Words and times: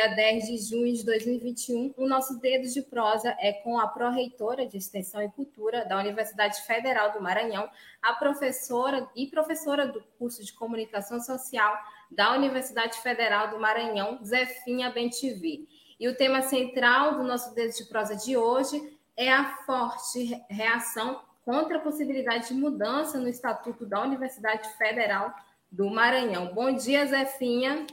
Dia 0.00 0.08
10 0.08 0.46
de 0.46 0.56
junho 0.56 0.94
de 0.94 1.04
2021, 1.04 1.92
o 1.94 2.08
nosso 2.08 2.40
Dedo 2.40 2.66
de 2.66 2.80
Prosa 2.80 3.36
é 3.38 3.52
com 3.52 3.78
a 3.78 3.86
pró-reitora 3.86 4.66
de 4.66 4.78
Extensão 4.78 5.22
e 5.22 5.28
Cultura 5.28 5.84
da 5.84 5.98
Universidade 5.98 6.62
Federal 6.62 7.12
do 7.12 7.20
Maranhão, 7.20 7.68
a 8.00 8.14
professora 8.14 9.06
e 9.14 9.26
professora 9.26 9.86
do 9.86 10.02
curso 10.18 10.42
de 10.42 10.54
Comunicação 10.54 11.20
Social 11.20 11.76
da 12.10 12.32
Universidade 12.34 12.96
Federal 13.02 13.50
do 13.50 13.60
Maranhão, 13.60 14.18
Zefinha 14.24 14.90
Bentivi. 14.90 15.68
E 15.98 16.08
o 16.08 16.16
tema 16.16 16.40
central 16.40 17.18
do 17.18 17.22
nosso 17.22 17.54
Dedo 17.54 17.76
de 17.76 17.84
Prosa 17.84 18.16
de 18.16 18.38
hoje 18.38 18.98
é 19.14 19.30
a 19.30 19.54
forte 19.66 20.42
reação 20.48 21.20
contra 21.44 21.76
a 21.76 21.80
possibilidade 21.80 22.48
de 22.48 22.54
mudança 22.54 23.18
no 23.18 23.28
Estatuto 23.28 23.84
da 23.84 24.00
Universidade 24.00 24.66
Federal 24.78 25.34
do 25.70 25.90
Maranhão. 25.90 26.54
Bom 26.54 26.72
dia, 26.72 27.04
Zefinha. 27.04 27.86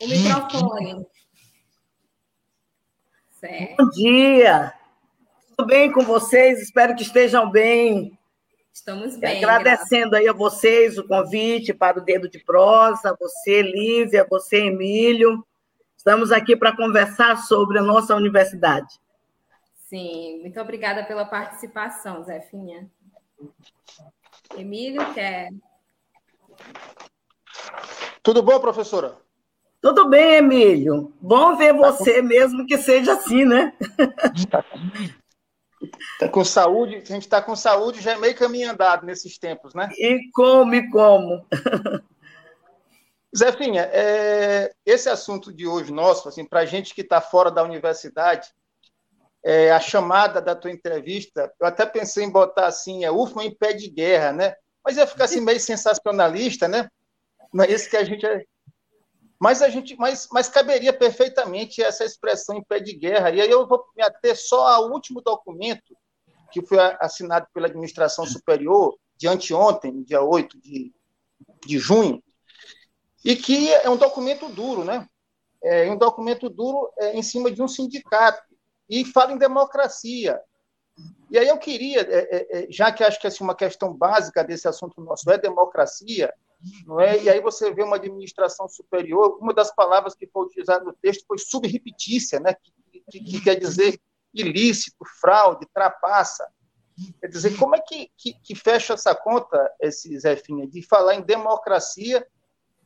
O 0.00 0.06
microfone. 0.06 1.06
Certo. 3.30 3.76
Bom 3.76 3.90
dia. 3.90 4.72
Tudo 5.56 5.66
bem 5.66 5.90
com 5.92 6.02
vocês? 6.02 6.60
Espero 6.60 6.94
que 6.94 7.02
estejam 7.02 7.50
bem. 7.50 8.16
Estamos 8.72 9.16
bem. 9.16 9.38
Agradecendo 9.38 10.10
graças. 10.10 10.20
aí 10.20 10.28
a 10.28 10.32
vocês 10.32 10.98
o 10.98 11.06
convite 11.06 11.74
para 11.74 11.98
o 11.98 12.00
Dedo 12.00 12.28
de 12.28 12.38
Prosa, 12.38 13.16
você, 13.18 13.60
Lívia, 13.60 14.24
você, 14.28 14.66
Emílio. 14.66 15.44
Estamos 15.96 16.30
aqui 16.30 16.56
para 16.56 16.76
conversar 16.76 17.38
sobre 17.38 17.78
a 17.78 17.82
nossa 17.82 18.14
universidade. 18.14 19.00
Sim, 19.74 20.40
muito 20.42 20.60
obrigada 20.60 21.04
pela 21.04 21.24
participação, 21.24 22.22
Zefinha. 22.22 22.88
Emílio, 24.56 25.12
quer? 25.12 25.48
Tudo 28.22 28.42
bom, 28.42 28.60
professora? 28.60 29.27
Tudo 29.80 30.08
bem, 30.08 30.36
Emílio. 30.36 31.12
Bom 31.20 31.56
ver 31.56 31.72
tá 31.72 31.78
você, 31.78 32.20
com... 32.20 32.28
mesmo 32.28 32.66
que 32.66 32.78
seja 32.78 33.12
assim, 33.12 33.44
né? 33.44 33.72
Tá 34.50 34.62
com... 34.62 34.78
tá 36.18 36.28
com 36.28 36.44
saúde, 36.44 36.96
a 36.96 37.04
gente 37.04 37.22
está 37.22 37.40
com 37.40 37.54
saúde, 37.54 38.00
já 38.00 38.12
é 38.12 38.18
meio 38.18 38.34
caminho 38.34 38.70
andado 38.70 39.06
nesses 39.06 39.38
tempos, 39.38 39.74
né? 39.74 39.88
E 39.96 40.30
como, 40.32 40.74
e 40.74 40.90
como. 40.90 41.46
Zefinha, 43.36 43.82
é, 43.92 44.72
esse 44.84 45.08
assunto 45.08 45.52
de 45.52 45.66
hoje 45.66 45.92
nosso, 45.92 46.28
assim, 46.28 46.44
para 46.44 46.60
a 46.60 46.64
gente 46.64 46.94
que 46.94 47.02
está 47.02 47.20
fora 47.20 47.50
da 47.50 47.62
universidade, 47.62 48.48
é, 49.44 49.70
a 49.70 49.78
chamada 49.78 50.40
da 50.40 50.56
tua 50.56 50.72
entrevista, 50.72 51.52
eu 51.60 51.66
até 51.66 51.86
pensei 51.86 52.24
em 52.24 52.30
botar 52.30 52.66
assim, 52.66 53.04
é 53.04 53.12
UFMA 53.12 53.44
em 53.44 53.54
pé 53.54 53.72
de 53.72 53.88
guerra, 53.88 54.32
né? 54.32 54.54
Mas 54.84 54.96
ia 54.96 55.06
ficar 55.06 55.24
assim 55.24 55.40
meio 55.40 55.60
sensacionalista, 55.60 56.66
né? 56.66 56.88
É 57.60 57.72
isso 57.72 57.88
que 57.88 57.96
a 57.96 58.04
gente 58.04 58.26
mas 59.38 59.62
a 59.62 59.68
gente, 59.68 59.94
mas, 59.96 60.28
mas 60.32 60.48
caberia 60.48 60.92
perfeitamente 60.92 61.82
essa 61.82 62.04
expressão 62.04 62.56
em 62.56 62.62
pé 62.62 62.80
de 62.80 62.92
guerra. 62.92 63.30
E 63.30 63.40
aí 63.40 63.50
eu 63.50 63.66
vou 63.66 63.84
me 63.96 64.02
ater 64.02 64.36
só 64.36 64.66
ao 64.66 64.90
último 64.90 65.20
documento 65.20 65.96
que 66.50 66.64
foi 66.64 66.78
assinado 67.00 67.46
pela 67.52 67.68
administração 67.68 68.26
superior 68.26 68.98
de 69.16 69.28
anteontem, 69.28 70.02
dia 70.02 70.22
8 70.22 70.60
de, 70.60 70.92
de 71.66 71.78
junho, 71.78 72.22
e 73.24 73.36
que 73.36 73.72
é 73.72 73.88
um 73.88 73.96
documento 73.96 74.48
duro, 74.48 74.84
né? 74.84 75.06
É 75.62 75.90
um 75.90 75.96
documento 75.96 76.48
duro 76.48 76.90
é, 76.98 77.16
em 77.16 77.22
cima 77.22 77.50
de 77.50 77.60
um 77.62 77.68
sindicato 77.68 78.42
e 78.88 79.04
fala 79.04 79.32
em 79.32 79.38
democracia. 79.38 80.40
E 81.30 81.38
aí 81.38 81.48
eu 81.48 81.58
queria, 81.58 82.00
é, 82.00 82.36
é, 82.36 82.62
é 82.64 82.66
já 82.70 82.90
que 82.90 83.04
acho 83.04 83.20
que 83.20 83.26
assim, 83.26 83.44
uma 83.44 83.54
questão 83.54 83.92
básica 83.92 84.42
desse 84.42 84.66
assunto 84.66 85.00
nosso 85.00 85.30
é 85.30 85.36
democracia, 85.36 86.32
não 86.86 87.00
é? 87.00 87.22
E 87.22 87.30
aí 87.30 87.40
você 87.40 87.72
vê 87.72 87.82
uma 87.82 87.96
administração 87.96 88.68
superior, 88.68 89.38
uma 89.40 89.54
das 89.54 89.74
palavras 89.74 90.14
que 90.14 90.26
foi 90.26 90.46
utilizada 90.46 90.84
no 90.84 90.92
texto 90.92 91.24
foi 91.26 91.38
subrepetícia, 91.38 92.40
né? 92.40 92.54
Que, 92.54 93.00
que, 93.10 93.20
que, 93.20 93.40
quer 93.40 93.54
dizer 93.56 94.00
ilícito, 94.34 95.04
fraude, 95.20 95.66
trapaça. 95.72 96.46
Quer 97.20 97.28
dizer, 97.28 97.56
como 97.56 97.76
é 97.76 97.80
que, 97.80 98.10
que, 98.16 98.34
que 98.34 98.54
fecha 98.54 98.94
essa 98.94 99.14
conta, 99.14 99.70
esse 99.80 100.18
Zefinha, 100.18 100.66
de 100.66 100.82
falar 100.82 101.14
em 101.14 101.22
democracia 101.22 102.26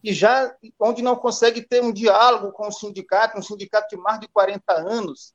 e 0.04 0.12
já 0.12 0.54
onde 0.78 1.00
não 1.00 1.16
consegue 1.16 1.62
ter 1.62 1.82
um 1.82 1.92
diálogo 1.92 2.52
com 2.52 2.66
o 2.66 2.72
sindicato, 2.72 3.38
um 3.38 3.42
sindicato 3.42 3.94
de 3.94 3.96
mais 3.96 4.20
de 4.20 4.28
40 4.28 4.72
anos. 4.72 5.34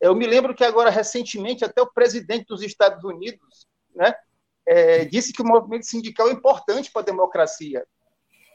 Eu 0.00 0.14
me 0.14 0.26
lembro 0.26 0.54
que 0.54 0.64
agora, 0.64 0.90
recentemente, 0.90 1.64
até 1.64 1.80
o 1.80 1.92
presidente 1.92 2.46
dos 2.46 2.62
Estados 2.62 3.02
Unidos, 3.04 3.66
né, 3.94 4.14
é, 4.68 5.06
disse 5.06 5.32
que 5.32 5.40
o 5.40 5.46
movimento 5.46 5.86
sindical 5.86 6.28
é 6.28 6.32
importante 6.32 6.92
para 6.92 7.00
a 7.00 7.04
democracia. 7.04 7.86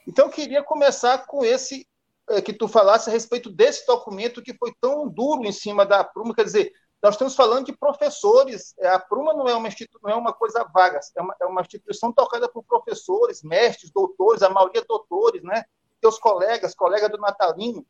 Então, 0.08 0.26
eu 0.26 0.32
queria 0.32 0.62
começar 0.62 1.26
com 1.26 1.44
esse 1.44 1.88
é, 2.30 2.40
que 2.40 2.54
tu 2.54 2.68
falasse 2.68 3.10
a 3.10 3.14
respeito 3.14 3.50
desse 3.50 3.86
documento 3.88 4.44
que 4.44 4.54
foi 4.54 4.72
tão 4.80 5.10
duro 5.10 5.44
em 5.44 5.52
cima 5.52 5.86
da 5.86 6.04
Pruma. 6.04 6.36
Quer 6.36 6.46
dizer, 6.46 6.72
nós 7.02 7.16
estamos 7.16 7.36
falando 7.36 7.66
de 7.66 7.76
professores. 7.76 8.76
É, 8.78 8.90
a 8.90 9.00
Pruma 9.00 9.34
não 9.34 9.48
é 9.48 9.56
uma, 9.56 9.70
não 10.04 10.12
é 10.12 10.16
uma 10.16 10.32
coisa 10.32 10.64
vaga, 10.72 11.00
é 11.18 11.22
uma, 11.22 11.36
é 11.42 11.46
uma 11.46 11.62
instituição 11.62 12.12
tocada 12.14 12.48
por 12.48 12.64
professores, 12.64 13.42
mestres, 13.42 13.92
doutores, 13.92 14.44
a 14.44 14.50
maioria 14.50 14.86
doutores, 14.88 15.42
né? 15.42 15.64
Teus 16.00 16.20
colegas, 16.20 16.76
colega 16.76 17.10
do 17.10 17.18
Natalino. 17.18 17.84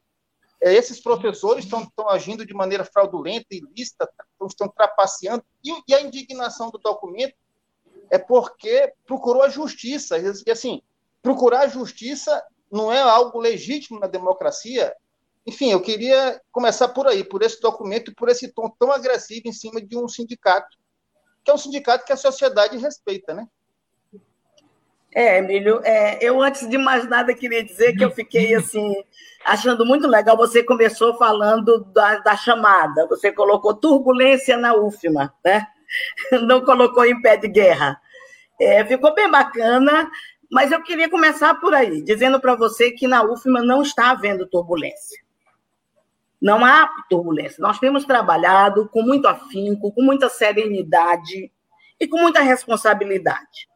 É, 0.61 0.73
esses 0.73 1.01
professores 1.01 1.65
estão, 1.65 1.81
estão 1.81 2.07
agindo 2.07 2.45
de 2.45 2.53
maneira 2.53 2.85
fraudulenta, 2.85 3.47
ilícita, 3.51 4.09
estão, 4.31 4.47
estão 4.47 4.69
trapaceando. 4.69 5.43
E, 5.61 5.73
e 5.89 5.93
a 5.93 6.01
indignação 6.01 6.69
do 6.69 6.77
documento 6.77 7.35
é 8.09 8.17
porque 8.17 8.93
procurou 9.05 9.43
a 9.43 9.49
justiça. 9.49 10.17
E 10.45 10.51
assim, 10.51 10.81
procurar 11.21 11.61
a 11.61 11.67
justiça 11.67 12.43
não 12.71 12.91
é 12.91 12.99
algo 12.99 13.39
legítimo 13.39 13.99
na 13.99 14.07
democracia. 14.07 14.95
Enfim, 15.45 15.71
eu 15.71 15.81
queria 15.81 16.41
começar 16.51 16.87
por 16.89 17.07
aí, 17.07 17.23
por 17.23 17.41
esse 17.41 17.59
documento 17.59 18.13
por 18.15 18.29
esse 18.29 18.47
tom 18.47 18.69
tão 18.79 18.91
agressivo 18.91 19.47
em 19.47 19.53
cima 19.53 19.81
de 19.81 19.97
um 19.97 20.07
sindicato, 20.07 20.77
que 21.43 21.51
é 21.51 21.53
um 21.53 21.57
sindicato 21.57 22.05
que 22.05 22.13
a 22.13 22.17
sociedade 22.17 22.77
respeita, 22.77 23.33
né? 23.33 23.47
É, 25.15 25.37
Emílio, 25.37 25.79
é, 25.83 26.17
eu 26.21 26.41
antes 26.41 26.67
de 26.67 26.77
mais 26.77 27.07
nada 27.07 27.35
queria 27.35 27.63
dizer 27.63 27.95
que 27.95 28.03
eu 28.03 28.09
fiquei 28.09 28.55
assim 28.55 28.95
achando 29.45 29.85
muito 29.85 30.07
legal. 30.07 30.35
Você 30.37 30.63
começou 30.63 31.15
falando 31.17 31.83
da, 31.93 32.17
da 32.19 32.35
chamada, 32.35 33.05
você 33.07 33.31
colocou 33.31 33.75
turbulência 33.75 34.57
na 34.57 34.75
UFMA, 34.75 35.31
né? 35.45 35.67
Não 36.43 36.63
colocou 36.63 37.05
em 37.05 37.21
pé 37.21 37.37
de 37.37 37.47
guerra. 37.47 37.99
É, 38.59 38.85
ficou 38.85 39.13
bem 39.13 39.29
bacana, 39.29 40.09
mas 40.51 40.71
eu 40.71 40.81
queria 40.83 41.09
começar 41.09 41.55
por 41.55 41.73
aí, 41.73 42.01
dizendo 42.03 42.39
para 42.39 42.55
você 42.55 42.91
que 42.91 43.07
na 43.07 43.23
UFMA 43.23 43.63
não 43.63 43.81
está 43.81 44.11
havendo 44.11 44.45
turbulência. 44.45 45.21
Não 46.39 46.63
há 46.63 46.87
turbulência. 47.09 47.61
Nós 47.61 47.79
temos 47.79 48.05
trabalhado 48.05 48.87
com 48.89 49.01
muito 49.01 49.27
afinco, 49.27 49.91
com 49.91 50.01
muita 50.03 50.29
serenidade 50.29 51.51
e 51.99 52.07
com 52.07 52.19
muita 52.19 52.41
responsabilidade. 52.41 53.67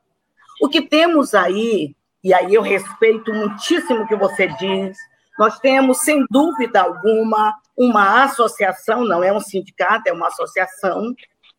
O 0.62 0.70
que 0.70 0.82
temos 0.82 1.34
aí, 1.34 1.96
e 2.24 2.34
aí 2.34 2.54
eu 2.54 2.62
respeito 2.62 3.34
muitíssimo 3.34 4.04
o 4.04 4.08
que 4.08 4.16
você 4.16 4.48
diz, 4.48 4.98
nós 5.40 5.60
temos, 5.60 6.00
sem 6.00 6.26
dúvida 6.30 6.82
alguma, 6.82 7.54
uma 7.78 8.24
associação, 8.24 9.06
não 9.06 9.24
é 9.24 9.32
um 9.32 9.40
sindicato, 9.40 10.10
é 10.10 10.14
uma 10.14 10.28
associação, 10.28 11.14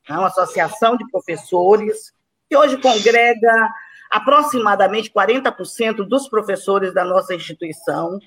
é 0.09 0.13
uma 0.13 0.29
associação 0.29 0.97
de 0.97 1.09
professores, 1.11 2.13
que 2.49 2.57
hoje 2.57 2.79
congrega 2.79 3.75
aproximadamente 4.11 5.11
40% 5.13 5.97
dos 6.07 6.29
professores 6.29 6.95
da 6.95 7.05
nossa 7.05 7.35
instituição. 7.35 8.19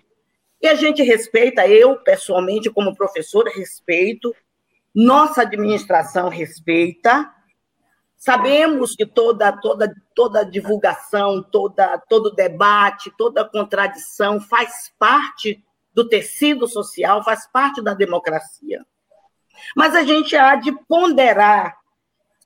E 0.61 0.67
a 0.67 0.75
gente 0.75 1.01
respeita, 1.01 1.67
eu 1.67 1.97
pessoalmente, 1.97 2.69
como 2.69 2.95
professora, 2.95 3.49
respeito, 3.49 4.33
nossa 4.93 5.41
administração 5.41 6.29
respeita. 6.29 7.31
Sabemos 8.15 8.95
que 8.95 9.05
toda, 9.05 9.51
toda, 9.51 9.91
toda 10.13 10.43
divulgação, 10.43 11.41
toda, 11.41 11.97
todo 12.07 12.35
debate, 12.35 13.11
toda 13.17 13.43
contradição 13.43 14.39
faz 14.39 14.91
parte 14.99 15.63
do 15.93 16.07
tecido 16.07 16.67
social, 16.67 17.23
faz 17.23 17.47
parte 17.47 17.81
da 17.81 17.95
democracia. 17.95 18.85
Mas 19.75 19.95
a 19.95 20.03
gente 20.03 20.35
há 20.35 20.55
de 20.55 20.71
ponderar 20.87 21.77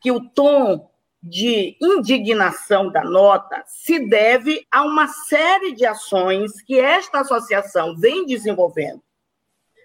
que 0.01 0.11
o 0.11 0.29
tom 0.29 0.89
de 1.21 1.75
indignação 1.81 2.91
da 2.91 3.03
nota 3.03 3.63
se 3.65 4.07
deve 4.07 4.65
a 4.71 4.83
uma 4.83 5.07
série 5.07 5.73
de 5.73 5.83
ações 5.85 6.61
que 6.61 6.79
esta 6.79 7.21
associação 7.21 7.95
vem 7.97 8.25
desenvolvendo. 8.27 9.01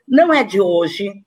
Não 0.06 0.34
é 0.34 0.44
de 0.44 0.60
hoje, 0.60 1.24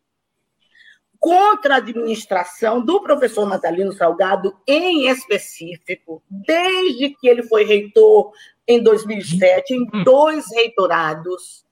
contra 1.24 1.76
a 1.76 1.78
administração 1.78 2.84
do 2.84 3.02
professor 3.02 3.48
Natalino 3.48 3.94
Salgado 3.94 4.54
em 4.68 5.08
específico, 5.08 6.22
desde 6.30 7.12
que 7.16 7.30
ele 7.30 7.44
foi 7.44 7.64
reitor 7.64 8.32
em 8.68 8.84
2007, 8.84 9.74
em 9.74 9.82
hum. 9.84 10.04
dois 10.04 10.46
reitorados, 10.54 11.66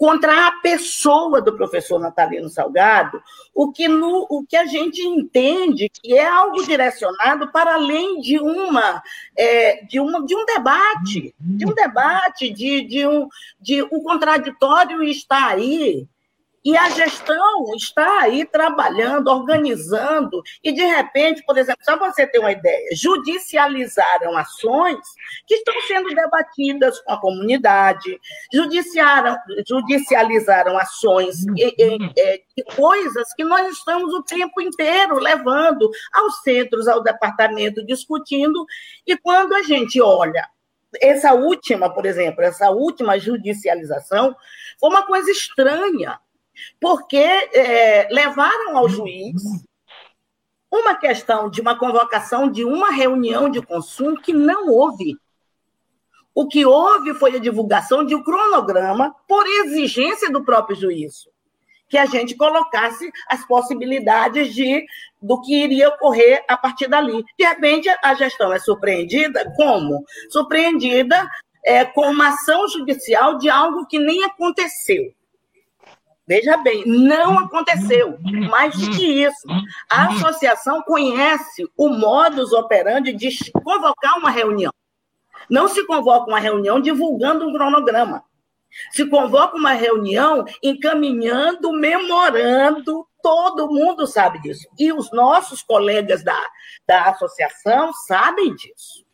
contra 0.00 0.46
a 0.46 0.52
pessoa 0.62 1.42
do 1.42 1.54
professor 1.54 2.00
Natalino 2.00 2.48
Salgado, 2.48 3.22
o 3.54 3.70
que, 3.70 3.86
no, 3.86 4.26
o 4.30 4.46
que 4.48 4.56
a 4.56 4.64
gente 4.64 4.98
entende 5.02 5.90
que 5.90 6.14
é 6.14 6.26
algo 6.26 6.64
direcionado 6.64 7.52
para 7.52 7.74
além 7.74 8.18
de 8.18 8.38
uma, 8.38 9.02
é, 9.36 9.84
de, 9.84 10.00
uma 10.00 10.24
de 10.24 10.34
um 10.34 10.46
debate, 10.46 11.34
de 11.38 11.66
um 11.66 11.74
debate, 11.74 12.48
de, 12.48 12.80
de 12.86 13.06
um 13.06 13.28
de 13.60 13.82
o 13.82 14.02
contraditório 14.02 15.02
está 15.02 15.48
aí. 15.48 16.08
E 16.62 16.76
a 16.76 16.90
gestão 16.90 17.74
está 17.74 18.20
aí 18.20 18.44
trabalhando, 18.44 19.28
organizando, 19.28 20.42
e 20.62 20.70
de 20.72 20.84
repente, 20.84 21.42
por 21.46 21.56
exemplo, 21.56 21.82
só 21.82 21.98
você 21.98 22.26
ter 22.26 22.38
uma 22.38 22.52
ideia, 22.52 22.90
judicializaram 22.92 24.36
ações 24.36 24.98
que 25.46 25.54
estão 25.54 25.74
sendo 25.88 26.10
debatidas 26.10 27.00
com 27.00 27.12
a 27.12 27.20
comunidade, 27.20 28.20
judiciaram, 28.52 29.38
judicializaram 29.66 30.76
ações 30.76 31.46
e, 31.56 31.74
e, 31.78 32.42
e, 32.58 32.64
coisas 32.76 33.32
que 33.32 33.44
nós 33.44 33.66
estamos 33.72 34.12
o 34.12 34.22
tempo 34.22 34.60
inteiro 34.60 35.18
levando 35.18 35.90
aos 36.12 36.42
centros, 36.42 36.86
ao 36.86 37.02
departamento, 37.02 37.84
discutindo, 37.86 38.66
e 39.06 39.16
quando 39.16 39.54
a 39.54 39.62
gente 39.62 39.98
olha 39.98 40.46
essa 41.00 41.32
última, 41.32 41.88
por 41.88 42.04
exemplo, 42.04 42.42
essa 42.42 42.70
última 42.70 43.18
judicialização, 43.18 44.36
foi 44.78 44.90
uma 44.90 45.06
coisa 45.06 45.30
estranha 45.30 46.18
porque 46.80 47.16
é, 47.16 48.08
levaram 48.10 48.76
ao 48.76 48.88
juiz 48.88 49.42
uma 50.70 50.94
questão 50.94 51.50
de 51.50 51.60
uma 51.60 51.76
convocação 51.76 52.50
de 52.50 52.64
uma 52.64 52.90
reunião 52.90 53.50
de 53.50 53.60
consumo 53.60 54.20
que 54.20 54.32
não 54.32 54.68
houve. 54.68 55.16
O 56.32 56.46
que 56.46 56.64
houve 56.64 57.12
foi 57.14 57.36
a 57.36 57.40
divulgação 57.40 58.04
de 58.04 58.14
um 58.14 58.22
cronograma 58.22 59.14
por 59.26 59.44
exigência 59.46 60.30
do 60.30 60.44
próprio 60.44 60.76
juízo, 60.76 61.28
que 61.88 61.98
a 61.98 62.06
gente 62.06 62.36
colocasse 62.36 63.10
as 63.28 63.44
possibilidades 63.46 64.54
de 64.54 64.86
do 65.20 65.40
que 65.40 65.54
iria 65.54 65.88
ocorrer 65.88 66.42
a 66.48 66.56
partir 66.56 66.88
dali. 66.88 67.24
De 67.38 67.44
repente, 67.44 67.88
a 68.02 68.14
gestão 68.14 68.52
é 68.52 68.58
surpreendida 68.58 69.52
como? 69.56 70.04
Surpreendida 70.30 71.28
é, 71.64 71.84
com 71.84 72.08
uma 72.08 72.28
ação 72.28 72.68
judicial 72.68 73.36
de 73.36 73.50
algo 73.50 73.86
que 73.86 73.98
nem 73.98 74.24
aconteceu. 74.24 75.12
Veja 76.30 76.56
bem, 76.58 76.84
não 76.86 77.40
aconteceu. 77.40 78.16
Mais 78.48 78.78
do 78.78 78.92
que 78.92 79.24
isso, 79.24 79.48
a 79.90 80.06
associação 80.06 80.80
conhece 80.80 81.68
o 81.76 81.88
modus 81.88 82.52
operandi 82.52 83.12
de 83.12 83.50
convocar 83.50 84.16
uma 84.16 84.30
reunião. 84.30 84.72
Não 85.50 85.66
se 85.66 85.84
convoca 85.88 86.30
uma 86.30 86.38
reunião 86.38 86.80
divulgando 86.80 87.48
um 87.48 87.52
cronograma. 87.52 88.22
Se 88.92 89.04
convoca 89.06 89.56
uma 89.56 89.72
reunião 89.72 90.44
encaminhando, 90.62 91.72
memorando, 91.72 93.04
todo 93.20 93.66
mundo 93.66 94.06
sabe 94.06 94.40
disso. 94.40 94.68
E 94.78 94.92
os 94.92 95.10
nossos 95.10 95.62
colegas 95.62 96.22
da, 96.22 96.40
da 96.86 97.10
associação 97.10 97.92
sabem 98.06 98.54
disso 98.54 99.04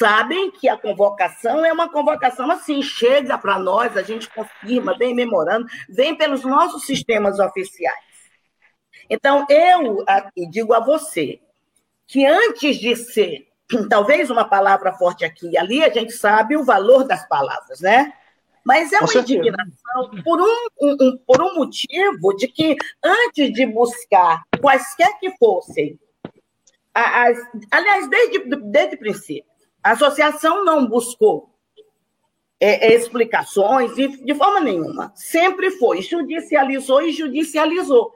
sabem 0.00 0.50
que 0.50 0.66
a 0.66 0.78
convocação 0.78 1.62
é 1.62 1.70
uma 1.70 1.90
convocação 1.90 2.50
assim, 2.50 2.82
chega 2.82 3.36
para 3.36 3.58
nós, 3.58 3.94
a 3.98 4.02
gente 4.02 4.30
confirma, 4.30 4.96
vem 4.96 5.14
memorando, 5.14 5.66
vem 5.90 6.16
pelos 6.16 6.42
nossos 6.42 6.86
sistemas 6.86 7.38
oficiais. 7.38 7.98
Então, 9.10 9.46
eu 9.50 10.02
aqui 10.06 10.48
digo 10.48 10.72
a 10.72 10.80
você 10.80 11.38
que 12.06 12.24
antes 12.24 12.78
de 12.78 12.96
ser, 12.96 13.48
talvez 13.90 14.30
uma 14.30 14.48
palavra 14.48 14.94
forte 14.94 15.22
aqui 15.22 15.50
e 15.50 15.58
ali, 15.58 15.84
a 15.84 15.90
gente 15.90 16.12
sabe 16.12 16.56
o 16.56 16.64
valor 16.64 17.04
das 17.04 17.28
palavras, 17.28 17.80
né? 17.80 18.10
Mas 18.64 18.92
é 18.92 19.00
uma 19.00 19.14
indignação 19.14 20.10
por 20.24 20.40
um, 20.40 20.66
um, 20.80 21.18
por 21.26 21.42
um 21.42 21.56
motivo 21.56 22.34
de 22.36 22.48
que, 22.48 22.76
antes 23.04 23.52
de 23.52 23.66
buscar 23.66 24.44
quaisquer 24.60 25.18
que 25.18 25.30
fossem, 25.38 25.98
as, 26.94 27.38
aliás, 27.70 28.08
desde, 28.08 28.56
desde 28.56 28.96
o 28.96 28.98
princípio, 28.98 29.49
a 29.82 29.92
associação 29.92 30.64
não 30.64 30.86
buscou 30.86 31.50
é, 32.60 32.88
é, 32.88 32.94
explicações 32.94 33.94
de, 33.94 34.22
de 34.22 34.34
forma 34.34 34.60
nenhuma. 34.60 35.12
Sempre 35.14 35.70
foi, 35.70 36.02
judicializou 36.02 37.02
e 37.02 37.12
judicializou. 37.12 38.14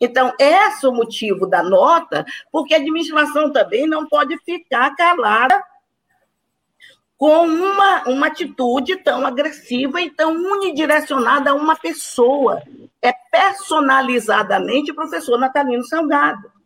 Então, 0.00 0.32
esse 0.38 0.86
é 0.86 0.88
o 0.88 0.92
motivo 0.92 1.46
da 1.46 1.62
nota, 1.62 2.24
porque 2.52 2.74
a 2.74 2.76
administração 2.76 3.50
também 3.50 3.86
não 3.86 4.06
pode 4.06 4.38
ficar 4.44 4.94
calada 4.94 5.60
com 7.16 7.46
uma, 7.46 8.04
uma 8.04 8.26
atitude 8.28 8.96
tão 9.02 9.26
agressiva 9.26 10.00
e 10.00 10.08
tão 10.08 10.34
unidirecionada 10.34 11.50
a 11.50 11.54
uma 11.54 11.74
pessoa. 11.74 12.62
É 13.02 13.12
personalizadamente 13.12 14.92
o 14.92 14.94
professor 14.94 15.36
Natalino 15.36 15.82
Salgado. 15.84 16.57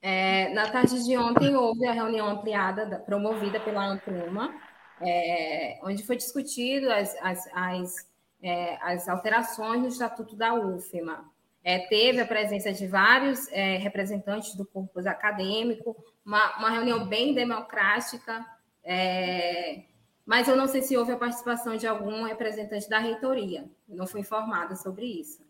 É, 0.00 0.48
na 0.50 0.70
tarde 0.70 1.04
de 1.04 1.16
ontem 1.16 1.56
houve 1.56 1.86
a 1.86 1.92
reunião 1.92 2.28
ampliada 2.28 2.86
da, 2.86 2.98
promovida 2.98 3.58
pela 3.58 3.84
Ampruma, 3.84 4.54
é, 5.00 5.80
onde 5.82 6.04
foi 6.04 6.16
discutido 6.16 6.90
as, 6.90 7.16
as, 7.20 7.48
as, 7.52 8.08
é, 8.40 8.78
as, 8.80 9.08
alterações 9.08 9.80
no 9.82 9.88
Estatuto 9.88 10.36
da 10.36 10.54
UFMA. 10.54 11.24
É, 11.64 11.80
teve 11.80 12.20
a 12.20 12.26
presença 12.26 12.72
de 12.72 12.86
vários 12.86 13.50
é, 13.50 13.76
representantes 13.76 14.54
do 14.54 14.64
corpo 14.64 15.00
acadêmico, 15.00 15.96
uma, 16.24 16.58
uma 16.58 16.70
reunião 16.70 17.06
bem 17.06 17.34
democrática, 17.34 18.46
é, 18.84 19.82
mas 20.24 20.46
eu 20.46 20.56
não 20.56 20.68
sei 20.68 20.82
se 20.82 20.96
houve 20.96 21.10
a 21.10 21.16
participação 21.16 21.76
de 21.76 21.86
algum 21.86 22.22
representante 22.22 22.88
da 22.88 23.00
reitoria, 23.00 23.68
não 23.88 24.06
fui 24.06 24.20
informada 24.20 24.76
sobre 24.76 25.06
isso. 25.06 25.42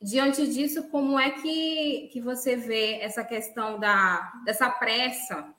Diante 0.00 0.46
disso, 0.46 0.88
como 0.90 1.18
é 1.18 1.30
que, 1.30 2.08
que 2.12 2.20
você 2.20 2.54
vê 2.54 3.00
essa 3.00 3.24
questão 3.24 3.80
da, 3.80 4.32
dessa 4.44 4.70
pressa, 4.70 5.52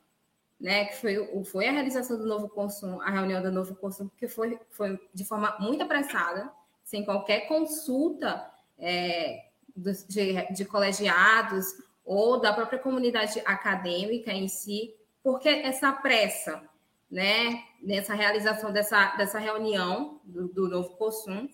né, 0.60 0.86
que 0.86 0.96
foi, 0.96 1.44
foi 1.46 1.68
a 1.68 1.72
realização 1.72 2.18
do 2.18 2.26
novo 2.26 2.48
consumo, 2.48 3.02
a 3.02 3.10
reunião 3.10 3.42
do 3.42 3.52
novo 3.52 3.76
consumo, 3.76 4.12
que 4.18 4.28
foi, 4.28 4.58
foi 4.72 5.00
de 5.14 5.26
forma 5.26 5.58
muito 5.60 5.84
apressada, 5.84 6.52
sem 6.84 7.04
qualquer 7.04 7.48
consulta 7.48 8.50
é, 8.78 9.46
de, 9.76 10.54
de 10.54 10.66
colegiados 10.66 11.66
ou 12.04 12.40
da 12.40 12.54
própria 12.54 12.80
comunidade 12.80 13.42
acadêmica 13.46 14.32
em 14.32 14.48
si, 14.48 14.96
porque 15.22 15.50
essa 15.50 15.92
pressa, 15.92 16.64
né, 17.12 17.64
nessa 17.82 18.14
realização 18.14 18.72
dessa, 18.72 19.16
dessa 19.18 19.38
reunião 19.38 20.22
do, 20.24 20.48
do 20.48 20.70
novo 20.70 20.96
consumo, 20.96 21.50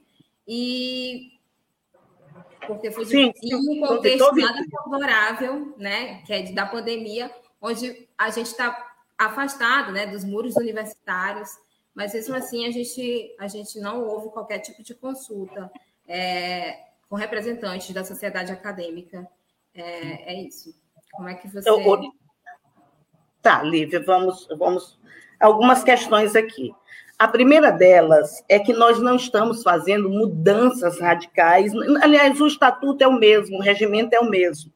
e 0.47 1.34
porque 2.67 2.91
foi 2.91 3.05
em 3.13 3.55
um 3.55 3.87
contexto 3.87 4.35
nada 4.35 4.63
favorável, 4.69 5.73
né, 5.77 6.21
que 6.23 6.33
é 6.33 6.51
da 6.51 6.65
pandemia, 6.65 7.31
onde 7.61 8.07
a 8.17 8.29
gente 8.29 8.47
está 8.47 8.95
afastado, 9.17 9.91
né, 9.91 10.05
dos 10.05 10.23
muros 10.23 10.55
universitários, 10.55 11.49
mas 11.93 12.13
mesmo 12.13 12.35
assim 12.35 12.67
a 12.67 12.71
gente 12.71 13.35
a 13.39 13.47
gente 13.47 13.79
não 13.79 14.05
houve 14.05 14.29
qualquer 14.29 14.59
tipo 14.59 14.83
de 14.83 14.93
consulta 14.93 15.71
é, 16.07 16.77
com 17.09 17.15
representantes 17.15 17.93
da 17.93 18.03
sociedade 18.03 18.51
acadêmica. 18.51 19.27
É, 19.73 20.33
é, 20.33 20.43
isso. 20.43 20.75
Como 21.11 21.29
é 21.29 21.35
que 21.35 21.47
você? 21.47 21.69
Eu, 21.69 22.11
tá, 23.41 23.63
Lívia, 23.63 24.03
vamos 24.03 24.47
vamos 24.57 24.99
algumas 25.39 25.83
questões 25.83 26.35
aqui. 26.35 26.73
A 27.17 27.27
primeira 27.27 27.71
delas 27.71 28.43
é 28.49 28.59
que 28.59 28.73
nós 28.73 28.99
não 28.99 29.15
estamos 29.15 29.63
fazendo 29.63 30.09
mudanças 30.09 30.99
radicais. 30.99 31.71
Aliás, 32.01 32.41
o 32.41 32.47
estatuto 32.47 33.03
é 33.03 33.07
o 33.07 33.17
mesmo, 33.17 33.57
o 33.57 33.61
regimento 33.61 34.13
é 34.13 34.19
o 34.19 34.29
mesmo. 34.29 34.71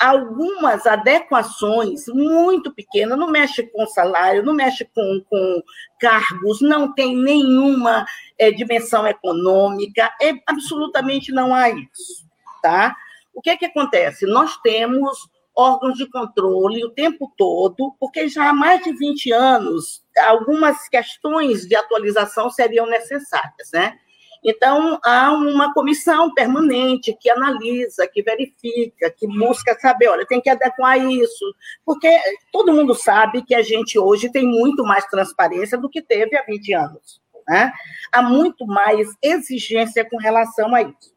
Algumas 0.00 0.86
adequações 0.86 2.06
muito 2.08 2.74
pequenas, 2.74 3.18
não 3.18 3.30
mexe 3.30 3.62
com 3.62 3.86
salário, 3.86 4.42
não 4.42 4.54
mexe 4.54 4.84
com, 4.86 5.22
com 5.28 5.62
cargos, 6.00 6.60
não 6.60 6.92
tem 6.92 7.16
nenhuma 7.16 8.04
é, 8.38 8.50
dimensão 8.50 9.06
econômica, 9.06 10.10
é, 10.20 10.32
absolutamente 10.46 11.30
não 11.30 11.54
há 11.54 11.68
isso. 11.70 12.26
Tá? 12.62 12.96
O 13.34 13.40
que, 13.40 13.50
é 13.50 13.56
que 13.56 13.66
acontece? 13.66 14.26
Nós 14.26 14.56
temos 14.62 15.30
órgãos 15.56 15.98
de 15.98 16.08
controle 16.08 16.84
o 16.84 16.90
tempo 16.90 17.32
todo, 17.36 17.94
porque 18.00 18.28
já 18.28 18.50
há 18.50 18.52
mais 18.52 18.82
de 18.82 18.92
20 18.92 19.32
anos 19.32 20.02
algumas 20.26 20.88
questões 20.88 21.66
de 21.66 21.74
atualização 21.76 22.50
seriam 22.50 22.86
necessárias, 22.86 23.70
né? 23.72 23.98
Então, 24.44 24.98
há 25.04 25.32
uma 25.32 25.72
comissão 25.72 26.34
permanente 26.34 27.16
que 27.20 27.30
analisa, 27.30 28.08
que 28.08 28.22
verifica, 28.22 29.08
que 29.10 29.26
busca 29.26 29.78
saber, 29.78 30.08
olha, 30.08 30.26
tem 30.26 30.40
que 30.40 30.50
adequar 30.50 30.98
isso, 30.98 31.54
porque 31.84 32.08
todo 32.52 32.72
mundo 32.72 32.92
sabe 32.92 33.42
que 33.42 33.54
a 33.54 33.62
gente 33.62 33.96
hoje 33.96 34.32
tem 34.32 34.44
muito 34.44 34.82
mais 34.82 35.06
transparência 35.06 35.78
do 35.78 35.88
que 35.88 36.02
teve 36.02 36.36
há 36.36 36.42
20 36.42 36.72
anos. 36.72 37.22
Né? 37.46 37.72
Há 38.10 38.20
muito 38.20 38.66
mais 38.66 39.08
exigência 39.22 40.04
com 40.08 40.16
relação 40.16 40.74
a 40.74 40.82
isso. 40.82 41.12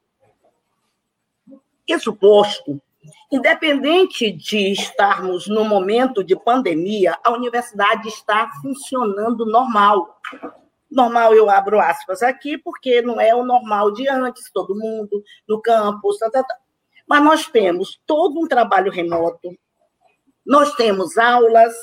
Isso 1.87 2.15
posto, 2.15 2.79
independente 3.31 4.31
de 4.31 4.71
estarmos 4.71 5.47
no 5.47 5.63
momento 5.65 6.23
de 6.23 6.35
pandemia, 6.35 7.17
a 7.23 7.31
universidade 7.31 8.07
está 8.07 8.49
funcionando 8.61 9.45
normal. 9.45 10.19
Normal, 10.89 11.33
eu 11.33 11.49
abro 11.49 11.79
aspas 11.79 12.21
aqui, 12.21 12.57
porque 12.57 13.01
não 13.01 13.19
é 13.19 13.33
o 13.35 13.43
normal 13.43 13.91
de 13.91 14.07
antes, 14.07 14.51
todo 14.51 14.75
mundo 14.75 15.23
no 15.47 15.61
campus, 15.61 16.17
tá, 16.19 16.29
tá, 16.29 16.43
tá. 16.43 16.55
mas 17.07 17.23
nós 17.23 17.47
temos 17.47 17.99
todo 18.05 18.39
um 18.39 18.47
trabalho 18.47 18.91
remoto, 18.91 19.49
nós 20.45 20.73
temos 20.75 21.17
aulas, 21.17 21.73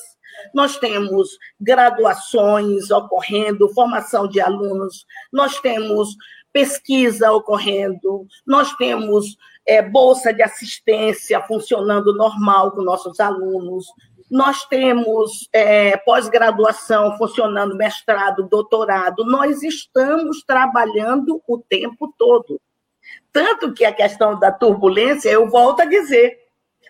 nós 0.54 0.76
temos 0.78 1.36
graduações 1.60 2.90
ocorrendo, 2.90 3.72
formação 3.74 4.26
de 4.26 4.40
alunos, 4.40 5.04
nós 5.32 5.60
temos 5.60 6.16
pesquisa 6.52 7.32
ocorrendo, 7.32 8.26
nós 8.47 8.75
temos 8.76 9.37
é, 9.66 9.80
bolsa 9.80 10.32
de 10.32 10.42
assistência 10.42 11.40
funcionando 11.42 12.14
normal 12.14 12.73
com 12.73 12.82
nossos 12.82 13.18
alunos, 13.21 13.87
nós 14.30 14.64
temos 14.64 15.49
é, 15.52 15.97
pós-graduação 15.99 17.16
funcionando, 17.18 17.76
mestrado, 17.76 18.49
doutorado, 18.49 19.25
nós 19.26 19.62
estamos 19.62 20.42
trabalhando 20.42 21.42
o 21.47 21.59
tempo 21.59 22.12
todo. 22.16 22.61
Tanto 23.30 23.73
que 23.75 23.85
a 23.85 23.92
questão 23.92 24.38
da 24.38 24.50
turbulência, 24.50 25.28
eu 25.28 25.49
volto 25.50 25.80
a 25.80 25.85
dizer, 25.85 26.38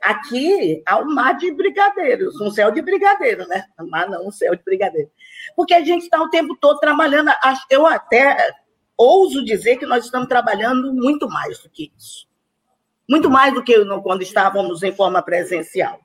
aqui 0.02 0.83
há 0.87 0.99
um 0.99 1.14
mar 1.14 1.37
de 1.37 1.52
brigadeiros, 1.52 2.40
um 2.40 2.50
céu 2.50 2.71
de 2.71 2.81
brigadeiro, 2.81 3.47
né? 3.49 3.64
Mar 3.88 4.09
não, 4.09 4.26
um 4.26 4.33
céu 4.33 4.54
de 4.54 4.62
brigadeiro. 4.62 5.11
Porque 5.57 5.75
a 5.75 5.81
gente 5.81 6.02
está 6.02 6.21
o 6.21 6.31
tempo 6.31 6.57
todo 6.61 6.78
trabalhando, 6.78 7.31
eu 7.71 7.87
até 7.87 8.54
ouso 9.02 9.44
dizer 9.44 9.76
que 9.76 9.87
nós 9.87 10.04
estamos 10.04 10.28
trabalhando 10.28 10.92
muito 10.92 11.28
mais 11.28 11.59
do 11.59 11.68
que 11.68 11.92
isso. 11.97 12.28
Muito 13.09 13.28
mais 13.28 13.52
do 13.52 13.62
que 13.62 13.75
quando 14.02 14.23
estávamos 14.23 14.82
em 14.82 14.92
forma 14.92 15.23
presencial. 15.23 16.00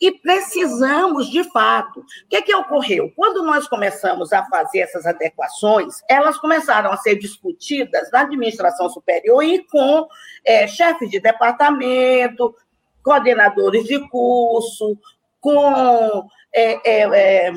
E 0.00 0.12
precisamos, 0.12 1.28
de 1.28 1.42
fato. 1.50 2.00
O 2.00 2.04
que, 2.28 2.36
é 2.36 2.42
que 2.42 2.54
ocorreu? 2.54 3.12
Quando 3.16 3.42
nós 3.42 3.66
começamos 3.66 4.32
a 4.32 4.44
fazer 4.44 4.80
essas 4.80 5.04
adequações, 5.06 5.96
elas 6.08 6.38
começaram 6.38 6.92
a 6.92 6.96
ser 6.96 7.16
discutidas 7.16 8.10
na 8.12 8.20
administração 8.20 8.88
superior 8.88 9.42
e 9.42 9.64
com 9.64 10.06
é, 10.44 10.68
chefes 10.68 11.10
de 11.10 11.18
departamento, 11.18 12.54
coordenadores 13.02 13.84
de 13.84 13.98
curso, 14.08 14.96
com 15.40 16.28
é, 16.54 16.72
é, 16.84 17.48
é, 17.48 17.52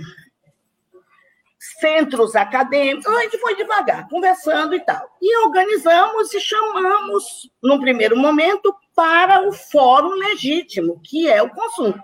centros 1.79 2.35
acadêmicos. 2.35 3.05
A 3.05 3.21
gente 3.21 3.37
foi 3.37 3.55
devagar, 3.55 4.07
conversando 4.09 4.73
e 4.73 4.79
tal. 4.79 5.07
E 5.21 5.37
organizamos 5.45 6.33
e 6.33 6.39
chamamos, 6.41 7.49
num 7.61 7.79
primeiro 7.79 8.17
momento, 8.17 8.75
para 8.95 9.47
o 9.47 9.51
fórum 9.53 10.15
legítimo, 10.15 10.99
que 11.03 11.29
é 11.29 11.41
o 11.41 11.49
consumo. 11.49 12.03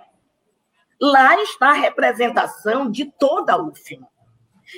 Lá 1.01 1.41
está 1.41 1.69
a 1.69 1.73
representação 1.73 2.89
de 2.89 3.05
toda 3.05 3.53
a 3.53 3.61
UFMA. 3.61 4.07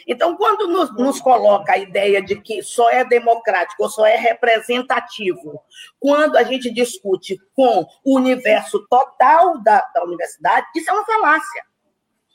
Então, 0.08 0.36
quando 0.36 0.68
nos, 0.68 0.96
nos, 0.96 1.20
coloca 1.20 1.74
a 1.74 1.78
ideia 1.78 2.22
de 2.22 2.40
que 2.40 2.62
só 2.62 2.90
é 2.92 3.04
democrático 3.04 3.84
ou 3.84 3.90
só 3.90 4.06
é 4.06 4.16
representativo, 4.16 5.60
quando 6.00 6.38
a 6.38 6.44
gente 6.44 6.72
discute 6.72 7.40
com 7.56 7.88
o 8.04 8.16
universo 8.16 8.86
total 8.88 9.60
da, 9.62 9.82
da 9.94 10.04
universidade, 10.04 10.68
isso 10.76 10.90
é 10.90 10.94
uma 10.94 11.06
falácia. 11.06 11.69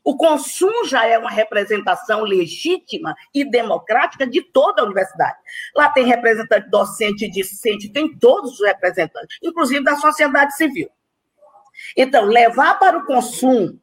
O 0.04 0.16
consumo 0.16 0.84
já 0.84 1.06
é 1.06 1.18
uma 1.18 1.30
representação 1.30 2.22
legítima 2.22 3.16
e 3.32 3.42
democrática 3.42 4.26
de 4.26 4.42
toda 4.42 4.82
a 4.82 4.84
universidade. 4.84 5.38
Lá 5.74 5.88
tem 5.88 6.04
representante 6.04 6.68
docente 6.68 7.24
e 7.24 7.30
discente, 7.30 7.88
tem 7.88 8.14
todos 8.18 8.60
os 8.60 8.66
representantes, 8.66 9.38
inclusive 9.42 9.82
da 9.82 9.96
sociedade 9.96 10.54
civil. 10.56 10.90
Então, 11.96 12.26
levar 12.26 12.78
para 12.78 12.98
o 12.98 13.06
consumo 13.06 13.80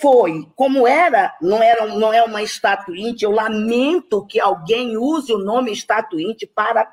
foi, 0.00 0.48
como 0.56 0.86
era, 0.86 1.36
não, 1.40 1.62
era, 1.62 1.86
não 1.86 2.12
é 2.12 2.22
uma 2.22 2.42
estatuinte, 2.42 3.24
eu 3.24 3.30
lamento 3.30 4.26
que 4.26 4.40
alguém 4.40 4.96
use 4.96 5.32
o 5.32 5.38
nome 5.38 5.72
estatuinte 5.72 6.46
para 6.46 6.90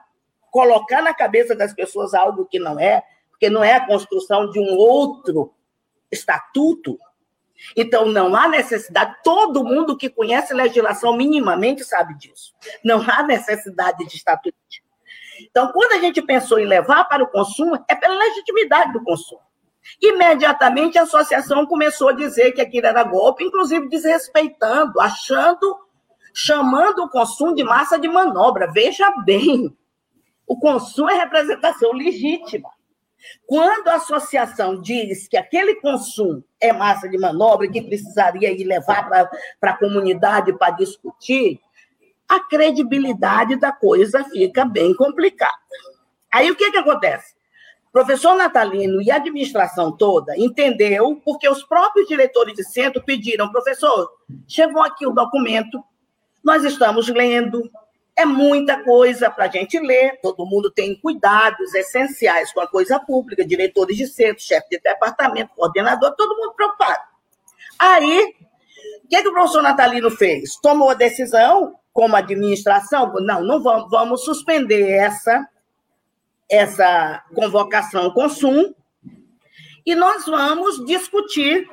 colocar 0.52 1.02
na 1.02 1.14
cabeça 1.14 1.56
das 1.56 1.74
pessoas 1.74 2.14
algo 2.14 2.46
que 2.46 2.60
não 2.60 2.80
é, 2.80 3.04
porque 3.30 3.50
não 3.50 3.64
é 3.64 3.74
a 3.74 3.86
construção 3.86 4.50
de 4.50 4.60
um 4.60 4.76
outro 4.76 5.54
estatuto. 6.12 6.98
Então, 7.76 8.06
não 8.06 8.36
há 8.36 8.48
necessidade, 8.48 9.16
todo 9.24 9.64
mundo 9.64 9.98
que 9.98 10.10
conhece 10.10 10.54
legislação 10.54 11.16
minimamente 11.16 11.84
sabe 11.84 12.16
disso. 12.18 12.54
Não 12.84 13.02
há 13.02 13.24
necessidade 13.24 14.06
de 14.06 14.16
estatuto. 14.16 14.58
Então, 15.40 15.72
quando 15.72 15.94
a 15.94 16.00
gente 16.00 16.22
pensou 16.22 16.60
em 16.60 16.66
levar 16.66 17.06
para 17.06 17.24
o 17.24 17.28
consumo, 17.28 17.84
é 17.88 17.96
pela 17.96 18.16
legitimidade 18.16 18.94
do 18.94 19.04
consumo. 19.04 19.42
Imediatamente 20.02 20.98
a 20.98 21.04
associação 21.04 21.66
começou 21.66 22.10
a 22.10 22.14
dizer 22.14 22.52
que 22.52 22.62
aquilo 22.62 22.88
era 22.88 23.04
golpe, 23.04 23.44
inclusive 23.44 23.88
desrespeitando, 23.88 25.00
achando, 25.00 25.78
chamando 26.34 27.04
o 27.04 27.10
consumo 27.10 27.56
de 27.56 27.64
massa 27.64 27.98
de 27.98 28.08
manobra. 28.08 28.72
Veja 28.72 29.10
bem, 29.24 29.76
o 30.46 30.60
consumo 30.60 31.10
é 31.10 31.16
representação 31.16 31.94
legítima. 31.94 32.70
Quando 33.46 33.88
a 33.88 33.96
associação 33.96 34.80
diz 34.82 35.28
que 35.28 35.38
aquele 35.38 35.76
consumo 35.76 36.44
é 36.60 36.74
massa 36.74 37.08
de 37.08 37.18
manobra 37.18 37.70
que 37.70 37.82
precisaria 37.82 38.52
ir 38.52 38.64
levar 38.64 39.08
para 39.60 39.72
a 39.72 39.78
comunidade 39.78 40.54
para 40.58 40.72
discutir, 40.72 41.60
a 42.28 42.40
credibilidade 42.40 43.56
da 43.56 43.72
coisa 43.72 44.24
fica 44.26 44.66
bem 44.66 44.94
complicada. 44.96 45.54
Aí 46.32 46.52
o 46.52 46.56
que, 46.56 46.72
que 46.72 46.78
acontece? 46.78 47.36
Professor 47.92 48.36
Natalino 48.36 49.02
e 49.02 49.10
a 49.10 49.16
administração 49.16 49.92
toda 49.92 50.38
entendeu, 50.38 51.20
porque 51.24 51.48
os 51.50 51.64
próprios 51.64 52.08
diretores 52.08 52.54
de 52.54 52.64
centro 52.64 53.02
pediram, 53.04 53.52
professor, 53.52 54.12
chegou 54.48 54.84
aqui 54.84 55.08
o 55.08 55.14
documento, 55.14 55.82
nós 56.44 56.64
estamos 56.64 57.08
lendo, 57.08 57.70
é 58.17 58.25
muita 58.25 58.83
coisa 58.83 59.29
para 59.29 59.45
a 59.45 59.47
gente 59.47 59.79
ler, 59.79 60.19
todo 60.21 60.45
mundo 60.45 60.71
tem 60.71 61.00
cuidados 61.00 61.74
essenciais 61.75 62.51
com 62.51 62.59
a 62.59 62.67
coisa 62.67 63.00
pública, 63.00 63.45
diretores 63.45 63.95
de 63.95 64.07
centro, 64.07 64.41
chefe 64.41 64.69
de 64.71 64.79
departamento, 64.79 65.53
coordenador, 65.55 66.15
todo 66.15 66.36
mundo 66.36 66.53
preocupado. 66.55 67.03
Aí, 67.77 68.33
o 69.03 69.07
que, 69.07 69.21
que 69.21 69.27
o 69.27 69.33
professor 69.33 69.62
Natalino 69.62 70.09
fez? 70.09 70.55
Tomou 70.55 70.89
a 70.89 70.95
decisão, 70.95 71.75
como 71.93 72.15
administração, 72.15 73.13
não, 73.19 73.43
não 73.43 73.62
vamos, 73.62 73.89
vamos 73.91 74.25
suspender 74.25 74.89
essa, 74.89 75.47
essa 76.50 77.24
convocação 77.36 78.09
consumo 78.09 78.75
e 79.86 79.93
nós 79.93 80.25
vamos 80.25 80.83
discutir 80.88 81.69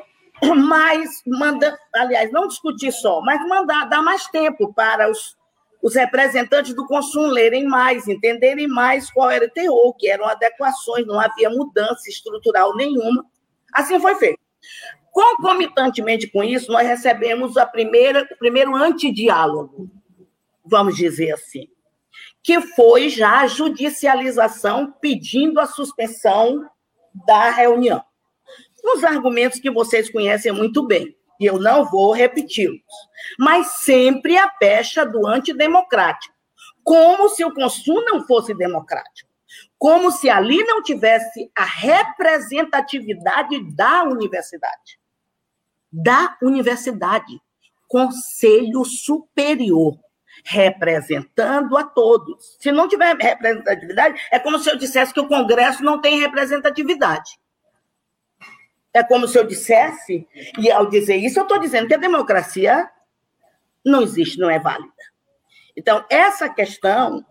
mais, 0.55 1.23
manda, 1.27 1.79
aliás, 1.95 2.31
não 2.31 2.47
discutir 2.47 2.93
só, 2.93 3.23
mas 3.23 3.41
mandar 3.49 3.89
dar 3.89 4.03
mais 4.03 4.27
tempo 4.27 4.75
para 4.75 5.11
os 5.11 5.37
os 5.85 5.95
representantes 5.95 6.75
do 6.75 6.87
consumo 6.87 7.27
lerem 7.27 7.67
mais, 7.67 8.09
entenderem 8.09 8.67
mais 8.67 9.11
qual 9.11 9.31
era 9.31 9.45
o 9.45 9.51
teor, 9.51 9.95
que 9.99 10.09
eram 10.09 10.27
adequações, 10.27 11.07
não 11.07 11.21
havia 11.21 11.51
mudança 11.51 12.09
estrutural 12.09 12.75
nenhuma. 12.75 13.23
Assim 13.71 14.01
foi 14.01 14.15
feito. 14.15 14.41
Concomitantemente 15.13 16.27
com 16.27 16.43
isso, 16.43 16.73
nós 16.73 16.89
recebemos 16.89 17.59
a 17.59 17.67
primeira, 17.67 18.27
o 18.33 18.39
primeiro 18.39 18.75
antidiálogo, 18.75 19.91
vamos 20.65 20.97
dizer 20.97 21.33
assim, 21.33 21.69
que 22.43 22.63
foi 22.63 23.11
já 23.11 23.41
a 23.41 23.47
judicialização 23.47 24.91
pedindo 25.03 25.61
a 25.61 25.67
suspensão 25.67 26.67
da 27.27 27.51
reunião. 27.51 28.03
Os 28.83 29.05
argumentos 29.05 29.61
que 29.61 29.71
vocês 29.71 30.11
conhecem 30.11 30.51
muito 30.51 30.87
bem 30.87 31.15
e 31.45 31.47
eu 31.47 31.59
não 31.59 31.85
vou 31.85 32.13
repeti-los, 32.13 32.81
mas 33.39 33.67
sempre 33.83 34.39
a 34.39 34.49
pecha 34.49 35.05
do 35.05 35.27
antidemocrático, 35.27 36.35
como 36.83 37.29
se 37.29 37.45
o 37.45 37.53
consumo 37.53 38.01
não 38.01 38.27
fosse 38.27 38.55
democrático, 38.55 39.29
como 39.79 40.11
se 40.11 40.31
ali 40.31 40.65
não 40.65 40.83
tivesse 40.83 41.51
a 41.55 41.65
representatividade 41.65 43.61
da 43.75 44.05
universidade. 44.05 44.99
Da 45.93 46.35
universidade, 46.43 47.39
Conselho 47.87 48.83
Superior, 48.87 49.99
representando 50.47 51.77
a 51.77 51.85
todos. 51.85 52.57
Se 52.59 52.73
não 52.73 52.89
tiver 52.89 53.15
representatividade, 53.17 54.19
é 54.31 54.39
como 54.39 54.59
se 54.59 54.71
eu 54.71 54.79
dissesse 54.79 55.13
que 55.13 55.21
o 55.21 55.29
Congresso 55.29 55.85
não 55.85 56.01
tem 56.01 56.19
representatividade. 56.19 57.39
É 58.95 59.03
como 59.03 59.27
se 59.27 59.37
eu 59.37 59.45
dissesse, 59.45 60.27
e 60.57 60.71
ao 60.71 60.87
dizer 60.87 61.17
isso, 61.17 61.39
eu 61.39 61.43
estou 61.43 61.59
dizendo 61.59 61.89
que 61.89 61.95
a 61.95 61.99
democracia 61.99 62.89
não 63.85 64.01
existe, 64.01 64.39
não 64.39 64.49
é 64.49 64.59
válida. 64.59 64.93
Então, 65.77 66.05
essa 66.09 66.49
questão 66.49 67.27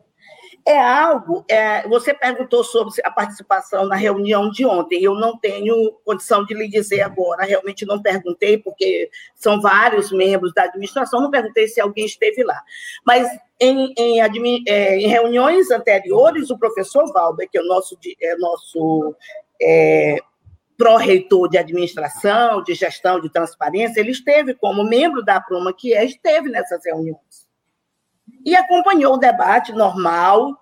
é 0.65 0.79
algo. 0.79 1.45
É, 1.49 1.87
você 1.87 2.13
perguntou 2.13 2.63
sobre 2.63 2.93
a 3.03 3.11
participação 3.11 3.85
na 3.85 3.95
reunião 3.95 4.49
de 4.49 4.65
ontem. 4.65 5.03
Eu 5.03 5.15
não 5.15 5.37
tenho 5.37 5.93
condição 6.05 6.45
de 6.45 6.53
lhe 6.53 6.67
dizer 6.67 7.01
agora. 7.01 7.45
Realmente 7.45 7.85
não 7.85 8.01
perguntei, 8.01 8.57
porque 8.57 9.09
são 9.35 9.61
vários 9.61 10.11
membros 10.11 10.53
da 10.53 10.63
administração. 10.63 11.21
Não 11.21 11.31
perguntei 11.31 11.67
se 11.67 11.81
alguém 11.81 12.05
esteve 12.05 12.43
lá. 12.43 12.61
Mas 13.05 13.27
em, 13.59 13.93
em, 13.97 14.21
é, 14.67 14.97
em 14.97 15.07
reuniões 15.07 15.69
anteriores, 15.69 16.49
o 16.49 16.57
professor 16.57 17.11
Valber, 17.11 17.49
que 17.49 17.57
é 17.57 17.61
o 17.61 17.67
nosso, 17.67 17.97
é, 18.21 18.35
nosso 18.37 19.15
é, 19.61 20.17
pró-reitor 20.83 21.47
de 21.47 21.57
administração, 21.57 22.61
de 22.61 22.73
gestão, 22.73 23.21
de 23.21 23.29
transparência, 23.29 24.01
ele 24.01 24.11
esteve 24.11 24.53
como 24.53 24.83
membro 24.83 25.23
da 25.23 25.39
Pruma, 25.39 25.73
que 25.73 25.93
é, 25.93 26.03
esteve 26.03 26.49
nessas 26.49 26.83
reuniões 26.85 27.47
e 28.45 28.53
acompanhou 28.53 29.13
o 29.13 29.17
debate 29.17 29.71
normal 29.71 30.59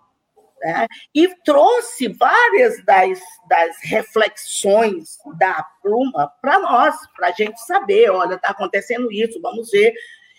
né? 0.62 0.86
e 1.16 1.28
trouxe 1.44 2.08
várias 2.08 2.86
das, 2.86 3.20
das 3.50 3.76
reflexões 3.82 5.18
da 5.40 5.66
pluma 5.82 6.32
para 6.40 6.60
nós, 6.60 6.96
para 7.16 7.30
a 7.30 7.32
gente 7.32 7.60
saber, 7.66 8.12
olha, 8.12 8.36
está 8.36 8.50
acontecendo 8.50 9.12
isso, 9.12 9.42
vamos 9.42 9.72
ver. 9.72 9.92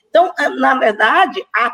Então, 0.09 0.33
na 0.59 0.79
verdade, 0.79 1.45
a 1.53 1.73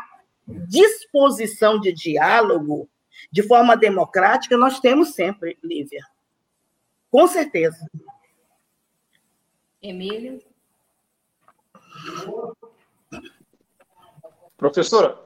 disposição 0.67 1.79
de 1.79 1.93
diálogo 1.93 2.89
de 3.31 3.43
forma 3.43 3.77
democrática 3.77 4.57
nós 4.57 4.79
temos 4.79 5.13
sempre, 5.13 5.59
Lívia. 5.63 6.01
Com 7.11 7.27
certeza. 7.27 7.89
Emílio? 9.81 10.41
Professora, 14.57 15.17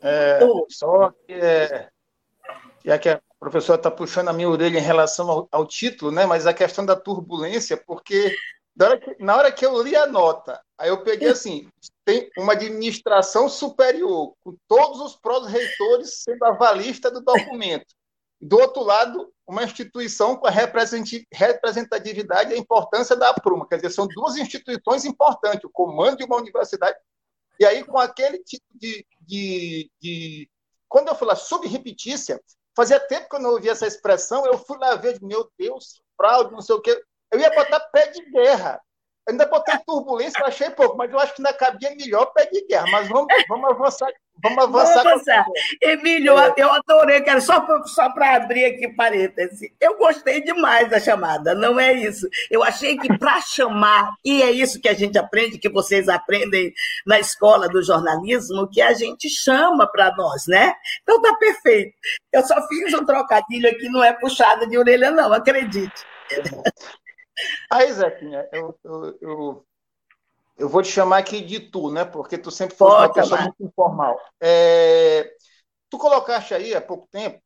é, 0.00 0.40
só 0.68 1.10
que, 1.10 1.32
é, 1.32 1.88
já 2.84 2.98
que 2.98 3.08
a 3.08 3.20
professora 3.40 3.78
está 3.78 3.90
puxando 3.90 4.28
a 4.28 4.32
minha 4.32 4.48
orelha 4.48 4.78
em 4.78 4.82
relação 4.82 5.30
ao, 5.30 5.48
ao, 5.50 5.66
título, 5.66 6.10
né? 6.10 6.26
Mas 6.26 6.46
a 6.46 6.52
questão 6.52 6.84
da 6.84 6.94
turbulência, 6.94 7.76
porque 7.76 8.36
hora 8.78 8.98
que, 8.98 9.16
na 9.18 9.36
hora 9.36 9.52
que 9.52 9.64
eu 9.64 9.82
li 9.82 9.96
a 9.96 10.06
nota, 10.06 10.60
aí 10.76 10.90
eu 10.90 11.02
peguei 11.02 11.28
assim, 11.30 11.68
tem 12.04 12.30
uma 12.36 12.52
administração 12.52 13.48
superior, 13.48 14.34
com 14.44 14.56
todos 14.68 15.00
os 15.00 15.16
prós-reitores 15.16 16.22
sendo 16.22 16.44
avalista 16.44 17.10
do 17.10 17.20
documento. 17.20 17.94
Do 18.42 18.58
outro 18.58 18.82
lado, 18.82 19.32
uma 19.46 19.62
instituição 19.62 20.36
com 20.36 20.46
a 20.46 20.50
representatividade 20.50 22.50
e 22.50 22.54
a 22.54 22.58
importância 22.58 23.14
da 23.14 23.32
Pruma. 23.32 23.68
Quer 23.68 23.76
dizer, 23.76 23.90
são 23.90 24.08
duas 24.08 24.36
instituições 24.36 25.04
importantes, 25.04 25.64
o 25.64 25.70
comando 25.70 26.16
de 26.16 26.24
uma 26.24 26.36
universidade 26.36 26.98
e 27.62 27.64
aí, 27.64 27.84
com 27.84 27.96
aquele 27.96 28.38
tipo 28.38 28.66
de. 28.74 29.06
de, 29.20 29.90
de... 30.00 30.50
Quando 30.88 31.08
eu 31.08 31.26
lá, 31.26 31.36
subrepetícia, 31.36 32.42
fazia 32.76 32.98
tempo 32.98 33.28
que 33.28 33.36
eu 33.36 33.40
não 33.40 33.50
ouvia 33.50 33.70
essa 33.70 33.86
expressão, 33.86 34.44
eu 34.44 34.58
fui 34.58 34.76
lá 34.78 34.96
ver, 34.96 35.22
meu 35.22 35.48
Deus, 35.56 36.02
fraude, 36.16 36.52
não 36.52 36.60
sei 36.60 36.74
o 36.74 36.80
quê. 36.80 37.00
Eu 37.30 37.38
ia 37.38 37.54
botar 37.54 37.78
pé 37.78 38.08
de 38.08 38.30
guerra. 38.30 38.80
Ainda 39.28 39.46
botei 39.46 39.78
turbulência, 39.86 40.44
achei 40.44 40.70
pouco, 40.70 40.96
mas 40.96 41.10
eu 41.10 41.20
acho 41.20 41.34
que 41.34 41.40
ainda 41.40 41.56
cabia 41.56 41.94
melhor 41.94 42.26
pé 42.32 42.46
de 42.46 42.66
guerra. 42.66 42.86
Mas 42.90 43.08
vamos, 43.08 43.32
vamos 43.48 43.70
avançar 43.70 44.12
Vamos 44.42 44.64
avançar. 44.64 45.02
Vamos 45.02 45.28
avançar. 45.28 45.46
Emílio, 45.80 46.38
é. 46.38 46.54
eu 46.56 46.70
adorei, 46.70 47.20
quero 47.20 47.40
só, 47.40 47.64
só 47.84 48.10
para 48.10 48.36
abrir 48.36 48.64
aqui 48.64 48.88
parênteses. 48.88 49.70
Eu 49.80 49.96
gostei 49.96 50.42
demais 50.42 50.90
da 50.90 50.98
chamada, 50.98 51.54
não 51.54 51.78
é 51.78 51.92
isso. 51.92 52.28
Eu 52.50 52.62
achei 52.62 52.96
que 52.96 53.16
para 53.18 53.40
chamar, 53.40 54.12
e 54.24 54.42
é 54.42 54.50
isso 54.50 54.80
que 54.80 54.88
a 54.88 54.94
gente 54.94 55.18
aprende, 55.18 55.58
que 55.58 55.68
vocês 55.68 56.08
aprendem 56.08 56.72
na 57.06 57.20
escola 57.20 57.68
do 57.68 57.82
jornalismo, 57.82 58.68
que 58.68 58.80
a 58.80 58.92
gente 58.92 59.28
chama 59.28 59.86
para 59.90 60.14
nós, 60.16 60.46
né? 60.46 60.72
Então 61.02 61.20
tá 61.20 61.34
perfeito. 61.36 61.92
Eu 62.32 62.42
só 62.42 62.66
fiz 62.68 62.92
um 62.94 63.04
trocadilho 63.04 63.68
aqui, 63.68 63.88
não 63.88 64.02
é 64.02 64.12
puxada 64.12 64.66
de 64.66 64.76
orelha, 64.76 65.10
não, 65.10 65.32
acredite. 65.32 66.04
Aí, 67.70 67.92
Zequinha, 67.92 68.46
eu, 68.52 68.78
eu, 68.84 69.18
eu 69.20 69.64
eu 70.56 70.68
vou 70.68 70.82
te 70.82 70.88
chamar 70.88 71.18
aqui 71.18 71.40
de 71.40 71.60
tu, 71.60 71.90
né? 71.90 72.04
Porque 72.04 72.38
tu 72.38 72.50
sempre 72.50 72.76
foi 72.76 72.88
uma 72.88 73.12
pessoa 73.12 73.40
muito 73.40 73.62
informal. 73.62 74.18
É, 74.40 75.30
tu 75.90 75.98
colocaste 75.98 76.54
aí 76.54 76.74
há 76.74 76.80
pouco 76.80 77.08
tempo, 77.10 77.40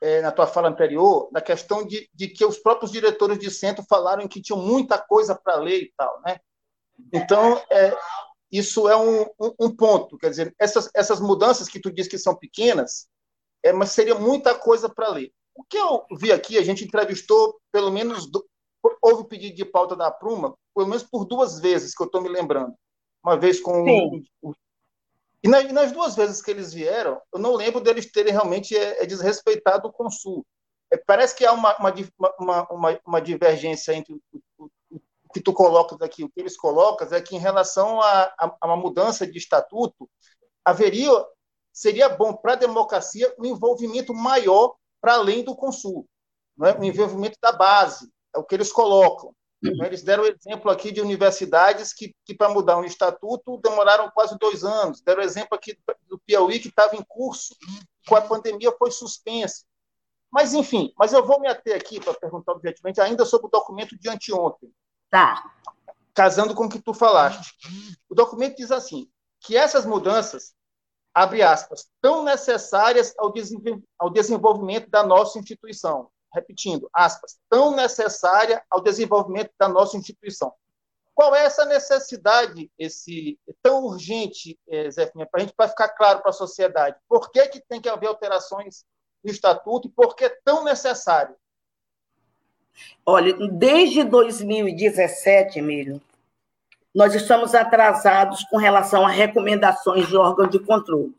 é, 0.00 0.20
na 0.20 0.30
tua 0.30 0.46
fala 0.46 0.68
anterior, 0.68 1.28
na 1.32 1.40
questão 1.40 1.84
de, 1.84 2.08
de, 2.14 2.28
que 2.28 2.44
os 2.44 2.58
próprios 2.58 2.92
diretores 2.92 3.38
de 3.38 3.50
centro 3.50 3.84
falaram 3.88 4.28
que 4.28 4.40
tinham 4.40 4.60
muita 4.60 4.98
coisa 4.98 5.34
para 5.34 5.56
ler 5.56 5.82
e 5.82 5.92
tal, 5.96 6.20
né? 6.24 6.38
Então, 7.12 7.60
é, 7.70 7.96
isso 8.50 8.88
é 8.88 8.96
um, 8.96 9.22
um, 9.40 9.54
um, 9.60 9.76
ponto. 9.76 10.18
Quer 10.18 10.30
dizer, 10.30 10.54
essas, 10.58 10.90
essas 10.94 11.20
mudanças 11.20 11.68
que 11.68 11.80
tu 11.80 11.90
diz 11.92 12.08
que 12.08 12.18
são 12.18 12.34
pequenas, 12.34 13.08
é, 13.62 13.72
mas 13.72 13.90
seria 13.90 14.14
muita 14.14 14.54
coisa 14.54 14.88
para 14.88 15.08
ler. 15.08 15.32
O 15.54 15.64
que 15.64 15.76
eu 15.76 16.04
vi 16.16 16.32
aqui, 16.32 16.56
a 16.58 16.62
gente 16.62 16.84
entrevistou 16.84 17.60
pelo 17.72 17.90
menos 17.90 18.30
houve 19.02 19.28
pedido 19.28 19.56
de 19.56 19.64
pauta 19.64 19.96
da 19.96 20.10
Pruma, 20.10 20.54
pelo 20.74 20.88
menos 20.88 21.02
por 21.02 21.24
duas 21.24 21.58
vezes 21.60 21.94
que 21.94 22.02
eu 22.02 22.06
estou 22.06 22.20
me 22.20 22.28
lembrando. 22.28 22.74
Uma 23.22 23.36
vez 23.36 23.60
com 23.60 23.82
o, 24.42 24.54
e, 25.42 25.48
nas, 25.48 25.70
nas, 25.72 25.92
duas 25.92 26.16
vezes 26.16 26.42
que 26.42 26.50
eles 26.50 26.72
vieram, 26.72 27.20
eu 27.32 27.38
não 27.38 27.54
lembro 27.54 27.80
deles 27.80 28.10
terem 28.10 28.32
realmente 28.32 28.76
é, 28.76 29.02
é 29.02 29.06
desrespeitado 29.06 29.88
o 29.88 29.92
Consul. 29.92 30.44
É, 30.90 30.96
parece 30.96 31.34
que 31.34 31.44
há 31.44 31.52
uma, 31.52 31.76
uma, 31.78 32.66
uma, 32.70 33.00
uma, 33.06 33.20
divergência 33.20 33.92
entre 33.92 34.14
o, 34.14 34.20
o, 34.58 34.70
o, 34.90 35.00
que 35.32 35.40
tu 35.40 35.52
colocas 35.52 36.00
aqui, 36.00 36.24
o 36.24 36.28
que 36.28 36.40
eles 36.40 36.56
colocam, 36.56 37.06
é 37.12 37.20
que 37.20 37.36
em 37.36 37.38
relação 37.38 38.00
a, 38.00 38.22
a, 38.38 38.56
a 38.60 38.66
uma 38.66 38.76
mudança 38.76 39.26
de 39.26 39.38
estatuto, 39.38 40.08
haveria, 40.64 41.10
seria 41.72 42.08
bom 42.08 42.34
para 42.34 42.54
a 42.54 42.56
democracia 42.56 43.32
um 43.38 43.44
envolvimento 43.44 44.12
maior 44.12 44.74
para 45.00 45.14
além 45.14 45.44
do 45.44 45.54
Consul, 45.54 46.06
não 46.56 46.66
é? 46.66 46.76
um 46.76 46.82
envolvimento 46.82 47.38
da 47.40 47.52
base, 47.52 48.10
é 48.34 48.38
o 48.38 48.44
que 48.44 48.54
eles 48.54 48.72
colocam. 48.72 49.34
Né? 49.62 49.86
Eles 49.86 50.02
deram 50.02 50.24
exemplo 50.24 50.70
aqui 50.70 50.92
de 50.92 51.00
universidades 51.00 51.92
que, 51.92 52.14
que 52.24 52.34
para 52.34 52.48
mudar 52.48 52.76
um 52.76 52.84
estatuto, 52.84 53.60
demoraram 53.62 54.10
quase 54.10 54.38
dois 54.38 54.64
anos. 54.64 55.00
Deram 55.00 55.22
exemplo 55.22 55.56
aqui 55.56 55.78
do 56.08 56.18
Piauí, 56.18 56.60
que 56.60 56.68
estava 56.68 56.96
em 56.96 57.02
curso, 57.06 57.56
com 58.06 58.14
a 58.14 58.20
pandemia 58.20 58.72
foi 58.78 58.90
suspensa. 58.90 59.64
Mas, 60.30 60.52
enfim, 60.52 60.92
mas 60.96 61.12
eu 61.12 61.24
vou 61.24 61.40
me 61.40 61.48
ater 61.48 61.74
aqui 61.74 61.98
para 62.00 62.14
perguntar, 62.14 62.52
objetivamente, 62.52 63.00
ainda 63.00 63.24
sobre 63.24 63.46
o 63.46 63.50
documento 63.50 63.98
de 63.98 64.08
anteontem. 64.08 64.70
Tá. 65.10 65.42
Casando 66.14 66.54
com 66.54 66.66
o 66.66 66.68
que 66.68 66.80
tu 66.80 66.92
falaste. 66.92 67.54
O 68.08 68.14
documento 68.14 68.56
diz 68.56 68.70
assim, 68.70 69.10
que 69.40 69.56
essas 69.56 69.86
mudanças, 69.86 70.54
abre 71.14 71.42
aspas, 71.42 71.88
tão 72.00 72.22
necessárias 72.24 73.14
ao 73.18 74.10
desenvolvimento 74.10 74.90
da 74.90 75.02
nossa 75.02 75.38
instituição, 75.38 76.10
repetindo, 76.32 76.88
aspas, 76.92 77.38
tão 77.48 77.74
necessária 77.74 78.62
ao 78.70 78.80
desenvolvimento 78.80 79.50
da 79.58 79.68
nossa 79.68 79.96
instituição. 79.96 80.52
Qual 81.14 81.34
é 81.34 81.44
essa 81.44 81.64
necessidade, 81.64 82.70
esse 82.78 83.38
tão 83.60 83.84
urgente, 83.84 84.58
eh, 84.68 84.90
Zé 84.90 85.06
para 85.06 85.26
a 85.34 85.40
gente 85.40 85.52
para 85.52 85.68
ficar 85.68 85.88
claro 85.88 86.20
para 86.20 86.30
a 86.30 86.32
sociedade? 86.32 86.96
Por 87.08 87.30
que, 87.32 87.44
que 87.48 87.60
tem 87.60 87.80
que 87.80 87.88
haver 87.88 88.06
alterações 88.06 88.84
no 89.24 89.30
estatuto 89.30 89.88
e 89.88 89.90
por 89.90 90.14
que 90.14 90.26
é 90.26 90.38
tão 90.44 90.62
necessário? 90.62 91.34
Olha, 93.04 93.34
desde 93.48 94.04
2017, 94.04 95.58
Emílio, 95.58 96.00
nós 96.94 97.14
estamos 97.14 97.54
atrasados 97.54 98.44
com 98.44 98.56
relação 98.56 99.04
a 99.04 99.10
recomendações 99.10 100.06
de 100.06 100.16
órgãos 100.16 100.50
de 100.50 100.58
controle. 100.58 101.14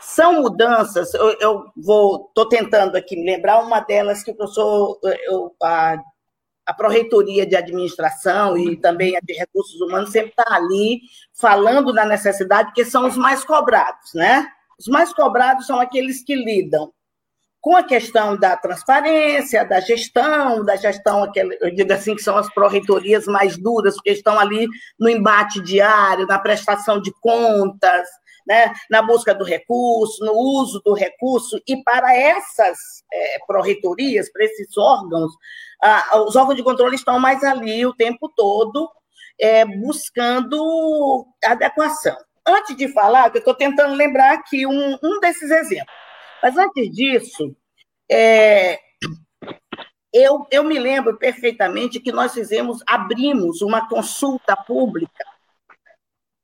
São 0.00 0.42
mudanças, 0.42 1.14
eu, 1.14 1.36
eu 1.40 1.64
vou, 1.76 2.26
estou 2.28 2.48
tentando 2.48 2.96
aqui 2.96 3.16
me 3.16 3.24
lembrar 3.24 3.62
uma 3.62 3.80
delas 3.80 4.22
que 4.22 4.30
o 4.30 4.34
professor, 4.34 4.98
eu, 5.26 5.54
a, 5.62 5.96
a 6.66 6.74
Proreitoria 6.74 7.46
de 7.46 7.56
Administração 7.56 8.56
e 8.56 8.76
também 8.76 9.16
a 9.16 9.20
de 9.20 9.32
Recursos 9.32 9.80
Humanos 9.80 10.10
sempre 10.10 10.30
está 10.30 10.54
ali 10.54 11.00
falando 11.34 11.92
da 11.92 12.04
necessidade, 12.04 12.72
que 12.72 12.84
são 12.84 13.06
os 13.06 13.16
mais 13.16 13.44
cobrados, 13.44 14.12
né? 14.14 14.46
Os 14.78 14.86
mais 14.88 15.12
cobrados 15.12 15.66
são 15.66 15.80
aqueles 15.80 16.22
que 16.24 16.34
lidam 16.34 16.92
com 17.62 17.76
a 17.76 17.84
questão 17.84 18.36
da 18.36 18.56
transparência, 18.56 19.64
da 19.64 19.78
gestão, 19.78 20.64
da 20.64 20.74
gestão, 20.74 21.30
eu 21.60 21.72
digo 21.72 21.92
assim, 21.92 22.16
que 22.16 22.22
são 22.22 22.36
as 22.36 22.52
pró-reitorias 22.52 23.24
mais 23.26 23.56
duras, 23.56 23.94
porque 23.94 24.10
estão 24.10 24.36
ali 24.36 24.66
no 24.98 25.08
embate 25.08 25.62
diário, 25.62 26.26
na 26.26 26.40
prestação 26.40 27.00
de 27.00 27.12
contas, 27.20 28.08
né, 28.46 28.72
na 28.90 29.02
busca 29.02 29.34
do 29.34 29.44
recurso, 29.44 30.24
no 30.24 30.32
uso 30.32 30.80
do 30.84 30.92
recurso, 30.94 31.60
e 31.66 31.82
para 31.82 32.14
essas 32.14 32.78
é, 33.12 33.38
pró-reitorias, 33.46 34.30
para 34.32 34.44
esses 34.44 34.76
órgãos, 34.76 35.32
os 36.26 36.36
órgãos 36.36 36.56
de 36.56 36.62
controle 36.62 36.94
estão 36.94 37.18
mais 37.18 37.42
ali 37.42 37.84
o 37.84 37.94
tempo 37.94 38.32
todo, 38.36 38.88
é, 39.40 39.64
buscando 39.64 41.26
adequação. 41.44 42.16
Antes 42.46 42.76
de 42.76 42.88
falar, 42.88 43.30
eu 43.34 43.38
estou 43.38 43.54
tentando 43.54 43.94
lembrar 43.94 44.32
aqui 44.32 44.66
um, 44.66 44.98
um 45.02 45.20
desses 45.20 45.50
exemplos, 45.50 45.94
mas 46.42 46.56
antes 46.56 46.90
disso, 46.90 47.54
é, 48.10 48.78
eu, 50.12 50.46
eu 50.50 50.62
me 50.62 50.78
lembro 50.78 51.16
perfeitamente 51.16 52.00
que 52.00 52.12
nós 52.12 52.34
fizemos, 52.34 52.82
abrimos 52.86 53.62
uma 53.62 53.88
consulta 53.88 54.56
pública 54.56 55.24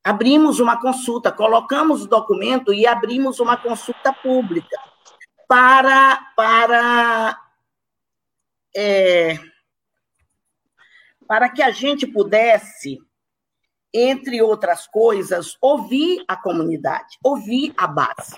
abrimos 0.08 0.58
uma 0.58 0.80
consulta, 0.80 1.30
colocamos 1.30 2.04
o 2.04 2.08
documento 2.08 2.72
e 2.72 2.86
abrimos 2.86 3.40
uma 3.40 3.58
consulta 3.58 4.10
pública 4.10 4.80
para, 5.46 6.18
para, 6.34 7.38
é, 8.74 9.38
para 11.26 11.50
que 11.50 11.62
a 11.62 11.70
gente 11.70 12.06
pudesse, 12.06 12.98
entre 13.92 14.40
outras 14.40 14.86
coisas, 14.86 15.58
ouvir 15.60 16.24
a 16.26 16.36
comunidade, 16.36 17.18
ouvir 17.22 17.74
a 17.76 17.86
base. 17.86 18.34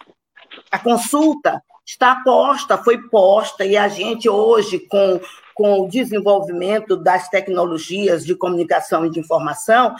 A 0.72 0.78
consulta 0.80 1.62
está 1.86 2.16
posta, 2.24 2.78
foi 2.78 3.00
posta, 3.08 3.64
e 3.64 3.76
a 3.76 3.86
gente 3.86 4.28
hoje, 4.28 4.80
com, 4.88 5.20
com 5.60 5.80
o 5.80 5.88
desenvolvimento 5.88 6.96
das 6.96 7.28
tecnologias 7.28 8.24
de 8.24 8.34
comunicação 8.34 9.04
e 9.04 9.10
de 9.10 9.20
informação, 9.20 9.94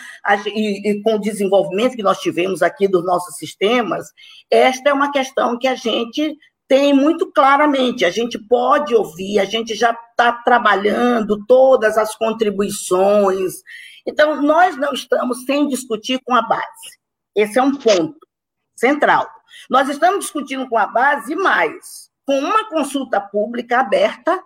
e, 0.47 1.03
com 1.03 1.17
o 1.17 1.21
desenvolvimento 1.21 1.97
que 1.97 2.03
nós 2.03 2.19
tivemos 2.19 2.63
aqui 2.63 2.89
dos 2.89 3.05
nossos 3.05 3.37
sistemas, 3.37 4.07
esta 4.51 4.89
é 4.89 4.93
uma 4.95 5.13
questão 5.13 5.59
que 5.59 5.69
a 5.69 5.75
gente 5.75 6.35
tem 6.67 6.95
muito 6.95 7.31
claramente, 7.31 8.07
a 8.07 8.11
gente 8.11 8.39
pode 8.39 8.95
ouvir, 8.95 9.39
a 9.39 9.45
gente 9.45 9.75
já 9.75 9.91
está 9.91 10.33
trabalhando 10.33 11.45
todas 11.45 11.99
as 11.99 12.17
contribuições. 12.17 13.57
Então, 14.07 14.41
nós 14.41 14.79
não 14.79 14.95
estamos 14.95 15.45
sem 15.45 15.69
discutir 15.69 16.23
com 16.25 16.35
a 16.35 16.41
base. 16.41 16.65
Esse 17.37 17.59
é 17.59 17.63
um 17.63 17.75
ponto 17.75 18.17
central. 18.75 19.29
Nós 19.69 19.91
estamos 19.91 20.21
discutindo 20.21 20.67
com 20.71 20.79
a 20.79 20.87
base 20.87 21.37
mais, 21.37 22.09
com 22.25 22.39
uma 22.39 22.67
consulta 22.71 23.21
pública 23.21 23.81
aberta, 23.81 24.43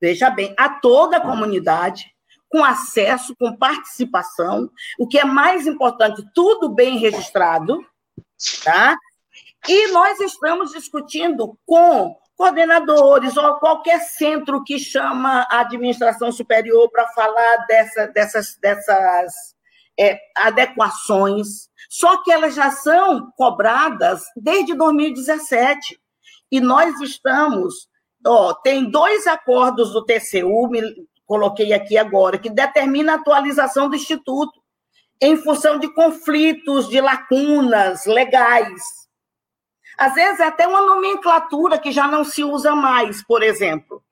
veja 0.00 0.30
bem, 0.30 0.54
a 0.56 0.68
toda 0.68 1.16
a 1.16 1.20
comunidade, 1.20 2.06
com 2.48 2.64
acesso, 2.64 3.34
com 3.38 3.56
participação, 3.56 4.70
o 4.98 5.06
que 5.06 5.18
é 5.18 5.24
mais 5.24 5.66
importante, 5.66 6.24
tudo 6.34 6.68
bem 6.68 6.98
registrado, 6.98 7.84
tá? 8.64 8.96
E 9.68 9.88
nós 9.92 10.18
estamos 10.20 10.72
discutindo 10.72 11.58
com 11.66 12.16
coordenadores 12.36 13.36
ou 13.36 13.56
qualquer 13.56 14.00
centro 14.00 14.62
que 14.64 14.78
chama 14.78 15.46
a 15.50 15.60
administração 15.60 16.30
superior 16.32 16.88
para 16.90 17.08
falar 17.08 17.66
dessa, 17.66 18.06
dessas, 18.06 18.56
dessas 18.56 19.34
é, 19.98 20.18
adequações 20.36 21.68
só 21.88 22.22
que 22.22 22.30
elas 22.30 22.54
já 22.54 22.70
são 22.70 23.32
cobradas 23.32 24.24
desde 24.36 24.74
2017. 24.74 25.98
E 26.50 26.60
nós 26.60 27.00
estamos. 27.00 27.88
Ó, 28.26 28.54
tem 28.54 28.90
dois 28.90 29.26
acordos 29.26 29.92
do 29.92 30.04
TCU, 30.04 30.68
me 30.68 30.82
coloquei 31.26 31.72
aqui 31.72 31.96
agora, 31.96 32.38
que 32.38 32.50
determina 32.50 33.12
a 33.12 33.16
atualização 33.16 33.88
do 33.88 33.96
Instituto 33.96 34.60
em 35.20 35.36
função 35.36 35.78
de 35.78 35.92
conflitos, 35.92 36.88
de 36.88 37.00
lacunas 37.00 38.06
legais. 38.06 38.82
Às 39.96 40.14
vezes 40.14 40.40
é 40.40 40.46
até 40.46 40.66
uma 40.66 40.82
nomenclatura 40.82 41.78
que 41.78 41.90
já 41.90 42.06
não 42.06 42.24
se 42.24 42.44
usa 42.44 42.74
mais, 42.74 43.24
por 43.24 43.42
exemplo. 43.42 44.02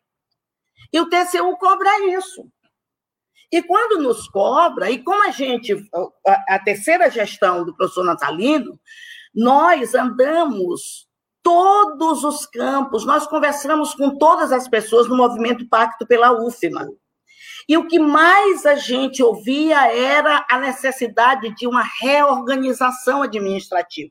E 0.92 1.00
o 1.00 1.08
TCU 1.08 1.56
cobra 1.58 1.90
isso. 2.10 2.48
E 3.52 3.62
quando 3.62 4.02
nos 4.02 4.28
cobra, 4.28 4.90
e 4.90 5.02
como 5.02 5.22
a 5.26 5.30
gente, 5.30 5.72
a, 6.26 6.56
a 6.56 6.58
terceira 6.58 7.08
gestão 7.08 7.64
do 7.64 7.74
professor 7.74 8.04
Natalino, 8.04 8.78
nós 9.32 9.94
andamos 9.94 11.05
todos 11.46 12.24
os 12.24 12.44
campos, 12.44 13.06
nós 13.06 13.24
conversamos 13.24 13.94
com 13.94 14.18
todas 14.18 14.50
as 14.50 14.66
pessoas 14.66 15.08
no 15.08 15.16
movimento 15.16 15.68
Pacto 15.68 16.04
pela 16.04 16.32
UFMA. 16.32 16.88
E 17.68 17.76
o 17.76 17.86
que 17.86 18.00
mais 18.00 18.66
a 18.66 18.74
gente 18.74 19.22
ouvia 19.22 19.86
era 19.92 20.44
a 20.50 20.58
necessidade 20.58 21.54
de 21.54 21.68
uma 21.68 21.84
reorganização 22.00 23.22
administrativa. 23.22 24.10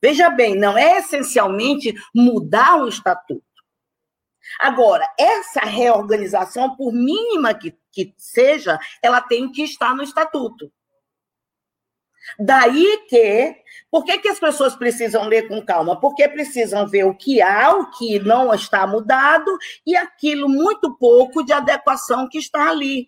Veja 0.00 0.30
bem, 0.30 0.54
não 0.54 0.78
é 0.78 0.98
essencialmente 0.98 1.92
mudar 2.14 2.76
o 2.76 2.86
estatuto. 2.86 3.42
Agora, 4.60 5.04
essa 5.18 5.62
reorganização, 5.62 6.76
por 6.76 6.92
mínima 6.92 7.52
que, 7.52 7.76
que 7.90 8.14
seja, 8.16 8.78
ela 9.02 9.20
tem 9.20 9.50
que 9.50 9.64
estar 9.64 9.92
no 9.92 10.04
estatuto. 10.04 10.70
Daí 12.38 13.06
que, 13.08 13.56
por 13.94 14.04
que, 14.04 14.18
que 14.18 14.28
as 14.28 14.40
pessoas 14.40 14.74
precisam 14.74 15.28
ler 15.28 15.46
com 15.46 15.64
calma? 15.64 16.00
Porque 16.00 16.28
precisam 16.28 16.84
ver 16.84 17.04
o 17.04 17.14
que 17.14 17.40
há, 17.40 17.76
o 17.76 17.92
que 17.92 18.18
não 18.18 18.52
está 18.52 18.84
mudado 18.88 19.56
e 19.86 19.94
aquilo 19.94 20.48
muito 20.48 20.98
pouco 20.98 21.44
de 21.44 21.52
adequação 21.52 22.28
que 22.28 22.36
está 22.36 22.70
ali. 22.70 23.06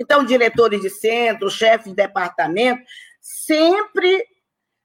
Então, 0.00 0.24
diretores 0.24 0.80
de 0.82 0.88
centro, 0.88 1.50
chefes 1.50 1.86
de 1.86 1.96
departamento, 1.96 2.80
sempre, 3.20 4.24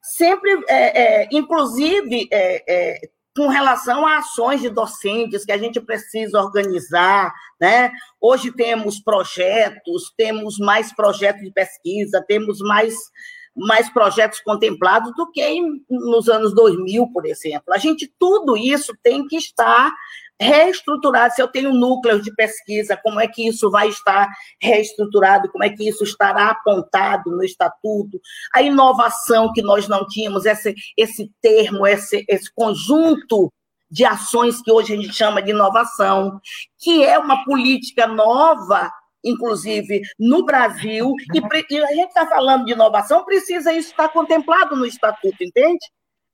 sempre, 0.02 0.50
é, 0.68 1.22
é, 1.22 1.30
inclusive, 1.32 2.28
é, 2.32 2.64
é 2.68 3.00
com 3.38 3.50
relação 3.50 4.08
a 4.08 4.18
ações 4.18 4.62
de 4.62 4.70
docentes 4.70 5.46
que 5.46 5.52
a 5.52 5.58
gente 5.60 5.80
precisa 5.80 6.42
organizar, 6.42 7.32
né? 7.62 7.92
Hoje 8.20 8.52
temos 8.52 9.00
projetos, 9.00 10.12
temos 10.18 10.58
mais 10.58 10.92
projetos 10.92 11.44
de 11.44 11.52
pesquisa, 11.52 12.26
temos 12.28 12.60
mais, 12.62 12.96
mais 13.56 13.90
projetos 13.90 14.40
contemplados 14.42 15.14
do 15.16 15.30
que 15.32 15.62
nos 15.90 16.30
anos 16.30 16.54
2000, 16.54 17.08
por 17.12 17.26
exemplo. 17.26 17.74
A 17.74 17.78
gente, 17.78 18.12
tudo 18.20 18.56
isso 18.56 18.94
tem 19.04 19.28
que 19.28 19.36
estar 19.36 19.92
reestruturado. 20.42 21.34
Se 21.34 21.42
eu 21.42 21.48
tenho 21.48 21.74
núcleos 21.74 22.24
de 22.24 22.34
pesquisa, 22.34 22.96
como 22.96 23.20
é 23.20 23.28
que 23.28 23.48
isso 23.48 23.70
vai 23.70 23.90
estar 23.90 24.30
reestruturado, 24.62 25.52
como 25.52 25.64
é 25.64 25.70
que 25.70 25.88
isso 25.88 26.04
estará 26.04 26.50
apontado 26.50 27.32
no 27.32 27.44
estatuto, 27.44 28.20
a 28.54 28.62
inovação 28.62 29.52
que 29.52 29.62
nós 29.62 29.88
não 29.88 30.06
tínhamos, 30.08 30.46
esse, 30.46 30.74
esse 30.98 31.30
termo, 31.42 31.86
esse, 31.86 32.26
esse 32.28 32.54
conjunto 32.54 33.52
de 33.92 34.06
ações 34.06 34.62
que 34.62 34.72
hoje 34.72 34.94
a 34.94 34.96
gente 34.96 35.14
chama 35.14 35.42
de 35.42 35.52
inovação, 35.52 36.40
que 36.78 37.04
é 37.04 37.18
uma 37.18 37.44
política 37.44 38.08
nova, 38.08 38.90
inclusive 39.24 40.02
no 40.20 40.46
Brasil, 40.46 41.14
e, 41.34 41.74
e 41.74 41.84
a 41.84 41.88
gente 41.88 42.10
está 42.10 42.28
falando 42.28 42.66
de 42.66 42.74
inovação, 42.74 43.26
precisa 43.26 43.74
isso 43.74 43.92
estar 43.92 44.10
contemplado 44.10 44.76
no 44.76 44.86
estatuto, 44.86 45.44
entende? 45.44 45.86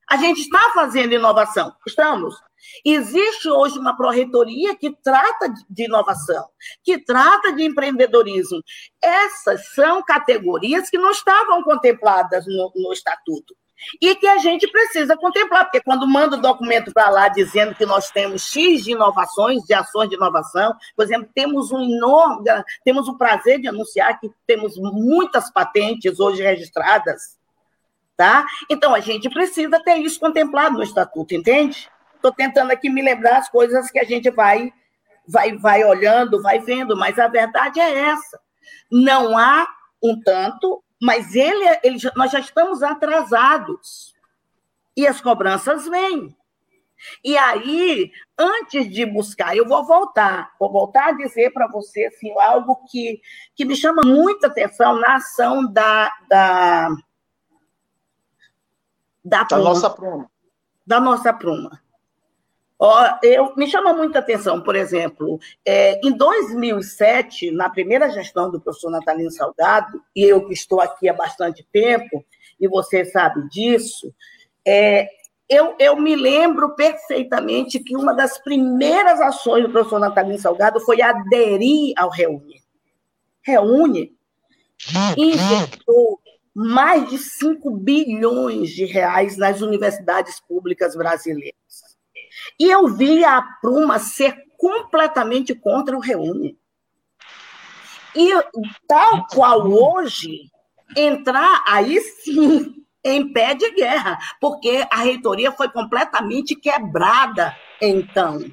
A 0.08 0.16
gente 0.16 0.40
está 0.42 0.70
fazendo 0.72 1.14
inovação, 1.14 1.72
estamos. 1.86 2.36
Existe 2.84 3.48
hoje 3.48 3.78
uma 3.78 3.96
pró-reitoria 3.96 4.76
que 4.76 4.94
trata 5.02 5.52
de 5.68 5.84
inovação, 5.84 6.48
que 6.84 6.98
trata 7.04 7.52
de 7.52 7.64
empreendedorismo. 7.64 8.60
Essas 9.02 9.74
são 9.74 10.02
categorias 10.02 10.88
que 10.88 10.98
não 10.98 11.10
estavam 11.10 11.62
contempladas 11.62 12.44
no, 12.46 12.72
no 12.76 12.92
estatuto 12.92 13.54
e 14.00 14.14
que 14.14 14.26
a 14.26 14.38
gente 14.38 14.66
precisa 14.68 15.16
contemplar, 15.16 15.64
porque 15.64 15.80
quando 15.80 16.06
manda 16.06 16.36
o 16.36 16.40
documento 16.40 16.92
para 16.92 17.10
lá 17.10 17.28
dizendo 17.28 17.74
que 17.74 17.86
nós 17.86 18.10
temos 18.10 18.42
X 18.42 18.84
de 18.84 18.92
inovações, 18.92 19.62
de 19.64 19.74
ações 19.74 20.08
de 20.08 20.16
inovação, 20.16 20.74
por 20.94 21.04
exemplo, 21.04 21.28
temos 21.34 21.70
um 21.70 21.80
enorme, 21.80 22.44
temos 22.84 23.08
o 23.08 23.16
prazer 23.16 23.60
de 23.60 23.68
anunciar 23.68 24.18
que 24.18 24.30
temos 24.46 24.76
muitas 24.76 25.50
patentes 25.50 26.18
hoje 26.18 26.42
registradas, 26.42 27.38
tá? 28.16 28.44
Então 28.70 28.94
a 28.94 29.00
gente 29.00 29.28
precisa 29.28 29.78
ter 29.82 29.96
isso 29.96 30.18
contemplado 30.18 30.76
no 30.76 30.82
estatuto, 30.82 31.34
entende? 31.34 31.90
Estou 32.14 32.32
tentando 32.32 32.72
aqui 32.72 32.88
me 32.88 33.02
lembrar 33.02 33.38
as 33.38 33.48
coisas 33.48 33.90
que 33.90 33.98
a 33.98 34.04
gente 34.04 34.30
vai, 34.30 34.72
vai, 35.28 35.56
vai 35.56 35.84
olhando, 35.84 36.42
vai 36.42 36.58
vendo, 36.58 36.96
mas 36.96 37.18
a 37.18 37.28
verdade 37.28 37.78
é 37.78 37.98
essa. 37.98 38.40
Não 38.90 39.36
há 39.36 39.66
um 40.02 40.20
tanto, 40.20 40.82
mas 41.00 41.34
ele, 41.34 41.78
ele, 41.82 41.98
nós 42.16 42.30
já 42.30 42.40
estamos 42.40 42.82
atrasados. 42.82 44.14
E 44.96 45.06
as 45.06 45.20
cobranças 45.20 45.86
vêm. 45.86 46.34
E 47.22 47.36
aí, 47.36 48.10
antes 48.38 48.90
de 48.90 49.04
buscar, 49.04 49.54
eu 49.56 49.66
vou 49.66 49.84
voltar, 49.84 50.54
vou 50.58 50.72
voltar 50.72 51.08
a 51.08 51.12
dizer 51.12 51.52
para 51.52 51.68
você 51.68 52.06
assim, 52.06 52.32
algo 52.40 52.76
que, 52.90 53.20
que 53.54 53.64
me 53.64 53.76
chama 53.76 54.02
muita 54.04 54.46
atenção 54.46 54.98
na 54.98 55.16
ação 55.16 55.70
da. 55.70 56.10
Da, 56.28 56.88
da, 59.24 59.42
da 59.42 59.58
nossa 59.58 59.90
Pruma. 59.90 60.30
Da 60.86 61.00
nossa 61.00 61.32
Pruma. 61.32 61.85
Eu, 63.22 63.54
me 63.56 63.66
chama 63.66 63.94
muita 63.94 64.18
atenção, 64.18 64.60
por 64.60 64.76
exemplo, 64.76 65.38
é, 65.64 65.98
em 66.06 66.12
2007, 66.14 67.50
na 67.50 67.70
primeira 67.70 68.10
gestão 68.10 68.50
do 68.50 68.60
professor 68.60 68.90
Natalino 68.90 69.30
Salgado, 69.30 70.02
e 70.14 70.24
eu 70.24 70.46
que 70.46 70.52
estou 70.52 70.80
aqui 70.80 71.08
há 71.08 71.14
bastante 71.14 71.66
tempo, 71.72 72.24
e 72.60 72.68
você 72.68 73.04
sabe 73.06 73.48
disso, 73.48 74.12
é, 74.66 75.08
eu, 75.48 75.74
eu, 75.78 75.96
me 75.96 76.14
lembro 76.14 76.74
perfeitamente 76.74 77.78
que 77.78 77.96
uma 77.96 78.12
das 78.12 78.36
primeiras 78.38 79.20
ações 79.20 79.62
do 79.62 79.70
professor 79.70 79.98
Natalino 79.98 80.38
Salgado 80.38 80.80
foi 80.80 81.00
aderir 81.00 81.94
ao 81.96 82.10
Reúne. 82.10 82.62
Reúne 83.42 84.14
injetou 85.16 86.20
mais 86.54 87.08
de 87.08 87.18
5 87.18 87.70
bilhões 87.70 88.70
de 88.70 88.84
reais 88.84 89.36
nas 89.36 89.60
universidades 89.60 90.40
públicas 90.40 90.96
brasileiras. 90.96 91.54
E 92.58 92.70
eu 92.70 92.88
vi 92.88 93.24
a 93.24 93.42
Pruma 93.60 93.98
ser 93.98 94.36
completamente 94.56 95.54
contra 95.54 95.96
o 95.96 96.00
Reúne. 96.00 96.58
E 98.14 98.30
tal 98.88 99.26
qual 99.26 99.70
hoje, 99.70 100.50
entrar 100.96 101.62
aí 101.66 102.00
sim 102.00 102.74
em 103.04 103.32
pé 103.32 103.54
de 103.54 103.70
guerra, 103.72 104.18
porque 104.40 104.84
a 104.90 104.96
reitoria 104.96 105.52
foi 105.52 105.68
completamente 105.68 106.56
quebrada 106.56 107.54
então. 107.80 108.44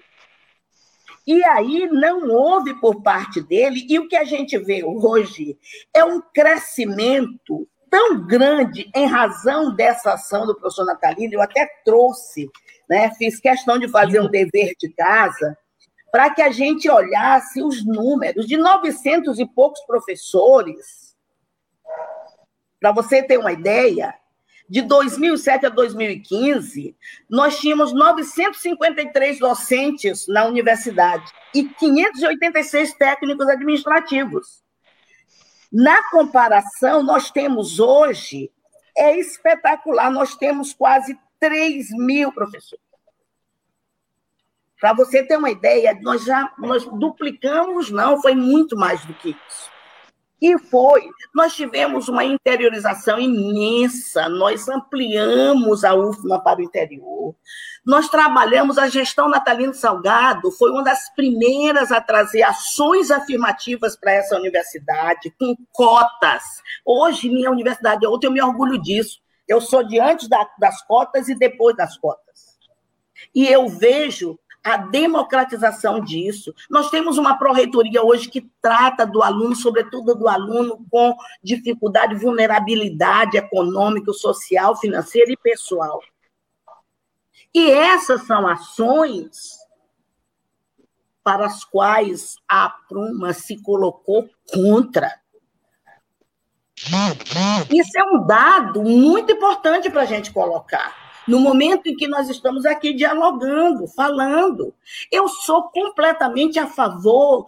E 1.26 1.44
aí 1.46 1.88
não 1.88 2.30
houve 2.30 2.74
por 2.80 3.02
parte 3.02 3.42
dele, 3.42 3.86
e 3.90 3.98
o 3.98 4.08
que 4.08 4.16
a 4.16 4.26
gente 4.26 4.58
vê 4.58 4.84
hoje 4.84 5.58
é 5.96 6.04
um 6.04 6.22
crescimento 6.22 7.68
tão 7.90 8.26
grande 8.26 8.92
em 8.94 9.06
razão 9.06 9.74
dessa 9.74 10.14
ação 10.14 10.46
do 10.46 10.56
professor 10.56 10.86
Natalino, 10.86 11.36
eu 11.36 11.42
até 11.42 11.66
trouxe, 11.86 12.50
né, 12.90 13.12
fiz 13.16 13.40
questão 13.40 13.78
de 13.78 13.88
fazer 13.88 14.20
um 14.20 14.30
dever 14.30 14.74
de 14.80 14.90
casa, 14.90 15.58
para 16.12 16.30
que 16.30 16.42
a 16.42 16.52
gente 16.52 16.90
olhasse 16.90 17.62
os 17.62 17.84
números 17.86 18.46
de 18.46 18.58
900 18.58 19.40
e 19.40 19.46
poucos 19.46 19.82
professores. 19.86 21.16
Para 22.80 22.92
você 22.92 23.24
ter 23.24 23.38
uma 23.38 23.52
ideia, 23.52 24.14
de 24.70 24.82
2007 24.82 25.66
a 25.66 25.70
2015, 25.70 26.96
nós 27.30 27.60
tínhamos 27.60 27.94
953 27.94 29.40
docentes 29.40 30.28
na 30.28 30.46
universidade 30.46 31.32
e 31.54 31.66
586 31.66 32.94
técnicos 32.94 33.48
administrativos. 33.48 34.64
Na 35.72 36.10
comparação, 36.10 37.04
nós 37.04 37.30
temos 37.30 37.80
hoje, 37.80 38.52
é 38.98 39.18
espetacular, 39.18 40.12
nós 40.12 40.36
temos 40.36 40.74
quase 40.74 41.18
3 41.44 41.90
mil 41.98 42.32
professores. 42.32 42.86
Para 44.80 44.94
você 44.94 45.22
ter 45.24 45.36
uma 45.36 45.50
ideia, 45.50 45.98
nós 46.02 46.24
já 46.24 46.54
nós 46.58 46.86
duplicamos, 46.86 47.92
não, 47.92 48.22
foi 48.22 48.34
muito 48.34 48.78
mais 48.78 49.04
do 49.06 49.14
que 49.14 49.32
isso. 49.32 49.70
E 50.42 50.58
foi. 50.58 51.10
Nós 51.36 51.54
tivemos 51.54 52.08
uma 52.08 52.24
interiorização 52.24 53.20
imensa, 53.20 54.30
nós 54.30 54.70
ampliamos 54.70 55.84
a 55.84 55.94
UFMA 55.94 56.42
para 56.42 56.60
o 56.60 56.64
interior. 56.64 57.36
Nós 57.86 58.08
trabalhamos 58.08 58.78
a 58.78 58.88
gestão 58.88 59.28
Natalino 59.28 59.74
Salgado, 59.74 60.50
foi 60.52 60.72
uma 60.72 60.84
das 60.84 61.14
primeiras 61.14 61.92
a 61.92 62.00
trazer 62.00 62.44
ações 62.44 63.12
afirmativas 63.12 63.98
para 63.98 64.14
essa 64.14 64.38
universidade, 64.38 65.34
com 65.38 65.56
cotas. 65.74 66.44
Hoje, 66.86 67.30
minha 67.30 67.52
universidade 67.52 68.06
é 68.06 68.08
outra, 68.08 68.30
eu 68.30 68.34
me 68.34 68.42
orgulho 68.42 68.82
disso. 68.82 69.23
Eu 69.54 69.62
sou 69.62 69.84
diante 69.84 70.28
das 70.58 70.82
cotas 70.82 71.30
e 71.30 71.36
depois 71.36 71.76
das 71.76 71.96
cotas. 71.96 72.58
E 73.36 73.48
eu 73.48 73.70
vejo 73.70 74.40
a 74.64 74.78
democratização 74.78 76.00
disso. 76.00 76.56
Nós 76.70 76.90
temos 76.90 77.20
uma 77.20 77.38
pró-reitoria 77.38 78.02
hoje 78.02 78.30
que 78.30 78.50
trata 78.60 79.06
do 79.06 79.22
aluno, 79.22 79.56
sobretudo 79.56 80.16
do 80.16 80.28
aluno 80.28 80.84
com 80.90 81.16
dificuldade, 81.44 82.16
vulnerabilidade 82.16 83.38
econômica, 83.38 84.12
social, 84.12 84.76
financeira 84.78 85.32
e 85.32 85.38
pessoal. 85.38 86.02
E 87.54 87.70
essas 87.70 88.26
são 88.26 88.48
ações 88.48 89.60
para 91.24 91.46
as 91.46 91.64
quais 91.64 92.38
a 92.50 92.70
Pruma 92.70 93.34
se 93.34 93.62
colocou 93.62 94.28
contra. 94.52 95.23
Isso 97.72 97.98
é 97.98 98.04
um 98.04 98.26
dado 98.26 98.82
muito 98.84 99.32
importante 99.32 99.90
para 99.90 100.02
a 100.02 100.06
gente 100.06 100.32
colocar 100.32 101.04
no 101.28 101.40
momento 101.40 101.88
em 101.88 101.96
que 101.96 102.08
nós 102.08 102.30
estamos 102.30 102.66
aqui 102.66 102.94
dialogando, 102.94 103.88
falando. 103.88 104.74
Eu 105.12 105.28
sou 105.28 105.70
completamente 105.70 106.60
a 106.60 106.68
favor 106.68 107.46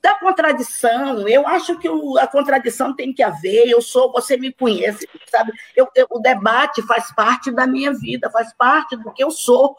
da 0.00 0.14
contradição. 0.18 1.26
Eu 1.26 1.46
acho 1.46 1.78
que 1.78 1.88
o, 1.88 2.18
a 2.18 2.26
contradição 2.26 2.94
tem 2.94 3.12
que 3.12 3.22
haver. 3.22 3.68
Eu 3.68 3.80
sou, 3.80 4.12
você 4.12 4.36
me 4.36 4.52
conhece, 4.52 5.08
sabe? 5.26 5.52
Eu, 5.74 5.88
eu, 5.94 6.06
o 6.10 6.20
debate 6.20 6.82
faz 6.82 7.12
parte 7.14 7.50
da 7.50 7.66
minha 7.66 7.92
vida, 7.92 8.30
faz 8.30 8.52
parte 8.52 8.96
do 8.96 9.12
que 9.12 9.24
eu 9.24 9.30
sou 9.30 9.76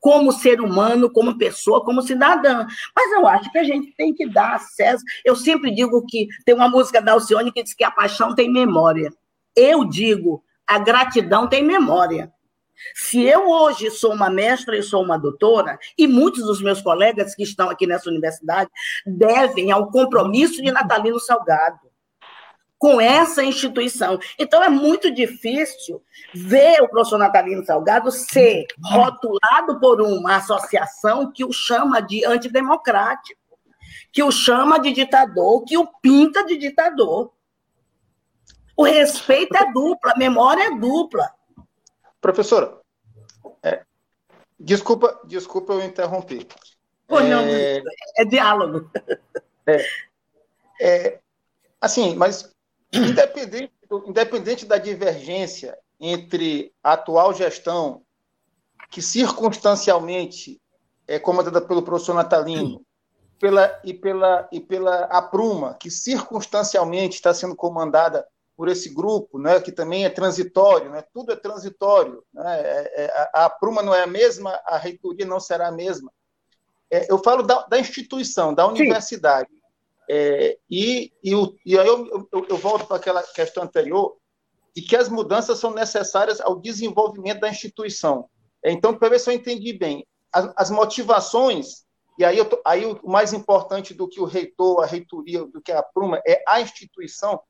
como 0.00 0.32
ser 0.32 0.60
humano, 0.60 1.10
como 1.10 1.38
pessoa, 1.38 1.84
como 1.84 2.02
cidadã. 2.02 2.66
Mas 2.94 3.12
eu 3.12 3.26
acho 3.26 3.50
que 3.50 3.58
a 3.58 3.64
gente 3.64 3.92
tem 3.96 4.14
que 4.14 4.28
dar 4.28 4.54
acesso. 4.54 5.04
Eu 5.24 5.36
sempre 5.36 5.70
digo 5.74 6.04
que 6.06 6.28
tem 6.44 6.54
uma 6.54 6.68
música 6.68 7.00
da 7.00 7.12
Alcione 7.12 7.52
que 7.52 7.62
diz 7.62 7.74
que 7.74 7.84
a 7.84 7.90
paixão 7.90 8.34
tem 8.34 8.50
memória. 8.50 9.10
Eu 9.56 9.84
digo, 9.84 10.42
a 10.66 10.78
gratidão 10.78 11.48
tem 11.48 11.64
memória. 11.64 12.32
Se 12.94 13.24
eu 13.24 13.48
hoje 13.48 13.90
sou 13.90 14.12
uma 14.12 14.30
mestra 14.30 14.76
e 14.76 14.82
sou 14.82 15.02
uma 15.02 15.18
doutora, 15.18 15.78
e 15.96 16.06
muitos 16.06 16.44
dos 16.44 16.62
meus 16.62 16.80
colegas 16.80 17.34
que 17.34 17.42
estão 17.42 17.68
aqui 17.68 17.86
nessa 17.86 18.08
universidade 18.08 18.70
devem 19.04 19.72
ao 19.72 19.90
compromisso 19.90 20.62
de 20.62 20.70
Natalino 20.70 21.18
Salgado 21.18 21.87
com 22.78 23.00
essa 23.00 23.42
instituição. 23.42 24.18
Então, 24.38 24.62
é 24.62 24.68
muito 24.68 25.10
difícil 25.10 26.02
ver 26.32 26.80
o 26.80 26.88
professor 26.88 27.18
Natalino 27.18 27.64
Salgado 27.64 28.10
ser 28.12 28.66
rotulado 28.82 29.80
por 29.80 30.00
uma 30.00 30.36
associação 30.36 31.32
que 31.32 31.44
o 31.44 31.52
chama 31.52 32.00
de 32.00 32.24
antidemocrático, 32.24 33.40
que 34.12 34.22
o 34.22 34.30
chama 34.30 34.78
de 34.78 34.92
ditador, 34.92 35.64
que 35.64 35.76
o 35.76 35.86
pinta 36.00 36.44
de 36.44 36.56
ditador. 36.56 37.32
O 38.76 38.84
respeito 38.84 39.56
é 39.56 39.72
duplo, 39.72 40.10
a 40.10 40.16
memória 40.16 40.62
é 40.62 40.70
dupla. 40.70 41.28
Professora, 42.20 42.78
é, 43.60 43.82
desculpa, 44.58 45.20
desculpa 45.24 45.72
eu 45.72 45.84
interromper. 45.84 46.46
Pô, 47.08 47.20
não, 47.20 47.40
é, 47.40 47.82
é 48.18 48.24
diálogo. 48.24 48.88
É, 49.66 49.84
é, 50.80 51.20
assim, 51.80 52.14
mas 52.14 52.54
independente, 52.92 53.72
independente 54.06 54.66
da 54.66 54.78
divergência 54.78 55.78
entre 56.00 56.72
a 56.82 56.92
atual 56.92 57.34
gestão, 57.34 58.02
que 58.90 59.02
circunstancialmente 59.02 60.60
é 61.06 61.18
comandada 61.18 61.60
pelo 61.60 61.82
professor 61.82 62.14
Natalino, 62.14 62.84
pela, 63.38 63.80
e, 63.84 63.94
pela, 63.94 64.48
e 64.52 64.60
pela 64.60 65.04
Apruma, 65.04 65.74
que 65.74 65.90
circunstancialmente 65.90 67.16
está 67.16 67.32
sendo 67.32 67.54
comandada 67.54 68.26
por 68.56 68.68
esse 68.68 68.92
grupo, 68.92 69.38
né, 69.38 69.60
que 69.60 69.70
também 69.70 70.04
é 70.04 70.10
transitório, 70.10 70.90
né, 70.90 71.04
tudo 71.14 71.32
é 71.32 71.36
transitório. 71.36 72.24
Né, 72.34 72.60
é, 72.60 73.04
é, 73.04 73.28
a, 73.32 73.44
a 73.44 73.50
Pruma 73.50 73.82
não 73.82 73.94
é 73.94 74.02
a 74.02 74.06
mesma, 74.06 74.60
a 74.66 74.76
reitoria 74.76 75.24
não 75.24 75.38
será 75.38 75.68
a 75.68 75.72
mesma. 75.72 76.12
É, 76.90 77.10
eu 77.10 77.18
falo 77.18 77.42
da, 77.42 77.66
da, 77.66 77.78
instituição, 77.78 78.52
da 78.52 78.66
universidade. 78.66 79.48
É, 80.08 80.58
e, 80.70 81.12
e, 81.22 81.32
e, 81.66 81.78
aí 81.78 81.86
eu, 81.86 82.28
eu, 82.32 82.46
eu 82.48 82.56
volto 82.56 82.86
para 82.86 82.96
aquela 82.96 83.22
questão 83.22 83.62
anterior, 83.62 84.16
de 84.74 84.82
que 84.82 84.96
as 84.96 85.08
mudanças 85.08 85.58
são 85.58 85.72
necessárias 85.72 86.40
ao 86.40 86.60
desenvolvimento 86.60 87.40
da 87.40 87.48
instituição. 87.48 88.28
Então, 88.64 88.96
para 88.96 89.08
ver 89.10 89.18
se 89.18 89.30
eu 89.30 89.34
entendi 89.34 89.72
bem, 89.72 90.06
as, 90.32 90.52
as 90.56 90.70
motivações, 90.70 91.84
e 92.18 92.24
aí, 92.24 92.42
tô, 92.44 92.60
aí 92.64 92.84
o 92.86 93.08
mais 93.08 93.32
importante 93.32 93.92
do 93.92 94.08
que 94.08 94.20
o 94.20 94.24
reitor, 94.24 94.82
a 94.82 94.86
reitoria, 94.86 95.44
do 95.44 95.60
que 95.60 95.72
a 95.72 95.82
Pruma, 95.82 96.20
é 96.26 96.42
a 96.46 96.60
instituição, 96.60 97.40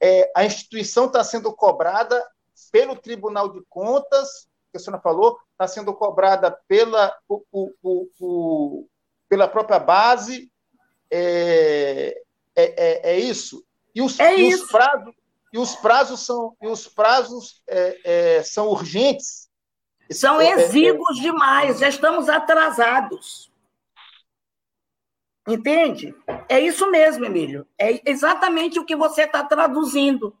é, 0.00 0.30
a 0.36 0.44
instituição 0.44 1.06
está 1.06 1.22
sendo 1.22 1.54
cobrada 1.54 2.22
pelo 2.70 2.96
Tribunal 2.96 3.52
de 3.52 3.62
Contas, 3.68 4.46
que 4.70 4.78
a 4.78 4.80
senhora 4.80 5.02
falou, 5.02 5.38
está 5.52 5.68
sendo 5.68 5.94
cobrada 5.94 6.50
pela, 6.66 7.16
o, 7.28 7.42
o, 7.52 8.08
o, 8.20 8.88
pela 9.28 9.48
própria 9.48 9.78
base. 9.78 10.51
É, 11.12 12.22
é, 12.56 12.64
é, 12.64 13.12
é 13.12 13.20
isso. 13.20 13.62
E 13.94 14.00
os, 14.00 14.18
é 14.18 14.34
e 14.34 14.48
isso. 14.48 14.64
os 14.64 14.70
prazos 14.70 15.14
e 15.52 15.58
os 15.58 15.76
prazos 15.76 16.20
são 16.24 16.56
e 16.62 16.66
os 16.66 16.88
prazos 16.88 17.62
é, 17.68 17.98
é, 18.38 18.42
são 18.42 18.68
urgentes. 18.68 19.50
São 20.10 20.40
exíguos 20.40 21.18
demais. 21.18 21.78
Já 21.78 21.88
estamos 21.88 22.28
atrasados. 22.28 23.52
Entende? 25.46 26.14
É 26.48 26.60
isso 26.60 26.90
mesmo, 26.90 27.24
Emílio. 27.24 27.66
É 27.78 28.00
exatamente 28.10 28.78
o 28.78 28.84
que 28.84 28.96
você 28.96 29.24
está 29.24 29.44
traduzindo. 29.44 30.36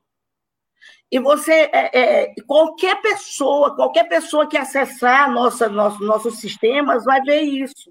E 1.10 1.18
você, 1.18 1.68
é, 1.72 1.90
é, 1.92 2.34
qualquer 2.46 3.02
pessoa, 3.02 3.76
qualquer 3.76 4.08
pessoa 4.08 4.48
que 4.48 4.56
acessar 4.56 5.30
nossa, 5.30 5.68
nosso, 5.68 6.02
nossos 6.02 6.40
sistemas 6.40 7.04
vai 7.04 7.20
ver 7.20 7.42
isso. 7.42 7.90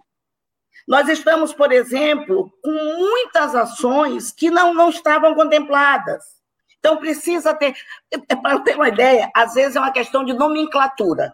Nós 0.87 1.07
estamos, 1.07 1.53
por 1.53 1.71
exemplo, 1.71 2.51
com 2.63 2.71
muitas 2.71 3.55
ações 3.55 4.31
que 4.31 4.49
não, 4.49 4.73
não 4.73 4.89
estavam 4.89 5.33
contempladas. 5.35 6.23
Então, 6.79 6.97
precisa 6.97 7.53
ter. 7.53 7.75
É, 8.11 8.35
Para 8.35 8.59
ter 8.59 8.75
uma 8.75 8.89
ideia, 8.89 9.29
às 9.35 9.53
vezes 9.53 9.75
é 9.75 9.79
uma 9.79 9.91
questão 9.91 10.25
de 10.25 10.33
nomenclatura, 10.33 11.33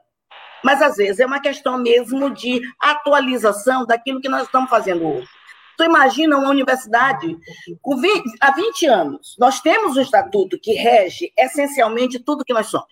mas 0.64 0.82
às 0.82 0.98
vezes 0.98 1.20
é 1.20 1.26
uma 1.26 1.40
questão 1.40 1.78
mesmo 1.78 2.30
de 2.30 2.62
atualização 2.82 3.86
daquilo 3.86 4.22
que 4.22 4.30
nós 4.30 4.44
estamos 4.44 4.70
fazendo 4.70 5.08
hoje. 5.08 5.30
Tu 5.78 5.84
imagina 5.84 6.38
uma 6.38 6.50
universidade 6.50 7.38
com 7.82 7.96
20, 7.96 8.24
há 8.42 8.52
20 8.52 8.86
anos. 8.88 9.36
Nós 9.40 9.62
temos 9.62 9.96
um 9.96 10.02
estatuto 10.02 10.60
que 10.60 10.74
rege 10.74 11.32
essencialmente 11.38 12.20
tudo 12.20 12.44
que 12.44 12.54
nós 12.54 12.68
somos. 12.68 12.88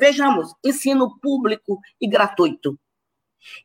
Vejamos, 0.00 0.54
ensino 0.64 1.18
público 1.20 1.78
e 2.00 2.08
gratuito. 2.08 2.78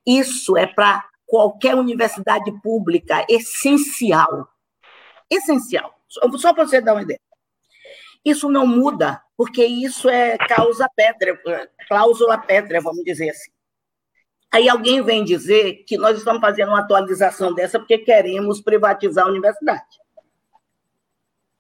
Isso 0.06 0.58
é 0.58 0.68
para 0.68 1.06
qualquer 1.28 1.76
universidade 1.76 2.52
pública 2.62 3.26
essencial. 3.30 4.48
Essencial. 5.30 5.94
Só 6.08 6.54
para 6.54 6.66
você 6.66 6.82
dar 6.82 6.94
uma 6.94 7.04
ideia. 7.04 7.20
Isso 8.26 8.50
não 8.50 8.66
muda, 8.66 9.22
porque 9.36 9.63
isso 9.63 10.10
é 10.10 10.38
causa 10.38 10.90
pétrea, 10.96 11.40
cláusula 11.88 12.38
pétrea, 12.38 12.82
vamos 12.82 13.04
dizer 13.04 13.30
assim. 13.30 13.52
Aí 14.52 14.68
alguém 14.70 15.02
vem 15.02 15.24
dizer 15.24 15.84
que 15.86 15.98
nós 15.98 16.18
estamos 16.18 16.42
fazendo 16.42 16.70
uma 16.70 16.80
atualização 16.80 17.54
dessa 17.54 17.78
porque 17.78 17.98
queremos 17.98 18.62
privatizar 18.62 19.26
a 19.26 19.30
universidade. 19.30 19.84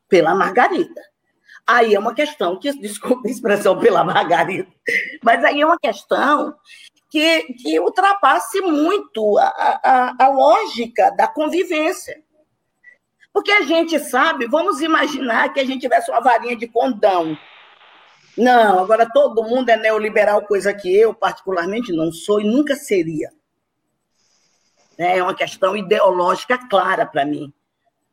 Pela 0.07 0.33
Margarida. 0.33 1.01
Aí 1.65 1.93
é 1.93 1.99
uma 1.99 2.13
questão 2.15 2.57
que, 2.57 2.71
desculpa 2.79 3.27
a 3.27 3.31
expressão 3.31 3.77
pela 3.77 4.03
Margarida, 4.03 4.67
mas 5.21 5.43
aí 5.43 5.61
é 5.61 5.65
uma 5.65 5.77
questão 5.77 6.55
que, 7.17 7.53
que 7.53 7.79
ultrapasse 7.79 8.61
muito 8.61 9.39
a, 9.39 9.79
a, 9.83 10.25
a 10.25 10.29
lógica 10.29 11.09
da 11.17 11.27
convivência. 11.27 12.21
Porque 13.33 13.51
a 13.51 13.63
gente 13.63 13.99
sabe, 13.99 14.45
vamos 14.45 14.81
imaginar 14.81 15.51
que 15.51 15.59
a 15.59 15.65
gente 15.65 15.81
tivesse 15.81 16.11
uma 16.11 16.21
varinha 16.21 16.55
de 16.55 16.67
condão. 16.67 17.35
Não, 18.37 18.77
agora 18.77 19.09
todo 19.11 19.43
mundo 19.43 19.69
é 19.69 19.77
neoliberal, 19.77 20.43
coisa 20.43 20.71
que 20.75 20.95
eu, 20.95 21.11
particularmente, 21.11 21.91
não 21.91 22.11
sou 22.11 22.39
e 22.39 22.43
nunca 22.43 22.75
seria. 22.75 23.31
É 24.95 25.21
uma 25.21 25.33
questão 25.33 25.75
ideológica 25.75 26.59
clara 26.69 27.03
para 27.03 27.25
mim. 27.25 27.51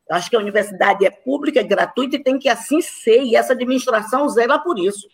Eu 0.08 0.16
acho 0.16 0.30
que 0.30 0.36
a 0.36 0.40
universidade 0.40 1.04
é 1.04 1.10
pública, 1.10 1.60
é 1.60 1.62
gratuita 1.62 2.16
e 2.16 2.22
tem 2.22 2.38
que 2.38 2.48
assim 2.48 2.80
ser, 2.80 3.22
e 3.22 3.36
essa 3.36 3.52
administração 3.52 4.26
zela 4.30 4.58
por 4.58 4.78
isso. 4.78 5.06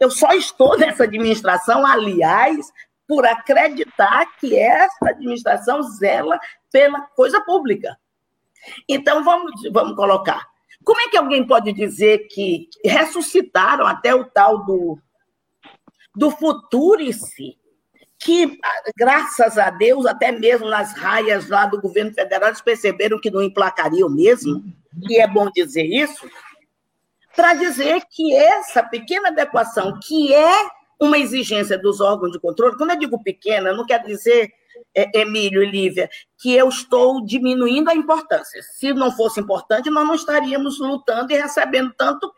Eu 0.00 0.10
só 0.10 0.32
estou 0.32 0.78
nessa 0.78 1.04
administração, 1.04 1.86
aliás, 1.86 2.72
por 3.06 3.26
acreditar 3.26 4.26
que 4.38 4.56
essa 4.58 5.10
administração 5.10 5.82
zela 5.82 6.38
pela 6.72 7.00
coisa 7.00 7.40
pública. 7.42 7.96
Então, 8.88 9.22
vamos, 9.22 9.52
vamos 9.72 9.94
colocar. 9.94 10.46
Como 10.82 11.00
é 11.00 11.08
que 11.08 11.16
alguém 11.16 11.46
pode 11.46 11.72
dizer 11.72 12.26
que 12.28 12.68
ressuscitaram 12.84 13.86
até 13.86 14.14
o 14.14 14.24
tal 14.24 14.64
do, 14.64 14.98
do 16.14 16.30
Futurice, 16.30 17.58
que, 18.18 18.58
graças 18.96 19.58
a 19.58 19.70
Deus, 19.70 20.06
até 20.06 20.32
mesmo 20.32 20.68
nas 20.68 20.94
raias 20.94 21.48
lá 21.48 21.66
do 21.66 21.80
governo 21.80 22.12
federal, 22.12 22.48
eles 22.48 22.60
perceberam 22.60 23.20
que 23.20 23.30
não 23.30 23.42
emplacariam 23.42 24.08
mesmo, 24.08 24.64
e 25.08 25.20
é 25.20 25.26
bom 25.26 25.50
dizer 25.50 25.84
isso, 25.84 26.28
para 27.34 27.54
dizer 27.54 28.02
que 28.10 28.34
essa 28.34 28.82
pequena 28.82 29.28
adequação, 29.28 29.98
que 30.00 30.32
é 30.32 30.66
uma 31.00 31.18
exigência 31.18 31.78
dos 31.78 32.00
órgãos 32.00 32.32
de 32.32 32.40
controle, 32.40 32.76
quando 32.76 32.90
eu 32.90 32.98
digo 32.98 33.22
pequena, 33.22 33.72
não 33.72 33.84
quer 33.84 34.02
dizer, 34.02 34.52
é, 34.94 35.20
Emílio 35.20 35.62
e 35.62 35.70
Lívia, 35.70 36.08
que 36.38 36.54
eu 36.54 36.68
estou 36.68 37.24
diminuindo 37.24 37.90
a 37.90 37.94
importância. 37.94 38.62
Se 38.62 38.92
não 38.92 39.10
fosse 39.10 39.40
importante, 39.40 39.90
nós 39.90 40.06
não 40.06 40.14
estaríamos 40.14 40.78
lutando 40.78 41.32
e 41.32 41.36
recebendo 41.36 41.92
tanto 41.96 42.32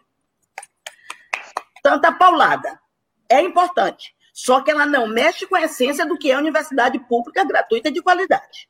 tanta 1.82 2.10
paulada. 2.10 2.80
É 3.28 3.40
importante. 3.40 4.14
Só 4.32 4.60
que 4.60 4.70
ela 4.70 4.84
não 4.84 5.06
mexe 5.06 5.46
com 5.46 5.54
a 5.54 5.62
essência 5.62 6.04
do 6.04 6.18
que 6.18 6.30
é 6.30 6.36
universidade 6.36 6.98
pública 6.98 7.44
gratuita 7.44 7.90
de 7.90 8.02
qualidade. 8.02 8.68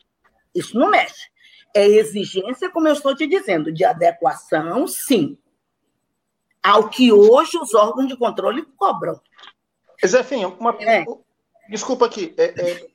Isso 0.54 0.78
não 0.78 0.90
mexe. 0.90 1.28
É 1.74 1.86
exigência, 1.86 2.70
como 2.70 2.88
eu 2.88 2.92
estou 2.92 3.16
te 3.16 3.26
dizendo, 3.26 3.72
de 3.72 3.84
adequação, 3.84 4.86
sim, 4.86 5.38
ao 6.62 6.88
que 6.88 7.12
hoje 7.12 7.56
os 7.58 7.74
órgãos 7.74 8.08
de 8.08 8.16
controle 8.16 8.64
cobram. 8.76 9.20
Zefinho, 10.04 10.56
uma... 10.58 10.76
É. 10.80 11.04
desculpa 11.68 12.06
aqui. 12.06 12.34
É, 12.36 12.44
é, 12.44 12.86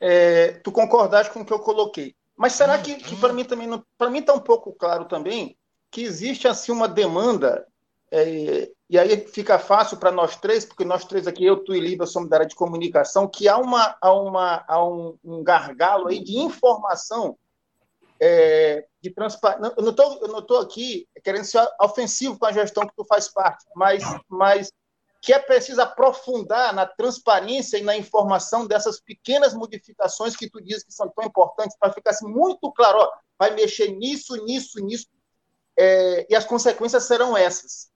é, 0.00 0.48
tu 0.62 0.70
concordaste 0.70 1.32
com 1.32 1.40
o 1.40 1.44
que 1.44 1.52
eu 1.52 1.58
coloquei. 1.58 2.14
Mas 2.36 2.52
será 2.52 2.78
que, 2.78 2.96
que 2.96 3.16
para 3.16 3.32
mim 3.32 3.44
também 3.44 3.82
para 3.96 4.10
mim 4.10 4.18
está 4.18 4.34
um 4.34 4.40
pouco 4.40 4.72
claro 4.72 5.06
também 5.06 5.56
que 5.90 6.02
existe 6.02 6.46
assim 6.46 6.70
uma 6.70 6.86
demanda 6.86 7.66
é, 8.10 8.70
e 8.88 8.98
aí 8.98 9.26
fica 9.26 9.58
fácil 9.58 9.96
para 9.96 10.12
nós 10.12 10.36
três, 10.36 10.64
porque 10.64 10.84
nós 10.84 11.04
três 11.04 11.26
aqui, 11.26 11.44
eu, 11.44 11.62
tu 11.64 11.74
e 11.74 11.80
Lívia, 11.80 12.06
somos 12.06 12.28
da 12.28 12.36
área 12.36 12.48
de 12.48 12.54
comunicação, 12.54 13.26
que 13.26 13.48
há, 13.48 13.58
uma, 13.58 13.96
há, 14.00 14.12
uma, 14.12 14.64
há 14.68 14.84
um, 14.84 15.18
um 15.24 15.42
gargalo 15.42 16.06
aí 16.06 16.22
de 16.22 16.38
informação, 16.38 17.36
é, 18.20 18.86
de 19.02 19.10
transparência. 19.10 19.74
Eu 19.76 19.82
não 20.28 20.38
estou 20.38 20.60
aqui 20.60 21.08
querendo 21.22 21.44
ser 21.44 21.66
ofensivo 21.80 22.38
com 22.38 22.46
a 22.46 22.52
gestão 22.52 22.86
que 22.86 22.94
tu 22.94 23.04
faz 23.04 23.28
parte, 23.28 23.64
mas, 23.74 24.04
mas 24.28 24.72
que 25.26 25.32
é 25.32 25.40
preciso 25.40 25.82
aprofundar 25.82 26.72
na 26.72 26.86
transparência 26.86 27.76
e 27.76 27.82
na 27.82 27.96
informação 27.96 28.64
dessas 28.64 29.00
pequenas 29.00 29.54
modificações 29.54 30.36
que 30.36 30.48
tu 30.48 30.62
diz 30.62 30.84
que 30.84 30.92
são 30.92 31.08
tão 31.08 31.24
importantes, 31.24 31.76
para 31.76 31.92
ficar 31.92 32.10
assim, 32.10 32.28
muito 32.28 32.70
claro, 32.70 32.98
ó, 33.00 33.10
vai 33.36 33.50
mexer 33.50 33.88
nisso, 33.88 34.36
nisso, 34.44 34.78
nisso, 34.84 35.08
é, 35.76 36.28
e 36.30 36.36
as 36.36 36.44
consequências 36.44 37.02
serão 37.02 37.36
essas. 37.36 37.90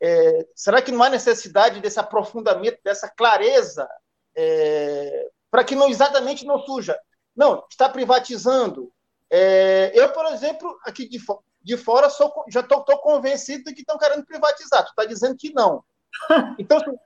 É, 0.00 0.44
será 0.56 0.82
que 0.82 0.90
não 0.90 1.04
há 1.04 1.08
necessidade 1.08 1.80
desse 1.80 2.00
aprofundamento, 2.00 2.80
dessa 2.82 3.08
clareza, 3.08 3.88
é, 4.34 5.30
para 5.52 5.62
que 5.62 5.76
não 5.76 5.88
exatamente 5.88 6.44
não 6.44 6.58
suja? 6.58 6.98
Não, 7.34 7.64
está 7.70 7.88
privatizando. 7.88 8.92
É, 9.30 9.92
eu, 9.94 10.12
por 10.12 10.26
exemplo, 10.26 10.76
aqui 10.84 11.08
de, 11.08 11.20
de 11.62 11.76
fora, 11.76 12.10
sou, 12.10 12.44
já 12.48 12.58
estou 12.58 12.82
convencido 12.98 13.66
de 13.66 13.72
que 13.72 13.82
estão 13.82 13.96
querendo 13.96 14.26
privatizar. 14.26 14.84
Tu 14.84 14.88
está 14.90 15.04
dizendo 15.04 15.36
que 15.36 15.52
não. 15.54 15.84
Então, 16.58 16.78
assim, 16.78 16.96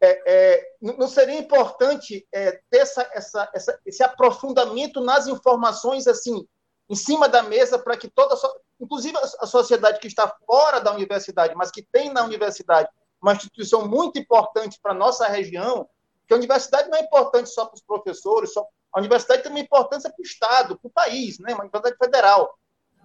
é, 0.00 0.22
é, 0.26 0.72
não 0.80 1.08
seria 1.08 1.38
importante 1.38 2.26
é, 2.32 2.52
ter 2.70 2.78
essa, 2.78 3.08
essa, 3.12 3.50
essa, 3.52 3.80
esse 3.84 4.02
aprofundamento 4.02 5.00
nas 5.00 5.26
informações 5.26 6.06
assim 6.06 6.46
em 6.88 6.94
cima 6.94 7.28
da 7.28 7.42
mesa 7.42 7.78
para 7.78 7.96
que 7.96 8.08
toda, 8.08 8.34
inclusive 8.80 9.16
a 9.40 9.46
sociedade 9.46 9.98
que 9.98 10.06
está 10.06 10.28
fora 10.46 10.80
da 10.80 10.92
universidade, 10.92 11.54
mas 11.54 11.70
que 11.70 11.82
tem 11.82 12.10
na 12.12 12.24
universidade 12.24 12.88
uma 13.20 13.34
instituição 13.34 13.86
muito 13.86 14.18
importante 14.18 14.78
para 14.80 14.94
nossa 14.94 15.26
região, 15.26 15.88
que 16.26 16.32
a 16.32 16.36
universidade 16.36 16.88
não 16.88 16.96
é 16.96 17.02
importante 17.02 17.50
só 17.50 17.66
para 17.66 17.74
os 17.74 17.82
professores, 17.82 18.52
só, 18.52 18.66
a 18.92 19.00
universidade 19.00 19.42
tem 19.42 19.50
uma 19.50 19.60
importância 19.60 20.08
para 20.08 20.22
o 20.22 20.24
Estado, 20.24 20.78
para 20.78 20.88
o 20.88 20.90
país, 20.90 21.38
né? 21.38 21.52
uma 21.52 21.64
universidade 21.64 21.96
federal. 21.98 22.56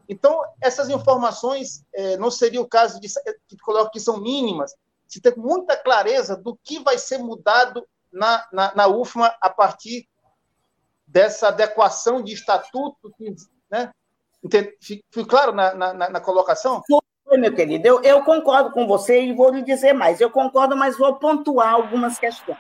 Então, 0.08 0.42
essas 0.62 0.90
informações 0.90 1.84
é, 1.94 2.18
não 2.18 2.30
seria 2.30 2.62
o 2.62 2.68
caso 2.68 3.00
de 3.00 3.08
que 3.48 3.58
coloca 3.58 3.92
que 3.92 4.00
são 4.00 4.18
mínimas, 4.18 4.76
se 5.13 5.21
ter 5.21 5.38
muita 5.38 5.78
clareza 5.78 6.36
do 6.36 6.58
que 6.63 6.80
vai 6.80 6.97
ser 6.97 7.19
mudado 7.19 7.88
na, 8.12 8.47
na, 8.52 8.76
na 8.76 8.88
UFMA 8.88 9.32
a 9.39 9.49
partir 9.49 10.08
dessa 11.06 11.49
adequação 11.49 12.23
de 12.23 12.34
estatuto, 12.34 13.13
né? 13.69 13.91
Fui 15.12 15.23
claro 15.23 15.52
na, 15.54 15.76
na, 15.76 16.10
na 16.10 16.19
colocação? 16.19 16.82
Foi, 16.88 17.38
meu 17.38 17.54
querido. 17.54 17.88
Eu, 17.88 18.02
eu 18.02 18.23
concordo 18.23 18.71
com 18.71 18.88
você 18.88 19.21
e 19.21 19.34
vou 19.34 19.52
lhe 19.52 19.62
dizer 19.62 19.93
mais. 19.93 20.19
Eu 20.19 20.32
concordo, 20.32 20.76
mas 20.76 20.97
vou 20.97 21.15
pontuar 21.15 21.73
algumas 21.73 22.17
questões. 22.17 22.58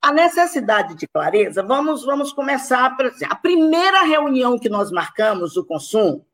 A 0.00 0.12
necessidade 0.12 0.94
de 0.94 1.08
clareza, 1.08 1.64
vamos, 1.64 2.04
vamos 2.04 2.32
começar. 2.32 2.96
A 3.28 3.34
primeira 3.34 4.02
reunião 4.02 4.56
que 4.56 4.68
nós 4.68 4.92
marcamos 4.92 5.54
do 5.54 5.66
consumo 5.66 6.24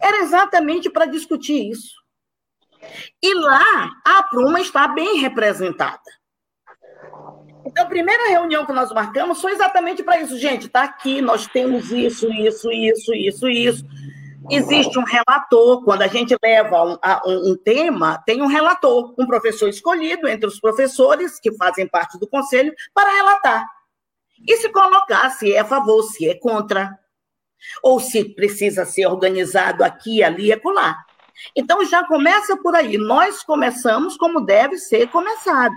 era 0.00 0.18
exatamente 0.18 0.88
para 0.88 1.06
discutir 1.06 1.70
isso. 1.70 2.03
E 3.22 3.34
lá 3.34 3.90
a 4.04 4.22
Pruma 4.24 4.60
está 4.60 4.88
bem 4.88 5.18
representada. 5.18 6.00
Então, 7.66 7.84
a 7.84 7.88
primeira 7.88 8.28
reunião 8.28 8.66
que 8.66 8.72
nós 8.72 8.92
marcamos 8.92 9.40
foi 9.40 9.52
exatamente 9.52 10.02
para 10.02 10.20
isso. 10.20 10.38
Gente, 10.38 10.66
está 10.66 10.84
aqui, 10.84 11.22
nós 11.22 11.46
temos 11.46 11.90
isso, 11.90 12.30
isso, 12.32 12.70
isso, 12.70 13.14
isso, 13.14 13.48
isso. 13.48 13.84
Existe 14.50 14.98
um 14.98 15.04
relator, 15.04 15.82
quando 15.82 16.02
a 16.02 16.06
gente 16.06 16.36
leva 16.42 16.84
um, 16.84 16.98
um, 17.26 17.52
um 17.52 17.56
tema, 17.56 18.22
tem 18.26 18.42
um 18.42 18.46
relator, 18.46 19.14
um 19.18 19.26
professor 19.26 19.68
escolhido 19.68 20.28
entre 20.28 20.46
os 20.46 20.60
professores 20.60 21.40
que 21.40 21.56
fazem 21.56 21.88
parte 21.88 22.18
do 22.18 22.28
conselho 22.28 22.72
para 22.92 23.10
relatar. 23.10 23.66
E 24.46 24.56
se 24.58 24.68
colocar 24.68 25.30
se 25.30 25.54
é 25.54 25.60
a 25.60 25.64
favor, 25.64 26.02
se 26.02 26.28
é 26.28 26.34
contra, 26.34 26.90
ou 27.82 27.98
se 27.98 28.24
precisa 28.34 28.84
ser 28.84 29.06
organizado 29.06 29.82
aqui, 29.82 30.22
ali 30.22 30.48
e 30.48 30.52
acolá. 30.52 30.94
Então 31.54 31.84
já 31.84 32.04
começa 32.06 32.56
por 32.56 32.74
aí. 32.74 32.98
Nós 32.98 33.42
começamos 33.42 34.16
como 34.16 34.40
deve 34.40 34.78
ser 34.78 35.08
começado. 35.08 35.74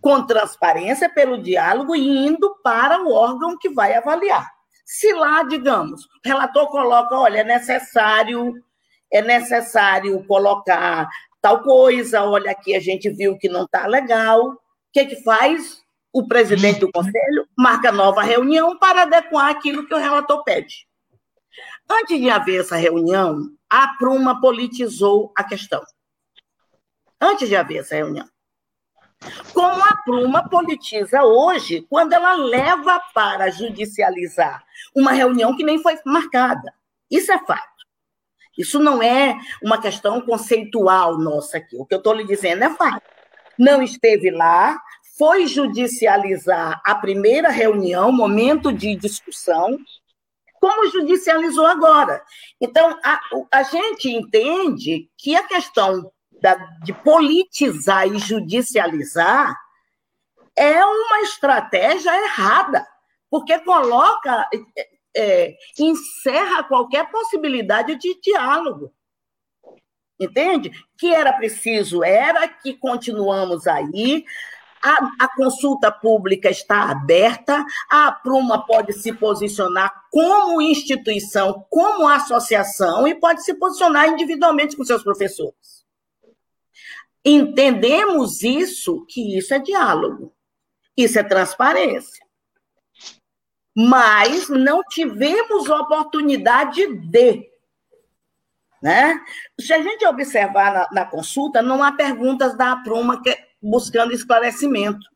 Com 0.00 0.24
transparência 0.24 1.08
pelo 1.08 1.42
diálogo 1.42 1.94
e 1.96 2.26
indo 2.26 2.56
para 2.62 3.02
o 3.02 3.12
órgão 3.12 3.56
que 3.58 3.68
vai 3.68 3.94
avaliar. 3.94 4.50
Se 4.84 5.12
lá, 5.12 5.42
digamos, 5.42 6.04
o 6.04 6.08
relator 6.24 6.68
coloca, 6.68 7.16
olha, 7.16 7.40
é 7.40 7.44
necessário, 7.44 8.54
é 9.12 9.20
necessário 9.20 10.24
colocar 10.26 11.08
tal 11.40 11.62
coisa, 11.62 12.22
olha, 12.22 12.52
aqui 12.52 12.74
a 12.74 12.80
gente 12.80 13.08
viu 13.10 13.36
que 13.38 13.48
não 13.48 13.64
está 13.64 13.86
legal. 13.86 14.50
O 14.50 14.58
que, 14.92 15.06
que 15.06 15.22
faz? 15.22 15.80
O 16.12 16.26
presidente 16.26 16.80
do 16.80 16.90
conselho 16.90 17.46
marca 17.58 17.92
nova 17.92 18.22
reunião 18.22 18.78
para 18.78 19.02
adequar 19.02 19.50
aquilo 19.50 19.86
que 19.86 19.94
o 19.94 19.98
relator 19.98 20.42
pede. 20.44 20.86
Antes 21.88 22.20
de 22.20 22.30
haver 22.30 22.60
essa 22.60 22.76
reunião, 22.76 23.50
a 23.68 23.88
Pruma 23.98 24.40
politizou 24.40 25.32
a 25.36 25.44
questão. 25.44 25.82
Antes 27.20 27.48
de 27.48 27.56
haver 27.56 27.78
essa 27.78 27.94
reunião. 27.94 28.28
Como 29.52 29.82
a 29.82 29.96
Pruma 30.04 30.48
politiza 30.48 31.22
hoje, 31.22 31.86
quando 31.88 32.12
ela 32.12 32.34
leva 32.34 33.00
para 33.14 33.50
judicializar 33.50 34.64
uma 34.94 35.12
reunião 35.12 35.56
que 35.56 35.64
nem 35.64 35.82
foi 35.82 35.98
marcada. 36.04 36.72
Isso 37.10 37.32
é 37.32 37.38
fato. 37.44 37.76
Isso 38.56 38.78
não 38.78 39.02
é 39.02 39.36
uma 39.62 39.80
questão 39.80 40.20
conceitual 40.20 41.18
nossa 41.18 41.58
aqui. 41.58 41.76
O 41.76 41.84
que 41.84 41.94
eu 41.94 41.98
estou 41.98 42.14
lhe 42.14 42.24
dizendo 42.24 42.64
é 42.64 42.70
fato. 42.70 43.02
Não 43.58 43.82
esteve 43.82 44.30
lá, 44.30 44.80
foi 45.18 45.46
judicializar 45.46 46.80
a 46.84 46.94
primeira 46.94 47.50
reunião, 47.50 48.12
momento 48.12 48.72
de 48.72 48.94
discussão, 48.96 49.78
como 50.66 50.90
judicializou 50.90 51.64
agora. 51.64 52.20
Então, 52.60 52.98
a, 53.04 53.20
a 53.52 53.62
gente 53.62 54.10
entende 54.10 55.08
que 55.16 55.36
a 55.36 55.44
questão 55.44 56.10
da, 56.42 56.56
de 56.82 56.92
politizar 56.92 58.08
e 58.08 58.18
judicializar 58.18 59.56
é 60.56 60.84
uma 60.84 61.20
estratégia 61.20 62.10
errada, 62.24 62.84
porque 63.30 63.60
coloca, 63.60 64.48
é, 64.76 64.88
é, 65.16 65.56
encerra 65.78 66.64
qualquer 66.64 67.08
possibilidade 67.12 67.94
de 67.94 68.20
diálogo. 68.20 68.92
Entende? 70.18 70.72
Que 70.98 71.14
era 71.14 71.32
preciso, 71.32 72.02
era 72.02 72.48
que 72.48 72.74
continuamos 72.74 73.68
aí, 73.68 74.24
a, 74.86 75.24
a, 75.24 75.28
consulta 75.34 75.90
pública 75.90 76.48
está 76.48 76.90
aberta, 76.90 77.64
a 77.90 78.12
Pruma 78.12 78.64
pode 78.64 78.92
se 78.92 79.12
posicionar 79.12 79.92
como 80.12 80.62
instituição, 80.62 81.66
como 81.68 82.06
associação, 82.06 83.08
e 83.08 83.14
pode 83.16 83.44
se 83.44 83.54
posicionar 83.54 84.08
individualmente 84.08 84.76
com 84.76 84.84
seus 84.84 85.02
professores. 85.02 85.84
Entendemos 87.24 88.44
isso, 88.44 89.04
que 89.08 89.36
isso 89.36 89.52
é 89.52 89.58
diálogo, 89.58 90.32
isso 90.96 91.18
é 91.18 91.24
transparência. 91.24 92.24
Mas 93.76 94.48
não 94.48 94.82
tivemos 94.84 95.68
oportunidade 95.68 96.86
de. 96.86 97.44
Né? 98.80 99.20
Se 99.60 99.72
a 99.72 99.82
gente 99.82 100.06
observar 100.06 100.72
na, 100.72 100.88
na 100.92 101.04
consulta, 101.04 101.60
não 101.60 101.82
há 101.82 101.90
perguntas 101.90 102.56
da 102.56 102.76
Pruma 102.76 103.20
que, 103.20 103.45
buscando 103.66 104.12
esclarecimento. 104.12 105.06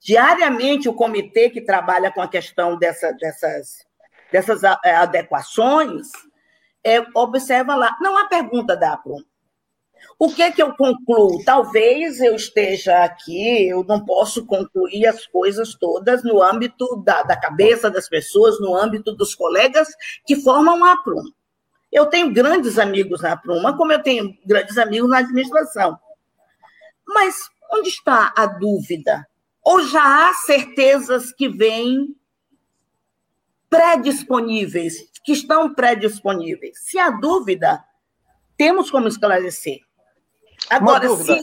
Diariamente, 0.00 0.88
o 0.88 0.94
comitê 0.94 1.50
que 1.50 1.60
trabalha 1.60 2.10
com 2.10 2.22
a 2.22 2.28
questão 2.28 2.78
dessa, 2.78 3.12
dessas, 3.12 3.86
dessas 4.32 4.62
eh, 4.62 4.94
adequações 4.94 6.08
é, 6.82 7.04
observa 7.14 7.74
lá. 7.74 7.96
Não 8.00 8.16
há 8.16 8.26
pergunta 8.26 8.76
da 8.76 8.96
Pruma. 8.96 9.24
O 10.18 10.32
que, 10.32 10.50
que 10.52 10.62
eu 10.62 10.74
concluo? 10.74 11.42
Talvez 11.44 12.20
eu 12.20 12.34
esteja 12.34 13.04
aqui, 13.04 13.68
eu 13.68 13.84
não 13.84 14.04
posso 14.04 14.46
concluir 14.46 15.06
as 15.06 15.26
coisas 15.26 15.74
todas 15.74 16.22
no 16.22 16.42
âmbito 16.42 17.02
da, 17.04 17.22
da 17.22 17.36
cabeça 17.36 17.90
das 17.90 18.08
pessoas, 18.08 18.58
no 18.60 18.74
âmbito 18.74 19.14
dos 19.14 19.34
colegas 19.34 19.88
que 20.26 20.36
formam 20.36 20.84
a 20.84 20.96
Prum. 21.02 21.24
Eu 21.92 22.06
tenho 22.06 22.32
grandes 22.32 22.78
amigos 22.78 23.20
na 23.22 23.36
Pruma, 23.36 23.76
como 23.76 23.92
eu 23.92 24.02
tenho 24.02 24.36
grandes 24.46 24.78
amigos 24.78 25.10
na 25.10 25.18
administração. 25.18 25.98
Mas 27.12 27.50
onde 27.72 27.88
está 27.88 28.32
a 28.36 28.46
dúvida? 28.46 29.26
Ou 29.62 29.82
já 29.86 30.30
há 30.30 30.34
certezas 30.34 31.32
que 31.32 31.48
vêm 31.48 32.16
pré-disponíveis, 33.68 35.10
que 35.24 35.32
estão 35.32 35.74
pré-disponíveis? 35.74 36.78
Se 36.82 36.98
há 36.98 37.10
dúvida, 37.10 37.84
temos 38.56 38.90
como 38.90 39.08
esclarecer. 39.08 39.80
Agora, 40.68 41.08
se. 41.16 41.42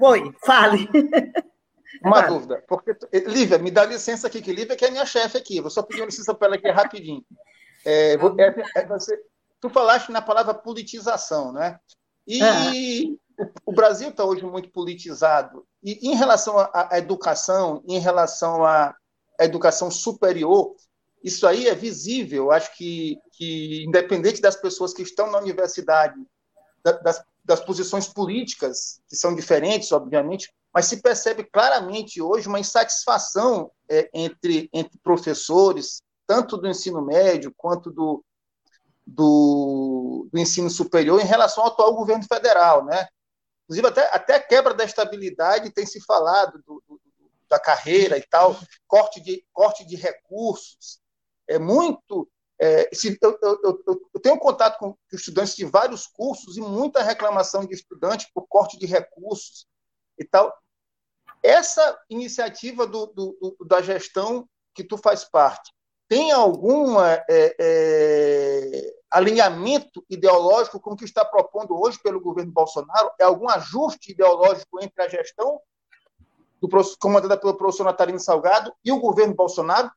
Oi, 0.00 0.34
fale. 0.44 0.88
Uma 2.04 2.16
fale. 2.16 2.28
dúvida. 2.28 2.64
Porque, 2.68 2.96
Lívia, 3.26 3.58
me 3.58 3.70
dá 3.70 3.84
licença 3.84 4.26
aqui, 4.26 4.42
que 4.42 4.52
Lívia 4.52 4.76
que 4.76 4.84
é 4.84 4.90
minha 4.90 5.06
chefe 5.06 5.38
aqui. 5.38 5.60
Vou 5.60 5.70
só 5.70 5.82
pedir 5.82 6.04
licença 6.04 6.34
para 6.34 6.48
ela 6.48 6.56
aqui 6.56 6.70
rapidinho. 6.70 7.24
É, 7.84 8.14
é, 8.14 8.80
é, 8.80 8.86
você, 8.86 9.18
tu 9.60 9.68
falaste 9.68 10.10
na 10.10 10.22
palavra 10.22 10.54
politização, 10.54 11.52
né? 11.52 11.78
E 12.26 12.42
ah. 12.42 12.70
O, 13.66 13.72
Brasil 13.72 14.10
está 14.10 14.24
hoje 14.24 14.44
muito 14.44 14.70
politizado. 14.70 15.66
E 15.82 16.08
em 16.08 16.14
relação 16.14 16.58
à, 16.58 16.98
educação, 16.98 17.82
em 17.86 17.98
relação 17.98 18.64
à, 18.64 18.94
à 19.38 19.44
educação 19.44 19.90
superior, 19.90 20.74
isso 21.22 21.46
aí 21.46 21.68
é 21.68 21.74
visível. 21.74 22.50
Acho 22.50 22.76
que, 22.76 23.18
que, 23.32 23.84
independente 23.86 24.40
das 24.40 24.56
pessoas 24.56 24.92
que 24.92 25.02
estão 25.02 25.30
na 25.30 25.38
universidade, 25.38 26.14
das, 26.82 27.22
das 27.44 27.60
posições 27.60 28.08
políticas, 28.08 29.00
que 29.08 29.16
são 29.16 29.34
diferentes, 29.34 29.92
obviamente, 29.92 30.52
mas 30.72 30.86
se 30.86 31.02
percebe 31.02 31.44
claramente 31.44 32.22
hoje 32.22 32.48
uma 32.48 32.60
insatisfação 32.60 33.70
é, 33.88 34.08
entre, 34.14 34.70
entre 34.72 34.98
professores, 34.98 36.02
tanto 36.26 36.56
do 36.56 36.68
ensino 36.68 37.02
médio 37.02 37.52
quanto 37.56 37.90
do, 37.90 38.24
do, 39.06 40.28
do, 40.32 40.38
ensino 40.38 40.70
superior, 40.70 41.20
em 41.20 41.26
relação 41.26 41.64
ao 41.64 41.70
atual 41.70 41.94
governo 41.94 42.24
federal. 42.24 42.84
Né? 42.84 43.06
Inclusive, 43.64 43.88
até, 43.88 44.14
até 44.14 44.34
a 44.34 44.42
quebra 44.42 44.74
da 44.74 44.84
estabilidade 44.84 45.70
tem 45.70 45.86
se 45.86 46.00
falado 46.04 46.62
do, 46.66 46.82
do, 46.88 47.00
da 47.48 47.58
carreira 47.58 48.16
e 48.16 48.22
tal, 48.22 48.58
corte 48.86 49.20
de, 49.20 49.44
corte 49.52 49.86
de 49.86 49.96
recursos. 49.96 51.00
É 51.48 51.58
muito 51.58 52.28
é, 52.62 52.88
se, 52.94 53.18
eu, 53.20 53.38
eu, 53.42 53.82
eu, 54.14 54.20
tenho 54.20 54.38
contato 54.38 54.78
com 54.78 54.96
estudantes 55.12 55.56
de 55.56 55.64
vários 55.64 56.06
cursos 56.06 56.56
e 56.56 56.60
muita 56.60 57.02
reclamação 57.02 57.66
de 57.66 57.74
estudantes 57.74 58.30
por 58.32 58.46
corte 58.46 58.78
de 58.78 58.86
recursos 58.86 59.66
e 60.16 60.24
tal. 60.24 60.56
Essa 61.42 62.00
iniciativa 62.08 62.86
do, 62.86 63.06
do, 63.06 63.56
do, 63.58 63.64
da 63.64 63.82
gestão 63.82 64.48
que 64.74 64.84
tu 64.84 64.96
faz 64.96 65.24
parte 65.24 65.72
tem 66.08 66.30
algum 66.30 67.00
é, 67.02 67.24
é, 67.28 68.94
alinhamento 69.12 70.02
ideológico 70.08 70.80
com 70.80 70.92
o 70.92 70.96
que 70.96 71.04
está 71.04 71.22
propondo 71.24 71.78
hoje 71.78 71.98
pelo 72.02 72.20
governo 72.20 72.50
Bolsonaro? 72.50 73.10
É 73.20 73.24
algum 73.24 73.48
ajuste 73.48 74.12
ideológico 74.12 74.82
entre 74.82 75.02
a 75.02 75.08
gestão 75.08 75.60
do, 76.60 76.68
comandada 76.98 77.36
pelo 77.36 77.54
professor 77.54 77.84
Natalino 77.84 78.18
Salgado 78.18 78.72
e 78.82 78.90
o 78.90 78.98
governo 78.98 79.34
Bolsonaro? 79.34 79.90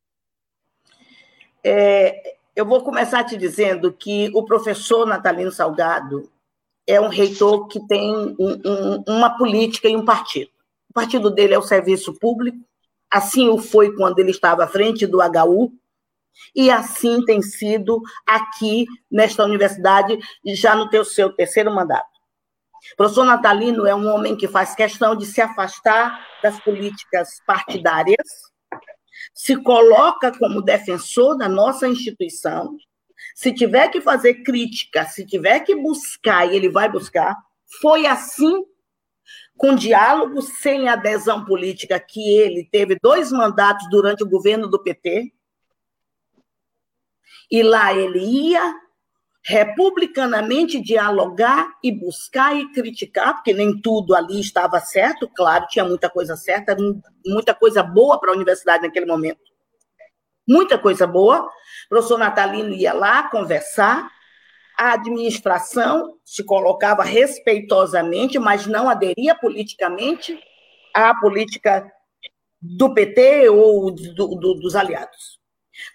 É, 1.64 2.36
eu 2.56 2.66
vou 2.66 2.84
começar 2.84 3.24
te 3.24 3.38
dizendo 3.38 3.92
que 3.92 4.30
o 4.36 4.44
professor 4.44 5.06
Natalino 5.06 5.52
Salgado 5.52 6.30
é 6.86 7.00
um 7.00 7.08
reitor 7.08 7.68
que 7.68 7.80
tem 7.88 8.14
um, 8.14 8.36
um, 8.38 9.04
uma 9.08 9.38
política 9.38 9.88
e 9.88 9.96
um 9.96 10.04
partido. 10.04 10.52
O 10.90 10.94
partido 10.94 11.32
dele 11.32 11.54
é 11.54 11.58
o 11.58 11.64
serviço 11.64 12.14
público, 12.14 12.58
assim 13.10 13.48
o 13.48 13.58
foi 13.58 13.96
quando 13.96 14.20
ele 14.20 14.32
estava 14.32 14.66
à 14.66 14.68
frente 14.68 15.08
do 15.08 15.20
HU, 15.20 15.72
e 16.56 16.70
assim 16.70 17.24
tem 17.26 17.42
sido 17.42 18.02
aqui 18.26 18.86
nesta 19.12 19.44
universidade, 19.44 20.18
já 20.54 20.76
no 20.76 20.90
teu, 20.90 21.06
seu 21.06 21.32
terceiro 21.34 21.74
mandato. 21.74 22.16
O 22.94 22.96
professor 22.98 23.26
Natalino 23.26 23.86
é 23.88 23.96
um 23.96 24.08
homem 24.08 24.36
que 24.36 24.48
faz 24.48 24.76
questão 24.76 25.16
de 25.16 25.26
se 25.26 25.42
afastar 25.42 26.20
das 26.44 26.60
políticas 26.60 27.42
partidárias, 27.46 28.28
se 29.34 29.56
coloca 29.58 30.32
como 30.38 30.62
defensor 30.62 31.38
da 31.38 31.50
nossa 31.50 31.88
instituição, 31.88 32.78
se 33.34 33.52
tiver 33.54 33.90
que 33.90 34.02
fazer 34.02 34.44
crítica, 34.44 35.06
se 35.06 35.26
tiver 35.26 35.62
que 35.62 35.76
buscar, 35.76 36.46
e 36.46 36.56
ele 36.56 36.70
vai 36.70 36.90
buscar, 36.90 37.36
foi 37.82 38.06
assim, 38.06 38.64
com 39.58 39.76
diálogo, 39.76 40.42
sem 40.42 40.88
adesão 40.88 41.44
política, 41.44 42.00
que 42.00 42.38
ele 42.38 42.68
teve 42.72 42.98
dois 43.02 43.32
mandatos 43.32 43.88
durante 43.90 44.24
o 44.24 44.30
governo 44.30 44.68
do 44.68 44.82
PT. 44.82 45.34
E 47.52 47.62
lá 47.64 47.94
ele 47.94 48.20
ia 48.20 48.76
republicanamente 49.48 50.82
dialogar 50.82 51.68
e 51.84 51.92
buscar 51.92 52.56
e 52.56 52.72
criticar, 52.72 53.36
porque 53.36 53.54
nem 53.54 53.80
tudo 53.80 54.16
ali 54.16 54.40
estava 54.40 54.80
certo, 54.80 55.30
claro, 55.36 55.68
tinha 55.68 55.86
muita 55.86 56.10
coisa 56.10 56.36
certa, 56.36 56.76
muita 57.24 57.54
coisa 57.54 57.84
boa 57.84 58.20
para 58.20 58.32
a 58.32 58.36
universidade 58.36 58.84
naquele 58.84 59.06
momento. 59.06 59.42
Muita 60.48 60.80
coisa 60.80 61.06
boa. 61.06 61.42
O 61.42 61.90
professor 61.90 62.18
Natalino 62.18 62.74
ia 62.74 62.94
lá 62.94 63.30
conversar, 63.30 64.10
a 64.78 64.94
administração 64.94 66.18
se 66.26 66.44
colocava 66.44 67.04
respeitosamente, 67.04 68.40
mas 68.40 68.66
não 68.66 68.90
aderia 68.90 69.36
politicamente 69.36 70.40
à 70.94 71.14
política 71.20 71.92
do 72.60 72.94
PT 72.94 73.50
ou 73.50 73.92
do, 73.92 74.28
do, 74.28 74.54
dos 74.56 74.76
aliados. 74.76 75.35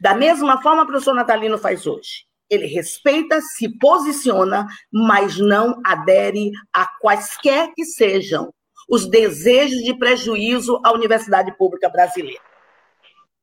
Da 0.00 0.14
mesma 0.14 0.60
forma, 0.62 0.82
o 0.82 0.86
professor 0.86 1.14
Natalino 1.14 1.58
faz 1.58 1.86
hoje 1.86 2.30
ele 2.50 2.66
respeita, 2.66 3.40
se 3.40 3.68
posiciona, 3.78 4.66
mas 4.92 5.38
não 5.38 5.80
adere 5.86 6.50
a 6.72 6.84
quaisquer 7.00 7.72
que 7.74 7.84
sejam 7.84 8.52
os 8.88 9.08
desejos 9.08 9.84
de 9.84 9.96
prejuízo 9.96 10.80
à 10.84 10.92
universidade 10.92 11.56
pública 11.56 11.88
brasileira. 11.88 12.42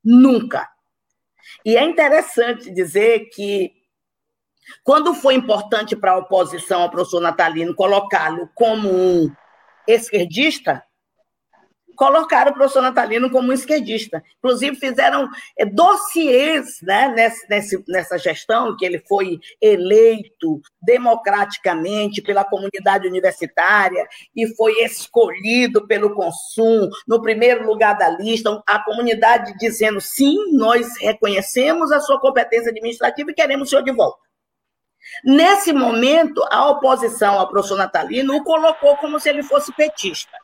Nunca. 0.03 0.69
E 1.63 1.77
é 1.77 1.83
interessante 1.83 2.69
dizer 2.69 3.29
que, 3.29 3.71
quando 4.83 5.13
foi 5.13 5.35
importante 5.35 5.95
para 5.95 6.11
a 6.11 6.17
oposição 6.17 6.81
ao 6.81 6.91
professor 6.91 7.21
Natalino 7.21 7.73
colocá-lo 7.73 8.49
como 8.53 8.89
um 8.89 9.31
esquerdista, 9.87 10.83
colocaram 11.97 12.51
o 12.51 12.53
professor 12.53 12.81
Natalino 12.81 13.29
como 13.29 13.49
um 13.49 13.53
esquerdista. 13.53 14.23
Inclusive, 14.37 14.77
fizeram 14.77 15.27
é, 15.57 15.65
dossiês 15.65 16.79
né, 16.81 17.33
nessa, 17.89 18.17
gestão, 18.17 18.77
que 18.77 18.85
ele 18.85 18.99
foi 18.99 19.39
eleito 19.59 20.61
democraticamente 20.81 22.21
pela 22.21 22.45
comunidade 22.45 23.07
universitária 23.07 24.07
e 24.35 24.47
foi 24.55 24.83
escolhido 24.83 25.87
pelo 25.87 26.13
consumo 26.13 26.89
no 27.07 27.21
primeiro 27.21 27.65
lugar 27.65 27.97
da 27.97 28.09
lista, 28.09 28.61
a 28.67 28.79
comunidade 28.79 29.53
dizendo 29.57 29.99
sim, 29.99 30.53
nós 30.53 30.87
reconhecemos 31.01 31.91
a 31.91 31.99
sua 31.99 32.19
competência 32.21 32.69
administrativa 32.69 33.31
e 33.31 33.33
queremos 33.33 33.67
o 33.67 33.69
senhor 33.69 33.83
de 33.83 33.91
volta. 33.91 34.19
Nesse 35.23 35.73
momento, 35.73 36.43
a 36.51 36.69
oposição 36.69 37.39
ao 37.39 37.49
professor 37.49 37.77
Natalino 37.77 38.35
o 38.35 38.43
colocou 38.43 38.95
como 38.97 39.19
se 39.19 39.29
ele 39.29 39.41
fosse 39.41 39.73
petista. 39.73 40.37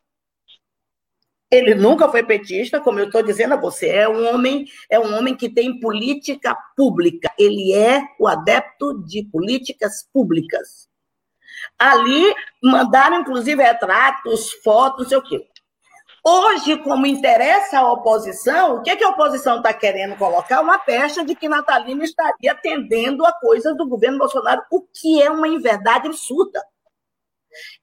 Ele 1.54 1.76
nunca 1.76 2.10
foi 2.10 2.24
petista, 2.24 2.80
como 2.80 2.98
eu 2.98 3.06
estou 3.06 3.22
dizendo 3.22 3.54
a 3.54 3.58
você, 3.58 3.88
é 3.88 4.10
um 4.10 4.34
homem, 4.34 4.66
é 4.90 5.00
um 5.00 5.16
homem 5.16 5.36
que 5.36 5.48
tem 5.48 5.80
política 5.80 6.58
pública. 6.76 7.32
Ele 7.38 7.72
é 7.74 8.02
o 8.20 8.28
adepto 8.28 9.04
de 9.06 9.24
políticas 9.32 10.08
públicas. 10.12 10.90
Ali 11.78 12.34
mandaram, 12.60 13.20
inclusive, 13.20 13.62
retratos, 13.62 14.52
fotos, 14.64 15.10
sei 15.10 15.18
o 15.20 15.22
quê. 15.22 15.48
Hoje, 16.26 16.76
como 16.78 17.06
interessa 17.06 17.80
a 17.80 17.92
oposição, 17.92 18.78
o 18.78 18.82
que, 18.82 18.90
é 18.90 18.96
que 18.96 19.04
a 19.04 19.10
oposição 19.10 19.58
está 19.58 19.72
querendo 19.74 20.16
colocar? 20.16 20.60
Uma 20.60 20.80
pecha 20.80 21.24
de 21.24 21.36
que 21.36 21.48
Natalino 21.48 22.04
estaria 22.04 22.54
atendendo 22.54 23.24
a 23.28 23.32
coisas 23.32 23.78
do 23.78 23.88
governo 23.88 24.18
Bolsonaro, 24.18 24.64
o 24.72 24.82
que 24.82 25.22
é 25.22 25.30
uma 25.30 25.48
inverdade 25.48 26.08
absurda. 26.08 26.64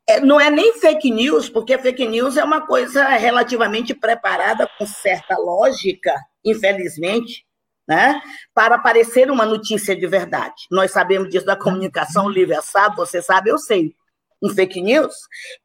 É, 0.09 0.21
não 0.21 0.41
é 0.41 0.51
nem 0.51 0.79
fake 0.79 1.11
news, 1.11 1.49
porque 1.49 1.79
fake 1.79 2.07
news 2.07 2.37
é 2.37 2.45
uma 2.45 2.67
coisa 2.67 3.05
relativamente 3.09 3.95
preparada 3.95 4.69
com 4.79 4.87
certa 4.87 5.37
lógica, 5.37 6.15
infelizmente, 6.45 7.45
né, 7.89 8.21
para 8.55 8.79
parecer 8.79 9.31
uma 9.31 9.45
notícia 9.45 9.97
de 9.97 10.07
verdade. 10.07 10.67
Nós 10.71 10.93
sabemos 10.93 11.29
disso 11.29 11.47
da 11.47 11.57
comunicação 11.57 12.29
livre, 12.29 12.61
sabe? 12.63 12.97
Você 12.97 13.21
sabe, 13.21 13.51
eu 13.51 13.59
sei 13.59 13.95
um 14.43 14.49
fake 14.49 14.81
news, 14.81 15.15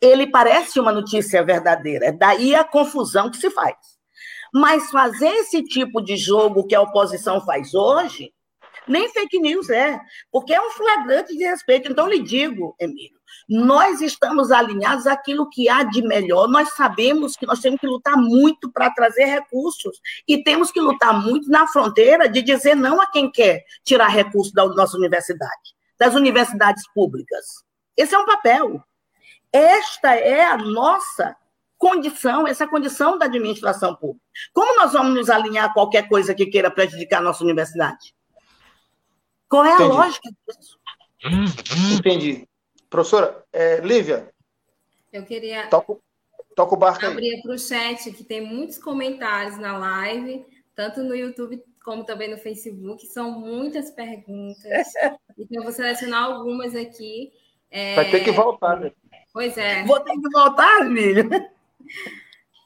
ele 0.01 0.28
parece 0.28 0.80
uma 0.80 0.91
notícia 0.91 1.43
verdadeira. 1.43 2.08
É 2.08 2.12
daí 2.12 2.53
a 2.56 2.64
confusão 2.64 3.30
que 3.30 3.38
se 3.38 3.49
faz. 3.49 3.76
Mas 4.53 4.89
fazer 4.89 5.30
esse 5.30 5.64
tipo 5.64 6.01
de 6.01 6.18
jogo 6.18 6.66
que 6.66 6.76
a 6.76 6.82
oposição 6.82 7.39
faz 7.45 7.74
hoje, 7.74 8.34
nem 8.88 9.10
fake 9.10 9.39
news 9.39 9.70
é, 9.70 9.99
porque 10.32 10.53
é 10.53 10.62
um 10.62 10.72
flagrante 10.72 11.36
de 11.36 11.43
respeito. 11.43 11.91
Então, 11.91 12.08
lhe 12.08 12.20
digo, 12.20 12.76
Emílio, 12.80 13.20
nós 13.48 14.02
estamos 14.02 14.52
alinhados 14.52 15.06
àquilo 15.06 15.50
que 15.50 15.70
há 15.70 15.84
de 15.84 16.02
melhor. 16.02 16.48
Nós 16.48 16.74
sabemos 16.74 17.36
que 17.36 17.46
nós 17.46 17.60
temos 17.60 17.80
que 17.80 17.88
lutar 17.88 18.18
muito 18.18 18.72
para 18.72 18.89
trazer 18.89 19.26
recursos 19.26 20.00
e 20.28 20.43
temos 20.43 20.72
que 20.72 20.82
lutar 20.82 21.14
muito 21.22 21.50
na 21.50 21.68
fronteira 21.68 22.28
de 22.28 22.41
dizer 22.41 22.76
não 22.76 23.00
a 23.00 23.08
quem 23.08 23.32
quer 23.32 23.64
tirar 23.84 24.08
recursos 24.08 24.52
da 24.52 24.66
nossa 24.68 24.98
universidade, 24.98 25.76
das 25.98 26.16
universidades 26.16 26.84
públicas. 26.93 27.46
Esse 27.96 28.16
é 28.16 28.20
um 28.20 28.26
papel. 28.26 28.84
Esta 29.54 30.16
é 30.16 30.46
a 30.46 30.58
nossa 30.58 31.36
condição, 31.78 32.48
essa 32.48 32.64
é 32.64 32.68
a 32.68 32.70
condição 32.70 33.18
da 33.18 33.26
administração 33.26 33.96
pública. 33.96 34.26
Como 34.52 34.76
nós 34.80 34.93
vamos 34.93 35.14
nos 35.14 35.30
alinhar 35.30 35.66
a 35.66 35.74
qualquer 35.74 36.10
coisa 36.10 36.34
que 36.34 36.48
queira 36.48 36.72
prejudicar 36.72 37.20
a 37.20 37.22
nossa 37.22 37.43
universidade? 37.43 38.16
Qual 39.48 39.64
é 39.64 39.72
a 39.72 39.76
Entendi. 39.76 39.89
lógica 39.91 40.30
disso? 40.48 40.80
Entendi. 41.96 42.48
Professora, 42.90 43.44
é, 43.52 43.80
Lívia. 43.82 44.32
Eu 45.12 45.24
queria. 45.24 45.68
Toca, 45.68 45.98
toca 46.56 46.76
o 46.76 46.78
barco 46.78 47.06
Abrir 47.06 47.42
para 47.42 47.54
o 47.54 47.60
chat, 47.60 48.12
que 48.12 48.24
tem 48.24 48.42
muitos 48.42 48.78
comentários 48.78 49.58
na 49.58 49.78
live, 49.78 50.46
tanto 50.76 51.04
no 51.04 51.16
YouTube 51.16 51.64
como 51.84 52.04
também 52.04 52.30
no 52.30 52.38
Facebook. 52.38 53.06
São 53.06 53.32
muitas 53.32 53.92
perguntas. 53.92 54.88
então, 55.38 55.58
eu 55.60 55.64
vou 55.64 55.72
selecionar 55.72 56.24
algumas 56.24 56.76
aqui. 56.76 57.32
É... 57.70 57.96
Vai 57.96 58.10
ter 58.10 58.24
que 58.24 58.32
voltar, 58.32 58.80
né? 58.80 58.92
Pois 59.32 59.58
é. 59.58 59.84
Vou 59.84 60.00
ter 60.00 60.14
que 60.14 60.30
voltar, 60.30 60.86
filho. 60.88 61.30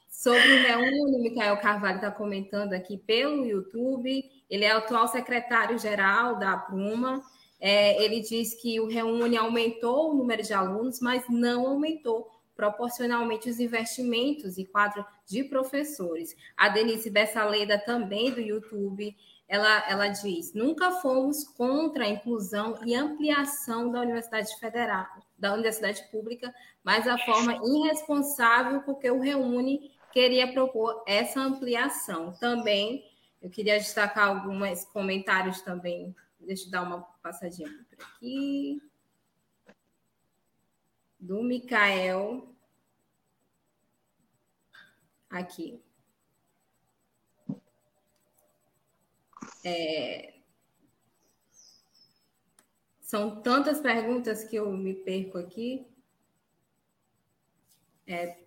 Sobre 0.08 0.52
o 0.52 0.62
Reúne, 0.62 1.16
o 1.16 1.22
Micael 1.22 1.56
Carvalho 1.58 1.96
está 1.96 2.10
comentando 2.10 2.72
aqui 2.74 2.96
pelo 2.96 3.44
YouTube. 3.44 4.22
Ele 4.48 4.64
é 4.64 4.70
atual 4.70 5.08
secretário-geral 5.08 6.38
da 6.38 6.56
Pruma. 6.56 7.22
É, 7.60 8.02
ele 8.02 8.20
diz 8.20 8.54
que 8.54 8.80
o 8.80 8.86
Reúne 8.86 9.36
aumentou 9.36 10.10
o 10.10 10.14
número 10.14 10.42
de 10.42 10.54
alunos, 10.54 11.00
mas 11.00 11.24
não 11.28 11.66
aumentou 11.66 12.30
proporcionalmente 12.56 13.48
os 13.48 13.58
investimentos 13.58 14.58
e 14.58 14.64
quadro 14.64 15.04
de 15.26 15.44
professores. 15.44 16.36
A 16.56 16.68
Denise 16.68 17.10
Bessaleda, 17.10 17.78
também 17.78 18.30
do 18.30 18.40
YouTube, 18.40 19.16
ela, 19.48 19.90
ela 19.90 20.08
diz: 20.08 20.54
nunca 20.54 20.90
fomos 20.92 21.42
contra 21.44 22.04
a 22.04 22.08
inclusão 22.08 22.78
e 22.84 22.94
ampliação 22.94 23.90
da 23.90 24.00
Universidade 24.00 24.54
Federal, 24.58 25.06
da 25.38 25.52
Universidade 25.52 26.02
Pública, 26.10 26.54
mas 26.84 27.08
a 27.08 27.18
forma 27.18 27.58
irresponsável 27.64 28.80
porque 28.82 29.10
o 29.10 29.20
Reúne 29.20 29.90
queria 30.12 30.52
propor 30.52 31.02
essa 31.06 31.40
ampliação. 31.40 32.32
Também 32.38 33.04
eu 33.42 33.50
queria 33.50 33.78
destacar 33.78 34.28
alguns 34.28 34.84
comentários 34.84 35.62
também. 35.62 36.14
Deixa 36.38 36.66
eu 36.66 36.70
dar 36.70 36.82
uma 36.82 37.00
passadinha 37.22 37.68
por 37.88 38.04
aqui. 38.04 38.82
Do 41.18 41.42
Micael. 41.42 42.54
Aqui. 45.28 45.82
É... 49.64 50.34
São 53.00 53.42
tantas 53.42 53.80
perguntas 53.80 54.44
que 54.44 54.56
eu 54.56 54.70
me 54.72 54.94
perco 54.94 55.38
aqui. 55.38 55.86
É... 58.06 58.38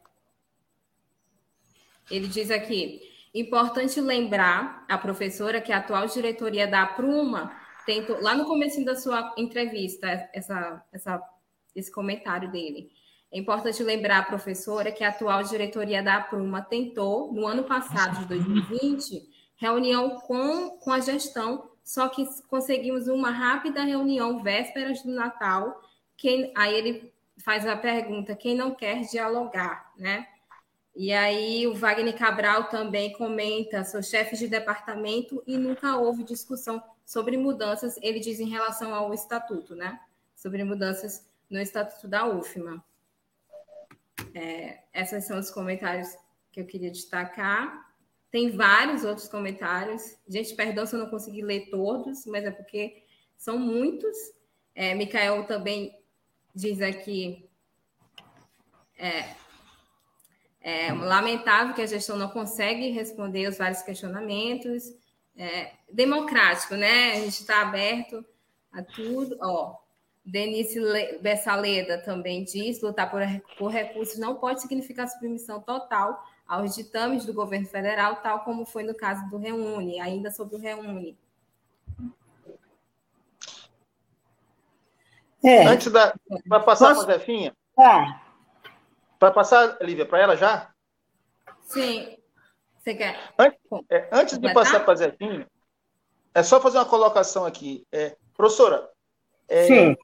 Ele 2.10 2.28
diz 2.28 2.52
aqui: 2.52 3.02
importante 3.34 4.02
lembrar 4.02 4.86
a 4.90 4.98
professora 4.98 5.62
que 5.62 5.72
a 5.72 5.78
atual 5.78 6.08
diretoria 6.08 6.68
da 6.68 6.86
Pruma 6.86 7.63
lá 8.22 8.36
no 8.36 8.46
começo 8.46 8.84
da 8.84 8.96
sua 8.96 9.34
entrevista, 9.38 10.08
essa, 10.34 10.84
essa, 10.92 11.22
esse 11.76 11.92
comentário 11.92 12.52
dele. 12.52 12.92
É 13.32 13.38
importante 13.40 13.82
lembrar 13.84 14.28
professora 14.28 14.92
que 14.92 15.04
a 15.04 15.10
atual 15.10 15.44
diretoria 15.44 16.04
da 16.04 16.22
Pruma 16.22 16.62
tentou, 16.62 17.34
no 17.34 17.48
ano 17.48 17.64
passado, 17.64 18.20
de 18.20 18.26
2020, 18.28 19.28
reunião 19.56 20.20
com, 20.22 20.78
com 20.78 20.92
a 20.92 21.00
gestão, 21.00 21.72
só 21.84 22.08
que 22.08 22.26
conseguimos 22.48 23.08
uma 23.08 23.32
rápida 23.32 23.84
reunião 23.84 24.42
vésperas 24.44 25.02
do 25.02 25.12
Natal. 25.12 25.82
Quem, 26.16 26.54
aí 26.56 26.76
ele 26.76 27.14
faz 27.44 27.66
a 27.66 27.76
pergunta: 27.76 28.36
quem 28.36 28.56
não 28.56 28.74
quer 28.74 29.02
dialogar, 29.02 29.92
né? 29.98 30.28
E 30.96 31.12
aí 31.12 31.66
o 31.66 31.74
Wagner 31.74 32.16
Cabral 32.16 32.66
também 32.66 33.14
comenta: 33.14 33.84
sou 33.84 34.04
chefe 34.04 34.38
de 34.38 34.48
departamento 34.48 35.44
e 35.48 35.58
nunca 35.58 35.98
houve 35.98 36.24
discussão 36.24 36.82
sobre 37.06 37.38
mudanças. 37.38 37.98
Ele 38.02 38.20
diz 38.20 38.40
em 38.40 38.50
relação 38.50 38.94
ao 38.94 39.14
estatuto, 39.14 39.76
né? 39.76 40.00
Sobre 40.36 40.64
mudanças 40.64 41.26
no 41.50 41.60
estatuto 41.60 42.08
da 42.08 42.26
UFMA. 42.28 42.84
É, 44.34 44.80
esses 44.94 45.26
são 45.26 45.40
os 45.40 45.52
comentários 45.52 46.10
que 46.52 46.60
eu 46.60 46.66
queria 46.66 46.92
destacar. 46.92 47.94
Tem 48.32 48.50
vários 48.50 49.04
outros 49.04 49.28
comentários. 49.28 50.18
Gente, 50.28 50.56
perdão 50.56 50.86
se 50.86 50.96
eu 50.96 51.00
não 51.00 51.10
consegui 51.10 51.42
ler 51.42 51.70
todos, 51.70 52.26
mas 52.26 52.44
é 52.44 52.52
porque 52.52 53.04
são 53.38 53.60
muitos. 53.60 54.18
É, 54.74 54.96
também 55.44 56.00
diz 56.56 56.82
aqui. 56.82 57.48
É, 58.98 59.36
é 60.62 60.94
lamentável 60.94 61.76
que 61.76 61.82
a 61.82 61.86
gestão 61.86 62.18
não 62.18 62.30
consegue 62.30 62.90
responder 62.90 63.48
os 63.48 63.58
vários 63.58 63.82
questionamentos. 63.82 64.94
É, 65.36 65.72
democrático, 65.92 66.76
né? 66.76 67.14
A 67.14 67.16
gente 67.16 67.40
está 67.40 67.62
aberto 67.62 68.24
a 68.72 68.84
tudo. 68.84 69.38
Ó, 69.42 69.76
Denise 70.24 70.80
Bessaleda 71.22 71.98
também 71.98 72.44
diz: 72.44 72.82
lutar 72.82 73.10
por, 73.10 73.22
por 73.58 73.72
recursos 73.72 74.20
não 74.20 74.36
pode 74.36 74.62
significar 74.62 75.08
submissão 75.08 75.60
total 75.60 76.24
aos 76.48 76.76
ditames 76.76 77.26
do 77.26 77.34
governo 77.34 77.68
federal, 77.68 78.18
tal 78.18 78.42
como 78.44 78.66
foi 78.66 78.84
no 78.84 78.94
caso 78.94 79.28
do 79.30 79.38
Reúne, 79.38 80.00
ainda 80.00 80.30
sobre 80.30 80.56
o 80.56 80.60
Reúne. 80.60 81.18
É. 85.44 85.66
Antes 85.68 85.92
da. 85.92 86.14
Para 86.48 86.60
passar 86.62 86.90
Posso... 86.90 87.06
para 87.06 87.16
a 87.16 87.18
Zefinha? 87.18 87.54
É. 87.78 88.24
Para 89.20 89.32
passar, 89.32 89.78
Lívia, 89.82 90.06
para 90.06 90.20
ela 90.20 90.38
já? 90.38 90.72
Sim. 91.62 92.18
Você 92.84 92.96
quer? 92.96 93.34
Antes, 93.40 93.60
é, 93.90 94.10
antes 94.12 94.38
de 94.38 94.54
passar 94.54 94.82
para 94.82 94.94
a 94.94 94.98
Zefinha, 94.98 95.48
é 96.36 96.44
só 96.44 96.60
fazer 96.60 96.78
uma 96.78 96.86
colocação 96.86 97.46
aqui. 97.46 97.88
É, 97.92 98.18
professora, 98.36 98.90
é, 99.48 99.68
Sim. 99.68 99.96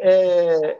É, 0.00 0.78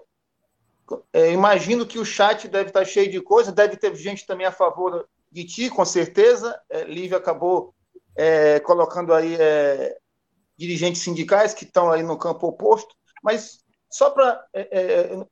é, 1.12 1.30
imagino 1.32 1.86
que 1.86 1.99
o 1.99 2.05
chat 2.05 2.49
deve 2.49 2.70
estar 2.70 2.84
cheio 2.84 3.11
de 3.11 3.20
coisa, 3.20 3.53
deve 3.53 3.76
ter 3.76 3.95
gente 3.95 4.26
também 4.26 4.47
a 4.47 4.53
favor 4.53 5.09
de 5.30 5.45
ti, 5.45 5.70
com 5.70 5.84
certeza. 5.84 6.61
É, 6.70 6.84
Lívia 6.84 7.18
acabou 7.18 7.74
é, 8.16 8.59
colocando 8.61 9.12
aí 9.12 9.36
é, 9.39 9.97
dirigentes 10.57 11.03
sindicais 11.03 11.55
que 11.55 11.64
estão 11.64 11.91
aí 11.91 12.03
no 12.03 12.18
campo 12.18 12.49
oposto, 12.49 12.95
mas 13.22 13.61
só 13.91 14.11
para. 14.11 14.45
É, 14.53 14.68
é, 14.72 15.26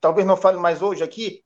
talvez 0.00 0.26
não 0.26 0.36
fale 0.36 0.58
mais 0.58 0.82
hoje 0.82 1.02
aqui, 1.02 1.42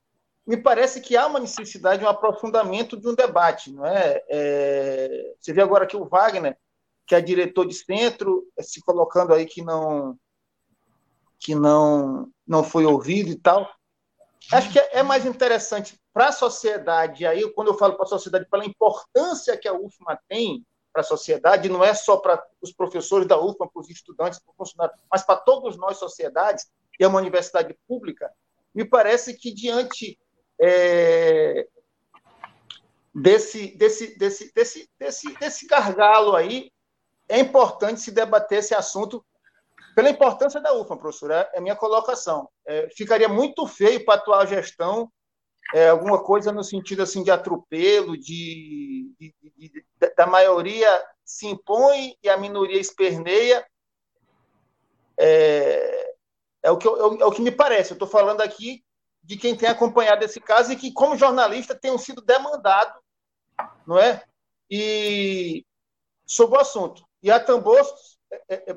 me 0.47 0.57
parece 0.57 1.01
que 1.01 1.17
há 1.17 1.27
uma 1.27 1.39
necessidade 1.39 2.01
de 2.01 2.05
um 2.05 2.09
aprofundamento 2.09 2.97
de 2.97 3.09
um 3.09 3.15
debate, 3.15 3.73
não 3.73 3.87
é? 3.87 4.23
é 4.29 5.35
você 5.39 5.53
vê 5.53 5.63
agora 5.63 5.87
que 5.87 5.97
o 5.97 6.07
Wagner, 6.07 6.57
que 7.07 7.15
é 7.15 7.21
diretor 7.21 7.67
de 7.67 7.75
centro, 7.75 8.47
se 8.61 8.81
colocando 8.81 9.33
aí 9.33 9.47
que 9.47 9.63
não 9.63 10.19
que 11.39 11.55
não 11.55 12.29
não 12.47 12.63
foi 12.63 12.85
ouvido 12.85 13.31
e 13.31 13.37
tal. 13.37 13.71
Acho 14.53 14.73
que 14.73 14.79
é 14.79 15.03
mais 15.03 15.25
interessante 15.25 16.01
para 16.13 16.29
a 16.29 16.33
sociedade, 16.33 17.25
aí 17.25 17.49
quando 17.53 17.69
eu 17.69 17.79
falo 17.79 17.95
para 17.95 18.05
a 18.05 18.09
sociedade, 18.09 18.49
pela 18.51 18.65
importância 18.65 19.57
que 19.57 19.69
a 19.69 19.73
UFMA 19.73 20.19
tem 20.29 20.67
para 20.93 21.03
a 21.03 21.05
sociedade, 21.05 21.69
não 21.69 21.85
é 21.85 21.95
só 21.95 22.17
para 22.17 22.43
os 22.61 22.73
professores 22.73 23.29
da 23.29 23.41
UFMA, 23.41 23.71
para 23.71 23.81
os 23.81 23.89
estudantes, 23.89 24.41
para 24.41 24.51
os 24.51 24.57
funcionários, 24.57 25.01
mas 25.11 25.23
para 25.23 25.37
todos 25.37 25.77
nós, 25.77 25.99
sociedades, 25.99 26.69
e 26.99 27.05
é 27.05 27.07
uma 27.07 27.21
universidade 27.21 27.77
pública, 27.87 28.31
me 28.75 28.85
parece 28.85 29.35
que 29.35 29.53
diante 29.53 30.19
é, 30.61 31.67
desse, 33.15 33.77
desse, 33.77 34.19
desse, 34.19 34.53
desse, 34.53 34.91
desse, 34.99 35.35
desse 35.39 35.67
gargalo 35.67 36.37
aí, 36.37 36.71
é 37.29 37.39
importante 37.39 38.01
se 38.01 38.11
debater 38.11 38.59
esse 38.59 38.75
assunto 38.75 39.25
pela 39.95 40.11
importância 40.11 40.61
da 40.61 40.75
UFMA, 40.75 40.97
professora, 40.97 41.51
é 41.53 41.59
a 41.59 41.61
minha 41.61 41.77
colocação. 41.77 42.49
É, 42.67 42.89
ficaria 42.91 43.29
muito 43.29 43.67
feio 43.67 44.05
para 44.05 44.15
a 44.15 44.17
atual 44.19 44.47
gestão 44.47 45.11
é, 45.73 45.89
alguma 45.89 46.23
coisa 46.23 46.53
no 46.53 46.65
sentido 46.65 47.03
assim 47.03 47.23
de 47.23 47.31
atropelo, 47.31 48.17
de, 48.17 49.13
de, 49.19 49.35
de, 49.41 49.85
da 50.17 50.27
maioria 50.27 50.89
se 51.25 51.47
impõe 51.47 52.17
e 52.23 52.29
a 52.29 52.37
minoria 52.37 52.81
esperneia. 52.81 53.65
É, 55.19 56.15
é, 56.63 56.71
o, 56.71 56.77
que, 56.77 56.89
é 56.89 56.91
o 56.91 57.31
que 57.31 57.43
me 57.43 57.53
parece. 57.53 57.93
Eu 57.93 57.95
estou 57.95 58.09
falando 58.09 58.41
aqui 58.41 58.83
de 59.23 59.37
quem 59.37 59.57
tem 59.57 59.69
acompanhado 59.69 60.25
esse 60.25 60.41
caso 60.41 60.73
e 60.73 60.77
que, 60.77 60.93
como 60.93 61.17
jornalista, 61.17 61.75
tem 61.75 61.97
sido 61.99 62.21
demandado, 62.21 62.99
não 63.87 63.99
é? 63.99 64.23
E 64.71 65.65
sobre 66.27 66.57
o 66.57 66.61
assunto. 66.61 67.05
E 67.23 67.31
a 67.31 67.39
Tambor, 67.39 67.85
é, 68.31 68.55
é, 68.55 68.71
é 68.73 68.77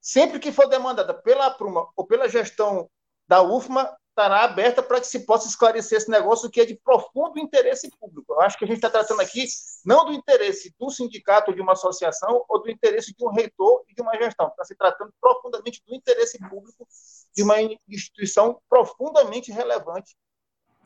sempre 0.00 0.38
que 0.38 0.52
for 0.52 0.66
demandada 0.68 1.14
pela 1.14 1.50
Pruma 1.50 1.88
ou 1.96 2.06
pela 2.06 2.28
gestão 2.28 2.90
da 3.26 3.42
UFMA, 3.42 3.96
estará 4.12 4.44
aberta 4.44 4.82
para 4.82 5.00
que 5.00 5.06
se 5.06 5.20
possa 5.20 5.48
esclarecer 5.48 5.96
esse 5.98 6.10
negócio 6.10 6.50
que 6.50 6.60
é 6.60 6.66
de 6.66 6.74
profundo 6.76 7.38
interesse 7.38 7.90
público. 7.98 8.34
Eu 8.34 8.42
acho 8.42 8.58
que 8.58 8.64
a 8.64 8.66
gente 8.66 8.76
está 8.76 8.90
tratando 8.90 9.20
aqui 9.20 9.44
não 9.84 10.04
do 10.04 10.12
interesse 10.12 10.74
do 10.78 10.90
sindicato 10.90 11.54
de 11.54 11.60
uma 11.60 11.72
associação 11.72 12.44
ou 12.48 12.62
do 12.62 12.70
interesse 12.70 13.14
de 13.14 13.24
um 13.24 13.30
reitor 13.30 13.82
e 13.88 13.94
de 13.94 14.02
uma 14.02 14.14
gestão. 14.16 14.48
Está 14.48 14.64
se 14.64 14.76
tratando 14.76 15.12
profundamente 15.20 15.82
do 15.86 15.94
interesse 15.94 16.38
público 16.48 16.86
de 17.34 17.42
uma 17.42 17.56
instituição 17.88 18.60
profundamente 18.68 19.50
relevante 19.50 20.14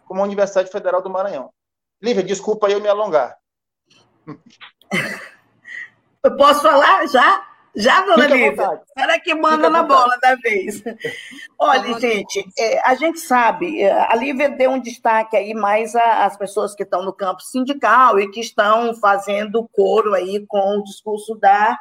como 0.07 0.21
a 0.21 0.25
Universidade 0.25 0.71
Federal 0.71 1.03
do 1.03 1.11
Maranhão. 1.11 1.53
Lívia, 2.01 2.23
desculpa 2.23 2.69
eu 2.69 2.81
me 2.81 2.89
alongar. 2.89 3.37
Eu 6.23 6.37
posso 6.37 6.63
falar 6.63 7.07
já? 7.09 7.56
Já, 7.77 8.01
dona 8.01 8.27
Lívia? 8.27 8.81
Será 8.99 9.21
que 9.21 9.35
manda 9.35 9.69
na 9.69 9.83
bola 9.83 10.17
da 10.23 10.35
vez. 10.37 10.83
Olha, 11.59 12.01
gente, 12.01 12.43
é, 12.59 12.81
a 12.89 12.95
gente 12.95 13.21
sabe, 13.21 13.83
é, 13.83 13.93
a 13.93 14.15
Lívia 14.17 14.49
deu 14.49 14.71
um 14.71 14.81
destaque 14.81 15.37
aí 15.37 15.53
mais 15.53 15.95
às 15.95 16.37
pessoas 16.39 16.75
que 16.75 16.83
estão 16.83 17.05
no 17.05 17.13
campo 17.13 17.43
sindical 17.43 18.19
e 18.19 18.31
que 18.31 18.41
estão 18.41 18.95
fazendo 18.95 19.69
coro 19.73 20.15
aí 20.15 20.45
com 20.47 20.79
o 20.79 20.85
discurso 20.85 21.35
da 21.35 21.79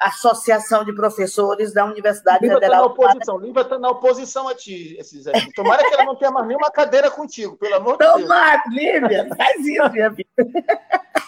Associação 0.00 0.84
de 0.84 0.94
Professores 0.94 1.74
da 1.74 1.84
Universidade 1.84 2.42
Lívia 2.42 2.58
tá 2.58 2.66
Federal. 2.66 2.90
Tá 2.90 3.02
na 3.02 3.06
oposição. 3.06 3.38
Lívia 3.38 3.60
está 3.60 3.78
na 3.78 3.90
oposição 3.90 4.48
a 4.48 4.54
ti, 4.54 4.96
esses 4.98 5.26
aí. 5.26 5.52
Tomara 5.52 5.86
que 5.86 5.94
ela 5.94 6.04
não 6.04 6.16
tenha 6.16 6.30
mais 6.30 6.46
nenhuma 6.46 6.70
cadeira 6.70 7.10
contigo, 7.10 7.56
pelo 7.58 7.74
amor 7.74 7.92
de 7.92 7.98
Deus. 7.98 8.22
Tomara, 8.22 8.62
Lívia, 8.68 9.28
faz 9.36 9.66
isso, 9.66 9.92
minha 9.92 10.10
filha. 10.10 10.26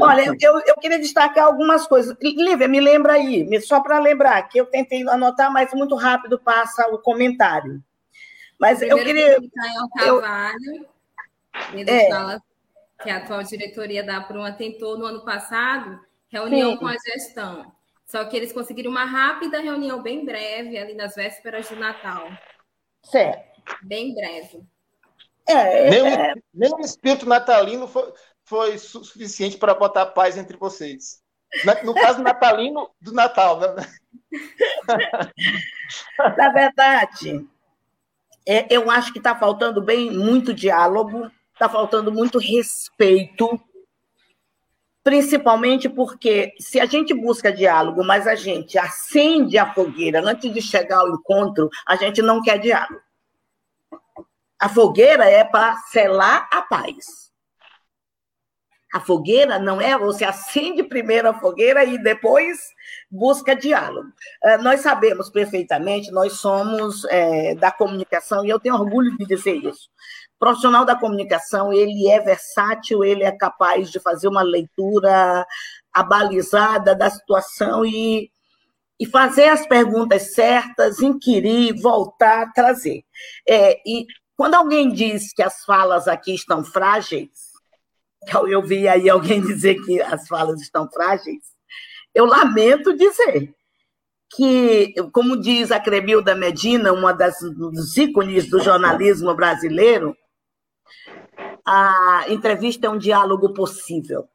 Olha, 0.00 0.34
eu, 0.40 0.60
eu 0.66 0.76
queria 0.76 0.98
destacar 0.98 1.44
algumas 1.44 1.86
coisas. 1.86 2.16
Lívia, 2.20 2.66
me 2.66 2.80
lembra 2.80 3.12
aí, 3.12 3.60
só 3.60 3.80
para 3.80 4.00
lembrar, 4.00 4.42
que 4.48 4.58
eu 4.58 4.66
tentei 4.66 5.08
anotar, 5.08 5.52
mas 5.52 5.72
muito 5.72 5.94
rápido 5.94 6.38
passa 6.38 6.88
o 6.88 6.98
comentário. 6.98 7.82
Mas 8.58 8.78
Primeiro 8.78 9.00
eu 9.00 9.06
queria. 9.06 9.40
Micael 9.40 9.88
Carvalho, 10.20 10.88
ele 11.72 11.90
é. 11.90 12.10
fala 12.10 12.42
que 13.02 13.08
a 13.08 13.18
atual 13.18 13.42
diretoria 13.44 14.02
da 14.02 14.20
Pruma 14.20 14.50
tentou 14.50 14.98
no 14.98 15.06
ano 15.06 15.24
passado 15.24 16.00
reunião 16.28 16.72
Sim. 16.72 16.76
com 16.78 16.86
a 16.86 16.94
gestão. 16.94 17.72
Só 18.04 18.24
que 18.24 18.36
eles 18.36 18.52
conseguiram 18.52 18.90
uma 18.90 19.04
rápida 19.04 19.60
reunião 19.60 20.02
bem 20.02 20.24
breve, 20.24 20.78
ali 20.78 20.94
nas 20.94 21.14
vésperas 21.14 21.68
de 21.68 21.76
Natal. 21.76 22.28
Certo. 23.02 23.62
Bem 23.82 24.14
breve. 24.14 24.62
É, 25.46 25.90
nem, 25.90 26.06
é... 26.06 26.34
nem 26.52 26.74
o 26.74 26.80
espírito 26.80 27.26
natalino 27.26 27.86
foi, 27.86 28.12
foi 28.48 28.78
suficiente 28.78 29.58
para 29.58 29.74
botar 29.74 30.06
paz 30.06 30.36
entre 30.36 30.56
vocês. 30.56 31.22
No 31.84 31.94
caso 31.94 32.22
natalino 32.22 32.90
do 33.00 33.12
Natal, 33.12 33.60
né? 33.60 33.74
Na 36.36 36.48
verdade, 36.50 37.46
é, 38.46 38.66
eu 38.74 38.90
acho 38.90 39.12
que 39.12 39.18
está 39.18 39.34
faltando 39.34 39.82
bem 39.82 40.10
muito 40.10 40.54
diálogo, 40.54 41.30
está 41.52 41.68
faltando 41.68 42.12
muito 42.12 42.38
respeito, 42.38 43.60
principalmente 45.02 45.88
porque 45.88 46.54
se 46.58 46.80
a 46.80 46.86
gente 46.86 47.14
busca 47.14 47.52
diálogo, 47.52 48.04
mas 48.04 48.26
a 48.26 48.34
gente 48.34 48.78
acende 48.78 49.56
a 49.58 49.72
fogueira 49.72 50.22
antes 50.22 50.52
de 50.52 50.60
chegar 50.60 50.98
ao 50.98 51.08
encontro, 51.08 51.68
a 51.86 51.96
gente 51.96 52.20
não 52.22 52.42
quer 52.42 52.58
diálogo. 52.58 53.00
A 54.58 54.68
fogueira 54.68 55.24
é 55.24 55.44
para 55.44 55.76
selar 55.82 56.48
a 56.52 56.62
paz. 56.62 57.27
A 58.92 59.00
fogueira 59.00 59.58
não 59.58 59.80
é 59.80 59.98
você 59.98 60.24
acende 60.24 60.82
primeiro 60.82 61.28
a 61.28 61.34
fogueira 61.34 61.84
e 61.84 62.02
depois 62.02 62.58
busca 63.10 63.54
diálogo. 63.54 64.08
Eh, 64.42 64.58
nós 64.58 64.80
sabemos 64.80 65.28
perfeitamente, 65.28 66.10
nós 66.10 66.34
somos 66.34 67.04
é, 67.10 67.54
da 67.54 67.70
comunicação 67.70 68.44
e 68.44 68.48
eu 68.48 68.58
tenho 68.58 68.76
orgulho 68.76 69.14
de 69.18 69.26
dizer 69.26 69.56
isso. 69.56 69.90
O 70.36 70.38
profissional 70.38 70.86
da 70.86 70.96
comunicação 70.96 71.70
ele 71.70 72.08
é 72.08 72.18
versátil, 72.20 73.04
ele 73.04 73.24
é 73.24 73.32
capaz 73.32 73.90
de 73.90 74.00
fazer 74.00 74.26
uma 74.26 74.42
leitura 74.42 75.46
abalizada 75.92 76.94
da 76.94 77.10
situação 77.10 77.84
e, 77.84 78.30
e 78.98 79.04
fazer 79.04 79.48
as 79.48 79.66
perguntas 79.66 80.32
certas, 80.34 81.00
inquirir, 81.02 81.78
voltar, 81.78 82.52
trazer. 82.54 83.02
É, 83.46 83.78
e 83.86 84.06
quando 84.34 84.54
alguém 84.54 84.90
diz 84.92 85.34
que 85.34 85.42
as 85.42 85.64
falas 85.64 86.08
aqui 86.08 86.34
estão 86.34 86.64
frágeis 86.64 87.47
eu 88.48 88.62
vi 88.62 88.88
aí 88.88 89.08
alguém 89.08 89.40
dizer 89.42 89.76
que 89.84 90.00
as 90.00 90.26
falas 90.26 90.60
estão 90.60 90.90
frágeis. 90.90 91.42
Eu 92.14 92.24
lamento 92.24 92.96
dizer 92.96 93.54
que, 94.34 94.94
como 95.12 95.40
diz 95.40 95.70
a 95.70 95.80
Cremilda 95.80 96.34
Medina, 96.34 96.92
uma 96.92 97.12
das 97.12 97.38
dos 97.40 97.96
ícones 97.96 98.48
do 98.50 98.60
jornalismo 98.60 99.34
brasileiro, 99.34 100.16
a 101.64 102.24
entrevista 102.28 102.86
é 102.86 102.90
um 102.90 102.98
diálogo 102.98 103.52
possível. 103.52 104.28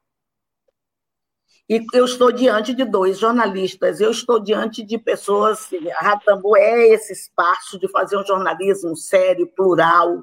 E 1.68 1.82
eu 1.94 2.04
estou 2.04 2.30
diante 2.30 2.74
de 2.74 2.84
dois 2.84 3.18
jornalistas, 3.18 4.00
eu 4.00 4.10
estou 4.10 4.38
diante 4.38 4.84
de 4.84 4.98
pessoas. 4.98 5.70
A 5.96 6.04
Ratambu 6.04 6.56
é 6.56 6.88
esse 6.88 7.12
espaço 7.12 7.78
de 7.78 7.88
fazer 7.88 8.18
um 8.18 8.26
jornalismo 8.26 8.94
sério, 8.96 9.46
plural, 9.46 10.22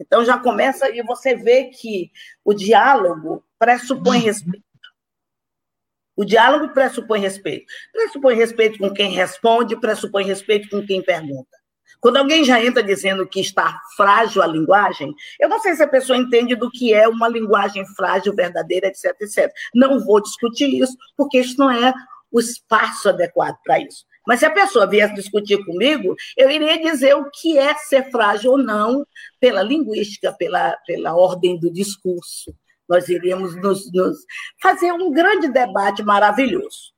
então 0.00 0.24
já 0.24 0.38
começa 0.38 0.88
e 0.90 1.02
você 1.02 1.36
vê 1.36 1.64
que 1.64 2.10
o 2.44 2.54
diálogo 2.54 3.44
pressupõe 3.58 4.18
uhum. 4.18 4.24
respeito. 4.24 4.64
O 6.16 6.24
diálogo 6.24 6.72
pressupõe 6.72 7.20
respeito. 7.20 7.66
Pressupõe 7.92 8.34
respeito 8.34 8.78
com 8.78 8.92
quem 8.92 9.10
responde, 9.10 9.78
pressupõe 9.78 10.24
respeito 10.24 10.68
com 10.68 10.84
quem 10.84 11.02
pergunta. 11.02 11.60
Quando 12.00 12.16
alguém 12.16 12.44
já 12.44 12.64
entra 12.64 12.82
dizendo 12.82 13.28
que 13.28 13.40
está 13.40 13.78
frágil 13.96 14.42
a 14.42 14.46
linguagem, 14.46 15.14
eu 15.38 15.48
não 15.48 15.60
sei 15.60 15.74
se 15.74 15.82
a 15.82 15.88
pessoa 15.88 16.18
entende 16.18 16.56
do 16.56 16.70
que 16.70 16.94
é 16.94 17.06
uma 17.06 17.28
linguagem 17.28 17.86
frágil, 17.94 18.34
verdadeira, 18.34 18.86
etc, 18.86 19.14
etc. 19.20 19.52
Não 19.74 20.00
vou 20.00 20.20
discutir 20.20 20.66
isso, 20.82 20.96
porque 21.16 21.40
isso 21.40 21.56
não 21.58 21.70
é 21.70 21.92
o 22.30 22.40
espaço 22.40 23.10
adequado 23.10 23.56
para 23.62 23.80
isso. 23.80 24.04
Mas 24.26 24.40
se 24.40 24.46
a 24.46 24.50
pessoa 24.50 24.86
viesse 24.86 25.14
discutir 25.14 25.64
comigo, 25.64 26.14
eu 26.36 26.50
iria 26.50 26.80
dizer 26.80 27.14
o 27.14 27.30
que 27.30 27.58
é 27.58 27.74
ser 27.74 28.10
frágil 28.10 28.52
ou 28.52 28.58
não, 28.58 29.04
pela 29.38 29.62
linguística, 29.62 30.32
pela, 30.32 30.76
pela 30.86 31.14
ordem 31.14 31.58
do 31.58 31.72
discurso. 31.72 32.54
Nós 32.88 33.08
iríamos 33.08 33.54
nos, 33.56 33.90
nos 33.92 34.18
fazer 34.60 34.92
um 34.92 35.10
grande 35.10 35.48
debate 35.48 36.02
maravilhoso. 36.02 36.92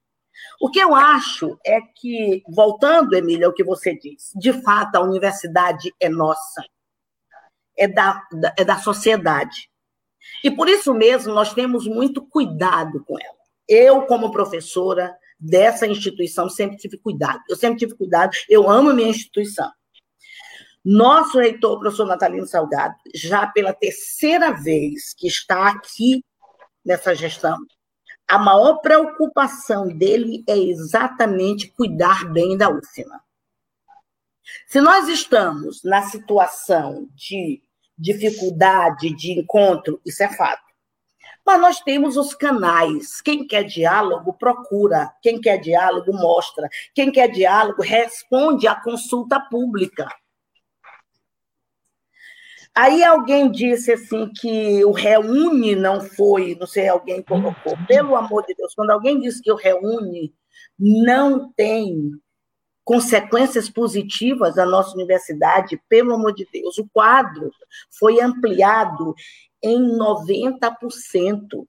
O 0.60 0.70
que 0.70 0.78
eu 0.78 0.94
acho 0.94 1.58
é 1.64 1.80
que, 1.80 2.42
voltando, 2.48 3.14
Emília, 3.14 3.46
ao 3.46 3.52
que 3.52 3.64
você 3.64 3.94
disse, 3.94 4.36
de 4.38 4.52
fato 4.62 4.96
a 4.96 5.00
universidade 5.00 5.94
é 6.00 6.08
nossa, 6.08 6.64
é 7.76 7.86
da, 7.86 8.22
é 8.56 8.64
da 8.64 8.78
sociedade. 8.78 9.68
E 10.42 10.50
por 10.50 10.68
isso 10.68 10.94
mesmo 10.94 11.32
nós 11.34 11.52
temos 11.52 11.86
muito 11.86 12.22
cuidado 12.22 13.04
com 13.04 13.18
ela. 13.18 13.36
Eu, 13.68 14.02
como 14.02 14.32
professora 14.32 15.16
dessa 15.42 15.86
instituição, 15.86 16.48
sempre 16.48 16.76
tive 16.76 16.96
cuidado. 16.96 17.40
Eu 17.48 17.56
sempre 17.56 17.78
tive 17.78 17.96
cuidado, 17.96 18.30
eu 18.48 18.70
amo 18.70 18.90
a 18.90 18.94
minha 18.94 19.08
instituição. 19.08 19.70
Nosso 20.84 21.38
reitor, 21.38 21.78
professor 21.78 22.06
Natalino 22.06 22.46
Salgado, 22.46 22.94
já 23.14 23.46
pela 23.46 23.72
terceira 23.72 24.52
vez 24.52 25.12
que 25.16 25.26
está 25.26 25.68
aqui 25.68 26.24
nessa 26.84 27.14
gestão, 27.14 27.56
a 28.28 28.38
maior 28.38 28.78
preocupação 28.78 29.88
dele 29.88 30.42
é 30.48 30.56
exatamente 30.56 31.68
cuidar 31.68 32.24
bem 32.32 32.56
da 32.56 32.68
UFMA. 32.68 33.20
Se 34.66 34.80
nós 34.80 35.08
estamos 35.08 35.82
na 35.84 36.02
situação 36.02 37.08
de 37.14 37.62
dificuldade 37.96 39.14
de 39.14 39.38
encontro, 39.38 40.00
isso 40.04 40.22
é 40.22 40.28
fato. 40.28 40.61
Mas 41.44 41.60
nós 41.60 41.80
temos 41.80 42.16
os 42.16 42.34
canais. 42.34 43.20
Quem 43.20 43.46
quer 43.46 43.64
diálogo, 43.64 44.32
procura. 44.32 45.12
Quem 45.20 45.40
quer 45.40 45.58
diálogo, 45.58 46.12
mostra. 46.12 46.68
Quem 46.94 47.10
quer 47.10 47.28
diálogo, 47.28 47.82
responde 47.82 48.66
à 48.68 48.74
consulta 48.74 49.40
pública. 49.40 50.08
Aí 52.74 53.04
alguém 53.04 53.50
disse 53.50 53.92
assim 53.92 54.30
que 54.34 54.82
o 54.84 54.92
reúne 54.92 55.76
não 55.76 56.00
foi, 56.00 56.56
não 56.58 56.66
sei, 56.66 56.88
alguém 56.88 57.22
colocou. 57.22 57.76
Pelo 57.86 58.16
amor 58.16 58.46
de 58.46 58.54
Deus, 58.54 58.74
quando 58.74 58.90
alguém 58.90 59.20
diz 59.20 59.40
que 59.40 59.52
o 59.52 59.56
reúne 59.56 60.32
não 60.78 61.52
tem 61.52 62.12
consequências 62.84 63.68
positivas 63.68 64.58
à 64.58 64.66
nossa 64.66 64.94
universidade, 64.94 65.80
pelo 65.88 66.14
amor 66.14 66.34
de 66.34 66.46
Deus, 66.52 66.78
o 66.78 66.88
quadro 66.92 67.50
foi 67.90 68.20
ampliado 68.20 69.14
em 69.62 69.80
90%. 69.96 71.66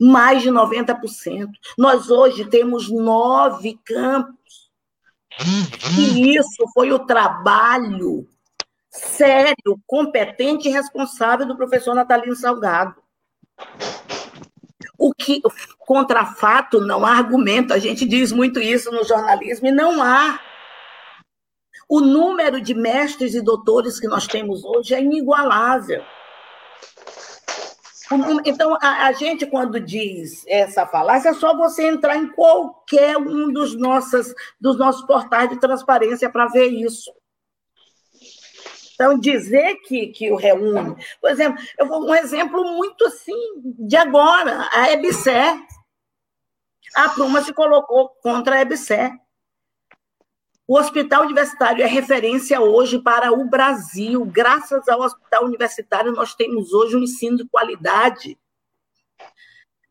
Mais 0.00 0.42
de 0.42 0.50
90%. 0.50 1.48
Nós 1.78 2.10
hoje 2.10 2.44
temos 2.46 2.90
nove 2.90 3.78
campos. 3.84 4.70
E 5.98 6.36
isso 6.36 6.64
foi 6.74 6.92
o 6.92 7.06
trabalho 7.06 8.28
sério, 8.90 9.80
competente 9.86 10.68
e 10.68 10.72
responsável 10.72 11.46
do 11.46 11.56
professor 11.56 11.94
Natalino 11.94 12.36
Salgado. 12.36 13.02
O 15.02 15.12
que 15.12 15.42
contra 15.80 16.24
fato 16.24 16.80
não 16.80 17.04
há 17.04 17.10
argumento, 17.10 17.74
a 17.74 17.78
gente 17.80 18.06
diz 18.06 18.30
muito 18.30 18.60
isso 18.60 18.88
no 18.92 19.02
jornalismo 19.02 19.66
e 19.66 19.72
não 19.72 20.00
há. 20.00 20.38
O 21.88 22.00
número 22.00 22.60
de 22.60 22.72
mestres 22.72 23.34
e 23.34 23.40
doutores 23.40 23.98
que 23.98 24.06
nós 24.06 24.28
temos 24.28 24.64
hoje 24.64 24.94
é 24.94 25.02
inigualável. 25.02 26.04
Então, 28.44 28.78
a, 28.80 29.08
a, 29.08 29.12
gente, 29.12 29.44
quando 29.44 29.80
diz 29.80 30.44
essa 30.46 30.86
falácia, 30.86 31.30
é 31.30 31.34
só 31.34 31.56
você 31.56 31.88
entrar 31.88 32.16
em 32.16 32.28
qualquer 32.28 33.16
um 33.16 33.52
dos, 33.52 33.74
nossas, 33.74 34.32
dos 34.60 34.78
nossos 34.78 35.04
portais 35.04 35.50
de 35.50 35.58
transparência 35.58 36.30
para 36.30 36.46
ver 36.46 36.68
isso. 36.68 37.12
Então, 39.02 39.18
dizer 39.18 39.78
que, 39.78 40.06
que 40.08 40.30
o 40.30 40.36
reúne. 40.36 40.94
Por 41.20 41.28
exemplo, 41.28 41.60
eu 41.76 41.88
vou 41.88 42.08
um 42.08 42.14
exemplo 42.14 42.62
muito 42.76 43.04
assim, 43.04 43.34
de 43.64 43.96
agora, 43.96 44.68
a 44.70 44.92
EBSER. 44.92 45.60
A 46.94 47.08
Pruma 47.08 47.42
se 47.42 47.52
colocou 47.52 48.10
contra 48.22 48.54
a 48.54 48.60
EBSER. 48.60 49.12
O 50.68 50.78
hospital 50.78 51.24
universitário 51.24 51.82
é 51.82 51.86
referência 51.88 52.60
hoje 52.60 53.00
para 53.00 53.32
o 53.32 53.44
Brasil. 53.44 54.24
Graças 54.24 54.88
ao 54.88 55.00
hospital 55.00 55.46
universitário, 55.46 56.12
nós 56.12 56.36
temos 56.36 56.72
hoje 56.72 56.94
um 56.94 57.02
ensino 57.02 57.38
de 57.38 57.48
qualidade 57.48 58.38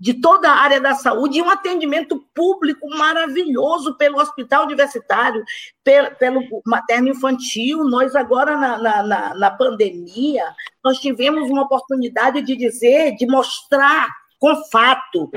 de 0.02 0.16
toda 0.16 0.50
a 0.50 0.56
área 0.56 0.82
da 0.82 0.96
saúde 0.96 1.38
e 1.38 1.42
um 1.44 1.50
atendimento 1.52 2.26
público 2.34 2.90
maravilhoso 2.90 3.96
pelo 3.98 4.20
hospital 4.20 4.64
universitário, 4.64 5.46
pelo, 5.84 6.16
pelo 6.16 6.42
materno 6.66 7.10
infantil. 7.10 7.84
Nós 7.84 8.16
agora, 8.16 8.58
na, 8.58 9.04
na, 9.04 9.36
na 9.36 9.52
pandemia, 9.52 10.44
nós 10.84 10.98
tivemos 10.98 11.48
uma 11.52 11.62
oportunidade 11.62 12.42
de 12.42 12.56
dizer, 12.56 13.16
de 13.16 13.28
mostrar 13.28 14.10
com 14.40 14.56
fato, 14.72 15.30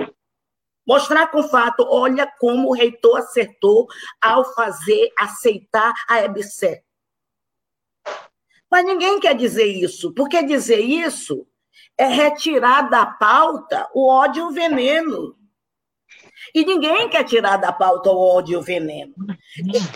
mostrar 0.89 1.27
com 1.27 1.43
fato, 1.43 1.87
olha 1.87 2.27
como 2.41 2.71
o 2.71 2.75
reitor 2.75 3.19
acertou 3.19 3.87
ao 4.19 4.47
fazer, 4.55 5.13
aceitar 5.19 5.93
a 6.09 6.23
EBSE. 6.23 6.83
Mas 8.71 8.83
ninguém 8.87 9.21
quer 9.21 9.35
dizer 9.35 9.67
isso, 9.67 10.15
porque 10.15 10.43
dizer 10.43 10.81
isso 10.81 11.47
é 11.97 12.07
retirar 12.07 12.89
da 12.91 13.07
pauta 13.07 13.89
o 13.95 14.09
ódio 14.09 14.45
e 14.45 14.47
o 14.47 14.51
veneno. 14.51 15.37
E 16.55 16.65
ninguém 16.65 17.09
quer 17.09 17.25
tirar 17.25 17.57
da 17.57 17.73
pauta 17.73 18.11
o 18.11 18.19
ódio 18.19 18.55
e 18.55 18.57
o 18.57 18.63
veneno. 18.63 19.15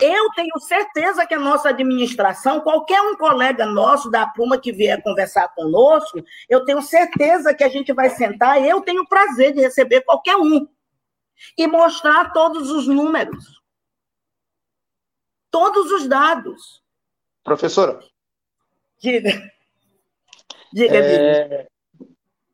Eu 0.01 0.29
tenho 0.31 0.59
certeza 0.59 1.25
que 1.25 1.33
a 1.33 1.39
nossa 1.39 1.69
administração, 1.69 2.61
qualquer 2.61 3.01
um 3.01 3.15
colega 3.15 3.65
nosso 3.65 4.09
da 4.09 4.27
Puma 4.27 4.57
que 4.57 4.71
vier 4.71 5.01
conversar 5.03 5.49
conosco, 5.49 6.23
eu 6.49 6.65
tenho 6.65 6.81
certeza 6.81 7.53
que 7.53 7.63
a 7.63 7.69
gente 7.69 7.93
vai 7.93 8.09
sentar, 8.09 8.61
e 8.61 8.67
eu 8.67 8.81
tenho 8.81 9.03
o 9.03 9.07
prazer 9.07 9.53
de 9.53 9.61
receber 9.61 10.01
qualquer 10.01 10.35
um 10.37 10.67
e 11.57 11.67
mostrar 11.67 12.33
todos 12.33 12.69
os 12.69 12.87
números, 12.87 13.61
todos 15.49 15.91
os 15.91 16.07
dados. 16.07 16.83
Professora. 17.43 17.99
Diga. 18.97 19.31
Diga, 20.73 20.97
é, 20.97 21.67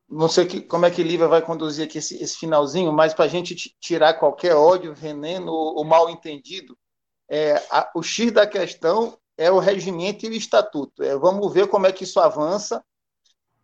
não 0.07 0.27
sei 0.29 0.45
que, 0.45 0.61
como 0.61 0.85
é 0.85 0.91
que 0.91 1.03
Lívia 1.03 1.27
vai 1.27 1.41
conduzir 1.41 1.85
aqui 1.85 1.97
esse, 1.97 2.21
esse 2.21 2.37
finalzinho, 2.37 2.91
mas 2.91 3.13
para 3.13 3.25
a 3.25 3.27
gente 3.27 3.75
tirar 3.79 4.13
qualquer 4.15 4.55
ódio, 4.55 4.93
veneno 4.93 5.51
ou 5.51 5.83
mal 5.83 6.09
entendido, 6.09 6.77
é, 7.29 7.55
a, 7.71 7.91
o 7.95 8.03
X 8.03 8.31
da 8.31 8.45
questão 8.45 9.17
é 9.37 9.51
o 9.51 9.59
regimento 9.59 10.25
e 10.25 10.29
o 10.29 10.33
estatuto. 10.33 11.03
É, 11.03 11.17
vamos 11.17 11.51
ver 11.51 11.67
como 11.67 11.87
é 11.87 11.91
que 11.91 12.03
isso 12.03 12.19
avança, 12.19 12.83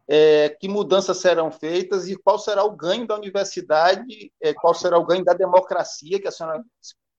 é, 0.08 0.50
que 0.50 0.68
mudanças 0.68 1.18
serão 1.18 1.52
feitas 1.52 2.08
e 2.08 2.18
qual 2.18 2.38
será 2.38 2.64
o 2.64 2.76
ganho 2.76 3.08
da 3.08 3.16
universidade, 3.16 4.32
é, 4.42 4.54
qual 4.54 4.74
será 4.74 4.98
o 4.98 5.06
ganho 5.06 5.24
da 5.24 5.34
democracia, 5.34 6.20
que 6.20 6.28
a 6.28 6.32
senhora, 6.32 6.64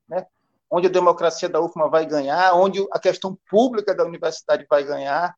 né, 0.09 0.27
onde 0.71 0.89
a 0.89 0.91
democracia 0.91 1.49
da 1.49 1.61
UFMA 1.61 1.89
vai 1.89 2.05
ganhar, 2.05 2.55
onde 2.55 2.85
a 2.91 2.99
questão 2.99 3.39
pública 3.49 3.95
da 3.95 4.05
universidade 4.05 4.67
vai 4.69 4.83
ganhar, 4.85 5.35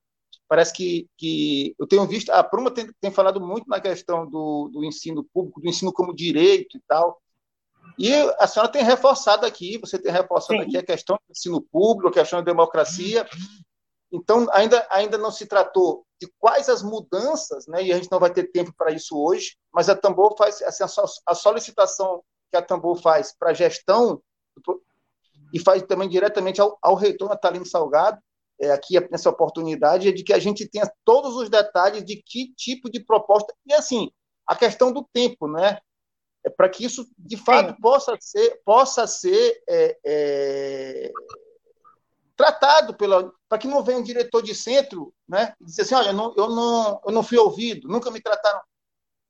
parece 0.48 0.72
que, 0.72 1.08
que 1.16 1.74
eu 1.78 1.86
tenho 1.86 2.06
visto, 2.06 2.30
a 2.30 2.42
Pruma 2.42 2.70
tem, 2.70 2.90
tem 3.00 3.10
falado 3.10 3.40
muito 3.40 3.68
na 3.68 3.80
questão 3.80 4.28
do, 4.28 4.68
do 4.72 4.84
ensino 4.84 5.24
público, 5.24 5.60
do 5.60 5.68
ensino 5.68 5.92
como 5.92 6.14
direito 6.14 6.76
e 6.76 6.80
tal, 6.86 7.20
e 7.98 8.12
a 8.38 8.46
senhora 8.46 8.70
tem 8.70 8.82
reforçado 8.82 9.46
aqui, 9.46 9.78
você 9.78 9.98
tem 9.98 10.12
reforçado 10.12 10.60
Sim. 10.60 10.66
aqui 10.66 10.76
a 10.76 10.82
questão 10.82 11.16
do 11.16 11.30
ensino 11.30 11.60
público, 11.60 12.08
a 12.08 12.12
questão 12.12 12.40
da 12.40 12.44
democracia, 12.44 13.26
então 14.12 14.46
ainda, 14.52 14.86
ainda 14.90 15.18
não 15.18 15.30
se 15.30 15.46
tratou 15.46 16.04
de 16.20 16.28
quais 16.38 16.68
as 16.68 16.82
mudanças, 16.82 17.66
né, 17.66 17.82
e 17.82 17.92
a 17.92 17.96
gente 17.96 18.10
não 18.10 18.20
vai 18.20 18.32
ter 18.32 18.44
tempo 18.44 18.72
para 18.76 18.92
isso 18.92 19.18
hoje, 19.18 19.56
mas 19.72 19.88
a 19.88 19.96
Tambor 19.96 20.36
faz, 20.36 20.62
assim, 20.62 20.84
a 21.26 21.34
solicitação 21.34 22.22
que 22.50 22.56
a 22.56 22.62
Tambor 22.62 22.96
faz 22.96 23.34
para 23.36 23.50
a 23.50 23.54
gestão, 23.54 24.22
e 25.52 25.58
faz 25.60 25.82
também 25.84 26.08
diretamente 26.08 26.60
ao, 26.60 26.76
ao 26.82 26.96
reitor 26.96 27.28
Natalino 27.28 27.64
Salgado, 27.64 28.20
é, 28.60 28.70
aqui 28.70 28.98
nessa 29.10 29.30
oportunidade 29.30 30.08
é 30.08 30.12
de 30.12 30.22
que 30.22 30.32
a 30.32 30.38
gente 30.38 30.68
tenha 30.68 30.90
todos 31.04 31.34
os 31.36 31.48
detalhes 31.48 32.04
de 32.04 32.22
que 32.24 32.54
tipo 32.56 32.90
de 32.90 33.00
proposta. 33.00 33.54
E 33.66 33.74
assim, 33.74 34.10
a 34.46 34.54
questão 34.54 34.92
do 34.92 35.06
tempo, 35.12 35.48
né? 35.48 35.78
É 36.44 36.50
para 36.50 36.68
que 36.68 36.84
isso, 36.84 37.08
de 37.18 37.36
fato, 37.38 37.74
Sim. 37.74 37.80
possa 37.80 38.16
ser, 38.20 38.60
possa 38.64 39.06
ser 39.06 39.62
é, 39.68 39.98
é, 40.04 41.12
tratado 42.36 42.94
pela. 42.94 43.32
para 43.48 43.58
que 43.58 43.66
não 43.66 43.82
venha 43.82 43.98
um 43.98 44.02
diretor 44.02 44.42
de 44.42 44.54
centro 44.54 45.12
né, 45.26 45.54
e 45.60 45.64
dizer 45.64 45.82
assim: 45.82 45.94
olha, 45.94 46.08
eu 46.08 46.12
não, 46.12 46.34
eu 46.36 46.48
não, 46.50 47.00
eu 47.06 47.12
não 47.12 47.22
fui 47.22 47.38
ouvido, 47.38 47.88
nunca 47.88 48.10
me 48.10 48.20
trataram. 48.20 48.60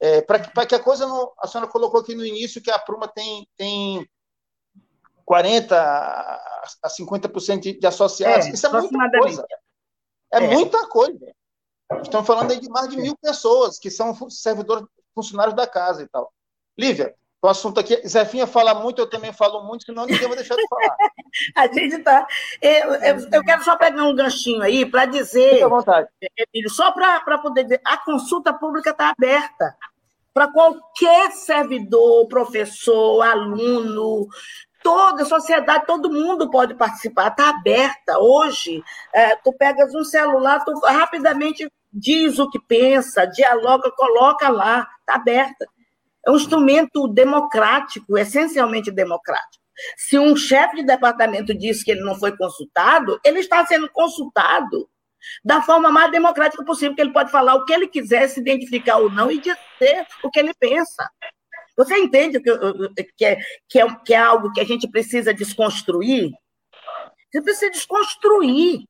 É, 0.01 0.21
para 0.23 0.67
que 0.67 0.75
a 0.75 0.83
coisa 0.83 1.07
não. 1.07 1.33
A 1.39 1.47
senhora 1.47 1.71
colocou 1.71 2.01
aqui 2.01 2.15
no 2.15 2.27
início 2.27 2.61
que 2.61 2.71
a 2.71 2.79
Pruma 2.79 3.07
tem, 3.07 3.49
tem 3.57 4.09
40% 5.29 5.73
a 6.83 6.89
50% 6.89 7.61
de, 7.61 7.79
de 7.79 7.87
associados. 7.87 8.47
É, 8.47 8.51
Isso 8.51 8.67
é 8.67 8.71
muita 8.71 9.11
coisa. 9.19 9.47
É, 10.33 10.37
é, 10.37 10.41
muita 10.41 10.89
coisa. 10.89 11.35
Estamos 12.03 12.27
falando 12.27 12.51
aí 12.51 12.61
de 12.61 12.69
mais 12.69 12.89
de 12.89 12.97
mil 12.97 13.17
pessoas 13.17 13.79
que 13.79 13.91
são 13.91 14.15
servidores, 14.31 14.87
funcionários 15.15 15.55
da 15.55 15.67
casa 15.67 16.03
e 16.03 16.09
tal. 16.09 16.33
Lívia, 16.77 17.15
o 17.43 17.49
assunto 17.49 17.79
aqui, 17.79 17.97
Zefinha 18.09 18.47
fala 18.47 18.75
muito, 18.75 19.01
eu 19.01 19.09
também 19.09 19.33
falo 19.33 19.63
muito, 19.65 19.85
senão 19.85 20.07
ninguém 20.07 20.27
vai 20.27 20.37
deixar 20.37 20.57
de 20.57 20.67
falar. 20.67 20.97
a 21.55 21.67
gente 21.67 21.97
está. 21.97 22.27
Eu, 22.61 22.95
eu, 22.95 23.29
eu, 23.33 23.45
quero 23.45 23.63
só 23.63 23.77
pegar 23.77 24.03
um 24.03 24.15
ganchinho 24.15 24.63
aí 24.63 24.87
para 24.87 25.05
dizer. 25.05 25.51
Fique 25.51 25.63
à 25.63 25.69
vontade. 25.69 26.09
Emílio, 26.37 26.71
só 26.71 26.91
para 26.91 27.39
poder 27.39 27.65
dizer, 27.65 27.81
a 27.85 27.99
consulta 27.99 28.53
pública 28.53 28.91
está 28.91 29.11
aberta 29.11 29.77
para 30.33 30.51
qualquer 30.51 31.31
servidor, 31.33 32.27
professor, 32.27 33.23
aluno, 33.23 34.27
toda 34.85 35.25
sociedade, 35.25 35.87
todo 35.87 36.13
mundo 36.13 36.51
pode 36.51 36.75
participar, 36.75 37.29
está 37.29 37.49
aberta. 37.49 38.19
Hoje, 38.19 38.85
é, 39.15 39.35
tu 39.37 39.51
pegas 39.55 39.95
um 39.95 40.05
celular, 40.05 40.63
tu 40.63 40.79
rapidamente 40.81 41.67
diz 41.91 42.39
o 42.39 42.51
que 42.51 42.61
pensa, 42.61 43.25
dialoga, 43.25 43.91
coloca 43.97 44.51
lá, 44.51 44.87
está 45.01 45.15
aberta. 45.15 45.67
É 46.27 46.31
um 46.31 46.37
instrumento 46.37 47.09
democrático, 47.09 48.19
essencialmente 48.19 48.91
democrático. 48.91 49.65
Se 49.97 50.19
um 50.19 50.37
chefe 50.37 50.77
de 50.77 50.85
departamento 50.85 51.55
diz 51.55 51.83
que 51.83 51.91
ele 51.91 52.05
não 52.05 52.15
foi 52.15 52.37
consultado, 52.37 53.19
ele 53.25 53.41
está 53.41 53.65
sendo 53.65 53.89
consultado 53.91 54.89
da 55.43 55.63
forma 55.63 55.91
mais 55.91 56.13
democrática 56.13 56.63
possível, 56.63 56.95
que 56.95 57.01
ele 57.01 57.13
pode 57.13 57.31
falar 57.31 57.55
o 57.55 57.65
que 57.65 57.73
ele 57.73 57.89
quiser, 57.89 58.29
se 58.29 58.39
identificar 58.39 58.99
ou 58.99 59.11
não 59.11 59.31
e 59.31 59.39
dizer 59.41 60.07
o 60.23 60.31
que 60.31 60.39
ele 60.39 60.53
pensa. 60.61 61.09
Você 61.77 61.97
entende 61.99 62.41
que, 62.41 62.51
que, 63.17 63.25
é, 63.25 63.37
que, 63.69 63.81
é, 63.81 63.97
que 64.05 64.15
é 64.15 64.19
algo 64.19 64.53
que 64.53 64.61
a 64.61 64.65
gente 64.65 64.89
precisa 64.89 65.35
desconstruir? 65.35 66.33
Você 67.31 67.43
precisa 67.43 67.71
desconstruir 67.71 68.85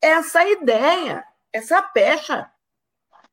essa 0.00 0.48
ideia, 0.48 1.24
essa 1.52 1.82
pecha. 1.82 2.48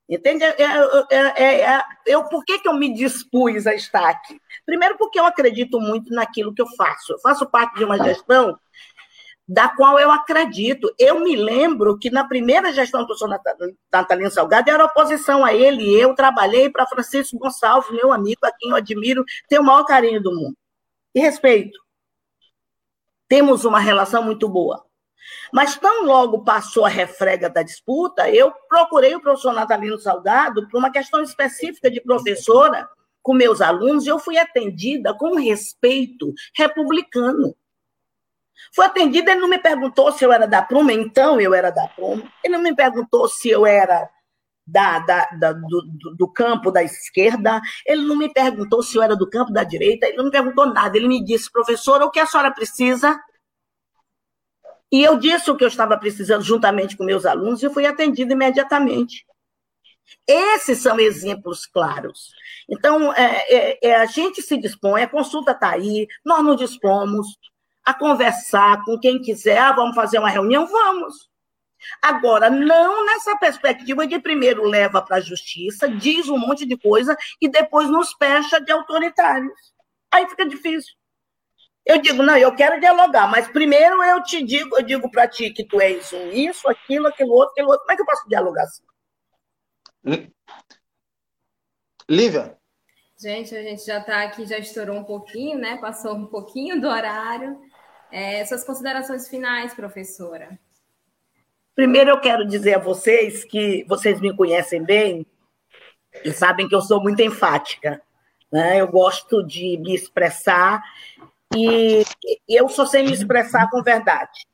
Entende? 0.10 0.44
É, 0.44 0.56
é, 0.58 1.44
é, 1.44 1.62
é, 1.62 1.84
eu, 2.06 2.26
por 2.26 2.44
que, 2.44 2.60
que 2.60 2.68
eu 2.68 2.74
me 2.74 2.94
dispus 2.94 3.66
a 3.66 3.74
estar 3.74 4.10
aqui? 4.10 4.42
Primeiro, 4.66 4.98
porque 4.98 5.20
eu 5.20 5.26
acredito 5.26 5.80
muito 5.80 6.14
naquilo 6.14 6.54
que 6.54 6.62
eu 6.62 6.68
faço. 6.76 7.14
Eu 7.14 7.20
faço 7.20 7.50
parte 7.50 7.78
de 7.78 7.86
uma 7.86 7.98
gestão 8.04 8.60
da 9.48 9.68
qual 9.70 10.00
eu 10.00 10.12
acredito. 10.12 10.94
Eu 10.98 11.20
me 11.20 11.36
lembro 11.36 11.98
que 11.98 12.10
na 12.10 12.24
primeira 12.24 12.72
gestão 12.72 13.06
do 13.06 13.16
Natalino 13.92 14.32
Salgado 14.32 14.70
era 14.70 14.86
oposição 14.86 15.44
a 15.44 15.54
ele, 15.54 15.84
e 15.84 16.00
eu 16.00 16.16
trabalhei 16.16 16.70
para 16.70 16.88
Francisco 16.88 17.38
Gonçalves, 17.38 17.92
meu 17.92 18.12
amigo, 18.12 18.40
a 18.44 18.52
quem 18.52 18.70
eu 18.70 18.78
admiro, 18.78 19.26
tenho 19.50 19.62
o 19.62 19.66
maior 19.66 19.84
carinho 19.86 20.22
do 20.22 20.34
mundo. 20.34 20.56
E 21.14 21.20
respeito. 21.20 21.78
Temos 23.28 23.66
uma 23.66 23.80
relação 23.80 24.24
muito 24.24 24.48
boa. 24.48 24.86
Mas 25.54 25.76
tão 25.76 26.06
logo 26.06 26.44
passou 26.44 26.86
a 26.86 26.90
refrega 26.90 27.50
da 27.50 27.62
disputa, 27.62 28.30
eu 28.30 28.52
procurei 28.68 29.14
o 29.16 29.22
professor 29.22 29.54
Natalino 29.54 30.00
Salgado 30.00 30.68
por 30.68 30.78
uma 30.78 30.92
questão 30.92 31.22
específica 31.22 31.92
de 31.92 32.02
professora 32.02 32.90
com 33.22 33.34
meus 33.34 33.62
alunos, 33.62 34.06
e 34.06 34.10
eu 34.10 34.18
fui 34.18 34.38
atendida 34.38 35.14
com 35.14 35.36
respeito 35.36 36.34
republicano. 36.56 37.56
Fui 38.74 38.86
atendida, 38.86 39.32
ele 39.32 39.42
não 39.42 39.50
me 39.50 39.60
perguntou 39.60 40.12
se 40.12 40.24
eu 40.24 40.32
era 40.32 40.48
da 40.48 40.62
Pruma, 40.62 40.94
então 40.94 41.40
eu 41.40 41.54
era 41.54 41.70
da 41.70 41.88
Pruma. 41.88 42.24
Ele 42.44 42.56
não 42.56 42.64
me 42.64 42.76
perguntou 42.76 43.28
se 43.28 43.50
eu 43.50 43.66
era 43.66 44.10
da, 44.66 45.00
da, 45.00 45.26
da 45.40 45.54
do, 45.54 46.16
do, 46.18 46.32
campo 46.32 46.72
da 46.72 46.84
esquerda, 46.84 47.60
ele 47.86 48.04
não 48.04 48.16
me 48.16 48.32
perguntou 48.32 48.82
se 48.82 48.96
eu 48.98 49.04
era 49.04 49.16
do 49.16 49.30
campo 49.30 49.52
da 49.52 49.64
direita, 49.64 50.08
ele 50.08 50.18
não 50.18 50.26
me 50.26 50.32
perguntou 50.32 50.66
nada. 50.66 50.98
Ele 50.98 51.08
me 51.08 51.24
disse, 51.24 51.52
professora, 51.52 52.06
o 52.06 52.12
que 52.12 52.20
a 52.20 52.26
senhora 52.26 52.52
precisa? 52.52 53.20
E 54.92 55.04
eu 55.04 55.18
disse 55.18 55.50
o 55.50 55.56
que 55.56 55.64
eu 55.64 55.70
estava 55.70 55.98
precisando 55.98 56.44
juntamente 56.44 56.98
com 56.98 57.04
meus 57.04 57.26
alunos 57.26 57.64
e 57.64 57.70
fui 57.70 57.86
atendida 57.86 58.34
imediatamente. 58.34 59.26
Esses 60.28 60.80
são 60.80 61.00
exemplos 61.00 61.66
claros. 61.66 62.30
Então, 62.70 63.14
é, 63.14 63.46
é, 63.50 63.80
é, 63.82 63.96
a 63.96 64.06
gente 64.06 64.42
se 64.42 64.58
dispõe, 64.58 65.04
a 65.04 65.10
consulta 65.10 65.52
está 65.52 65.72
aí, 65.72 66.08
nós 66.26 66.44
nos 66.44 66.58
dispomos 66.58 67.28
a 67.86 67.94
conversar 67.94 68.84
com 68.84 69.00
quem 69.00 69.22
quiser, 69.22 69.58
ah, 69.58 69.72
vamos 69.72 69.96
fazer 69.96 70.20
uma 70.20 70.30
reunião, 70.30 70.68
vamos. 70.68 71.30
Agora, 72.02 72.50
não 72.50 73.06
nessa 73.06 73.36
perspectiva 73.38 74.06
de 74.06 74.20
primeiro 74.20 74.64
leva 74.64 75.02
para 75.02 75.18
a 75.18 75.22
justiça, 75.22 75.90
diz 75.90 76.30
um 76.30 76.38
monte 76.38 76.66
de 76.66 76.78
coisa 76.78 77.18
e 77.42 77.50
depois 77.50 77.90
nos 77.90 78.14
pecha 78.14 78.60
de 78.60 78.72
autoritários. 78.72 79.74
Aí 80.12 80.28
fica 80.30 80.46
difícil. 80.46 80.94
Eu 81.84 82.00
digo, 82.00 82.22
não, 82.22 82.38
eu 82.38 82.56
quero 82.56 82.80
dialogar, 82.80 83.28
mas 83.28 83.48
primeiro 83.48 84.04
eu 84.04 84.22
te 84.22 84.44
digo, 84.44 84.78
eu 84.78 84.84
digo 84.84 85.10
para 85.10 85.28
ti 85.28 85.50
que 85.50 85.66
tu 85.66 85.82
és 85.82 86.14
um 86.14 86.30
isso, 86.30 86.68
aquilo, 86.68 87.08
aquilo 87.08 87.32
outro, 87.32 87.52
aquilo 87.52 87.70
outro. 87.70 87.82
Como 87.82 87.92
é 87.92 87.96
que 87.96 88.02
eu 88.02 88.06
posso 88.06 88.30
dialogar 88.30 88.64
assim? 88.64 88.84
Lívia. 92.08 92.58
Gente, 93.20 93.56
a 93.56 93.62
gente 93.62 93.86
já 93.86 94.00
está 94.00 94.24
aqui, 94.24 94.46
já 94.46 94.58
estourou 94.58 94.98
um 94.98 95.04
pouquinho, 95.04 95.58
né? 95.58 95.78
Passou 95.78 96.16
um 96.16 96.26
pouquinho 96.26 96.80
do 96.82 96.88
horário. 96.88 97.60
É, 98.12 98.44
suas 98.46 98.64
considerações 98.64 99.28
finais, 99.28 99.74
professora. 99.74 100.60
Primeiro, 101.74 102.10
eu 102.10 102.20
quero 102.20 102.46
dizer 102.46 102.76
a 102.76 102.80
vocês 102.80 103.46
que 103.46 103.86
vocês 103.88 104.20
me 104.20 104.36
conhecem 104.36 104.84
bem 104.84 105.26
e 106.24 106.32
sabem 106.32 106.68
que 106.68 106.76
eu 106.76 106.82
sou 106.82 107.02
muito 107.02 107.22
enfática. 107.22 108.02
Né? 108.52 108.82
Eu 108.82 108.88
gosto 108.88 109.42
de 109.46 109.78
me 109.78 109.96
expressar 109.96 110.84
e 111.56 112.04
eu 112.48 112.68
só 112.68 112.86
sei 112.86 113.04
me 113.04 113.14
expressar 113.14 113.70
com 113.70 113.82
verdade. 113.82 114.46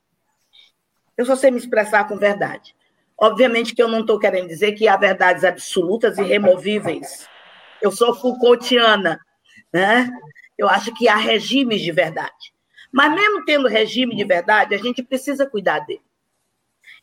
Eu 1.16 1.26
só 1.26 1.34
sei 1.34 1.50
me 1.50 1.58
expressar 1.58 2.06
com 2.06 2.16
verdade. 2.16 2.76
Obviamente 3.20 3.74
que 3.74 3.82
eu 3.82 3.88
não 3.88 4.00
estou 4.00 4.20
querendo 4.20 4.46
dizer 4.46 4.72
que 4.72 4.86
há 4.86 4.96
verdades 4.96 5.42
absolutas 5.42 6.16
e 6.18 6.22
removíveis. 6.22 7.28
Eu 7.82 7.90
sou 7.90 8.14
Foucaultiana, 8.14 9.18
né? 9.72 10.08
Eu 10.56 10.68
acho 10.68 10.94
que 10.94 11.08
há 11.08 11.16
regimes 11.16 11.80
de 11.80 11.90
verdade. 11.90 12.52
Mas 12.92 13.12
mesmo 13.12 13.44
tendo 13.44 13.68
regime 13.68 14.16
de 14.16 14.24
verdade, 14.24 14.74
a 14.74 14.78
gente 14.78 15.02
precisa 15.02 15.46
cuidar 15.46 15.80
dele. 15.80 16.02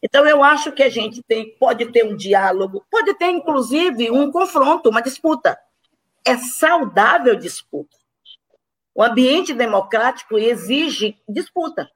Então, 0.02 0.26
eu 0.28 0.44
acho 0.44 0.72
que 0.72 0.84
a 0.84 0.90
gente 0.90 1.22
tem, 1.24 1.56
pode 1.58 1.86
ter 1.88 2.06
um 2.06 2.16
diálogo, 2.16 2.86
pode 2.92 3.14
ter, 3.16 3.30
inclusive, 3.30 4.12
um 4.12 4.32
confronto, 4.32 4.90
uma 4.90 5.02
disputa. 5.02 5.58
É 6.26 6.38
saudável 6.38 7.36
disputa. 7.36 7.96
O 8.94 9.04
ambiente 9.04 9.54
democrático 9.54 10.38
exige 10.38 11.18
disputa. 11.28 11.90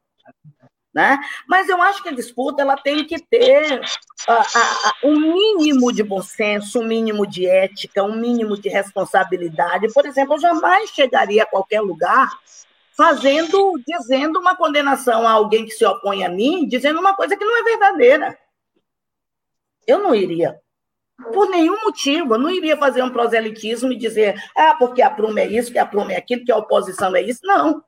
Né? 0.93 1.19
Mas 1.47 1.69
eu 1.69 1.81
acho 1.81 2.01
que 2.01 2.09
a 2.09 2.15
disputa 2.15 2.63
ela 2.63 2.75
tem 2.75 3.05
que 3.05 3.19
ter 3.19 3.79
uh, 3.79 5.07
um 5.07 5.19
mínimo 5.19 5.93
de 5.93 6.01
bom 6.03 6.21
senso, 6.21 6.79
um 6.79 6.87
mínimo 6.87 7.27
de 7.27 7.45
ética, 7.45 8.03
um 8.03 8.15
mínimo 8.15 8.59
de 8.59 8.69
responsabilidade. 8.69 9.93
Por 9.93 10.05
exemplo, 10.05 10.33
eu 10.33 10.39
jamais 10.39 10.89
chegaria 10.89 11.43
a 11.43 11.45
qualquer 11.45 11.81
lugar 11.81 12.27
fazendo, 13.00 13.82
dizendo 13.88 14.41
uma 14.41 14.58
condenação 14.58 15.26
a 15.26 15.32
alguém 15.32 15.64
que 15.64 15.72
se 15.72 15.86
opõe 15.86 16.26
a 16.26 16.30
mim, 16.30 16.68
dizendo 16.68 17.00
uma 17.00 17.16
coisa 17.16 17.38
que 17.38 17.45
não 17.45 17.58
é 17.58 17.64
verdadeira. 17.64 18.38
Eu 19.88 20.00
não 20.00 20.14
iria. 20.14 20.60
Por 21.32 21.50
nenhum 21.50 21.80
motivo, 21.82 22.34
eu 22.34 22.38
não 22.38 22.50
iria 22.50 22.76
fazer 22.76 23.02
um 23.02 23.10
proselitismo 23.10 23.93
e 23.93 23.97
dizer, 23.97 24.36
ah, 24.54 24.76
porque 24.78 25.02
a 25.02 25.10
Pruma 25.10 25.39
é 25.39 25.47
isso, 25.47 25.72
que 25.72 25.80
a 25.80 25.86
Pruma 25.86 26.12
é 26.12 26.18
aquilo, 26.18 26.43
que 26.43 26.52
a 26.52 26.58
oposição 26.58 27.16
é 27.16 27.22
isso. 27.22 27.39
Não. 27.43 27.82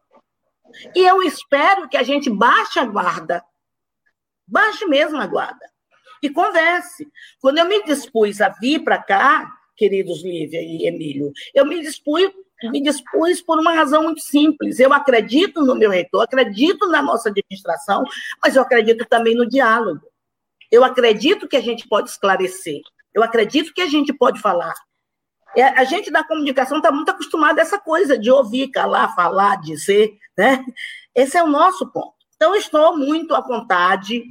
E 0.96 1.02
eu 1.02 1.22
espero 1.22 1.90
que 1.90 1.98
a 1.98 2.04
gente 2.04 2.30
baixe 2.30 2.80
a 2.80 2.86
guarda. 2.86 3.44
Baixe 4.48 4.86
mesmo 4.86 5.18
a 5.18 5.28
guarda. 5.28 5.70
E 6.24 6.30
converse. 6.30 7.06
Quando 7.42 7.58
eu 7.58 7.66
me 7.66 7.84
dispus 7.84 8.40
a 8.40 8.48
vir 8.48 8.82
para 8.82 8.98
cá, 9.04 9.52
queridos 9.76 10.24
Lívia 10.24 10.62
e 10.62 10.88
Emílio, 10.88 11.34
eu 11.54 11.66
me 11.66 11.82
dispus, 11.82 12.32
me 12.64 12.82
dispus 12.82 13.42
por 13.42 13.60
uma 13.60 13.74
razão 13.74 14.04
muito 14.04 14.22
simples. 14.22 14.80
Eu 14.80 14.94
acredito 14.94 15.62
no 15.62 15.76
meu 15.76 15.90
reitor, 15.90 16.24
acredito 16.24 16.88
na 16.88 17.02
nossa 17.02 17.30
administração, 17.30 18.04
mas 18.44 18.56
eu 18.56 18.62
acredito 18.62 19.06
também 19.06 19.36
no 19.36 19.48
diálogo. 19.48 20.02
Eu 20.72 20.84
acredito 20.84 21.48
que 21.48 21.58
a 21.58 21.62
gente 21.62 21.88
pode 21.88 22.10
esclarecer. 22.10 22.82
Eu 23.14 23.24
acredito 23.24 23.74
que 23.74 23.82
a 23.82 23.88
gente 23.88 24.14
pode 24.14 24.40
falar. 24.40 24.74
É, 25.56 25.64
a 25.64 25.84
gente 25.84 26.10
da 26.10 26.24
comunicação 26.24 26.78
está 26.78 26.92
muito 26.92 27.10
acostumado 27.10 27.60
a 27.60 27.62
essa 27.62 27.78
coisa 27.78 28.18
de 28.18 28.32
ouvir, 28.32 28.70
calar, 28.70 29.14
falar, 29.14 29.60
dizer, 29.60 30.18
né? 30.38 30.64
Esse 31.14 31.38
é 31.38 31.44
o 31.44 31.48
nosso 31.48 31.92
ponto. 31.92 32.21
Então, 32.42 32.56
estou 32.56 32.98
muito 32.98 33.36
à 33.36 33.40
vontade, 33.40 34.24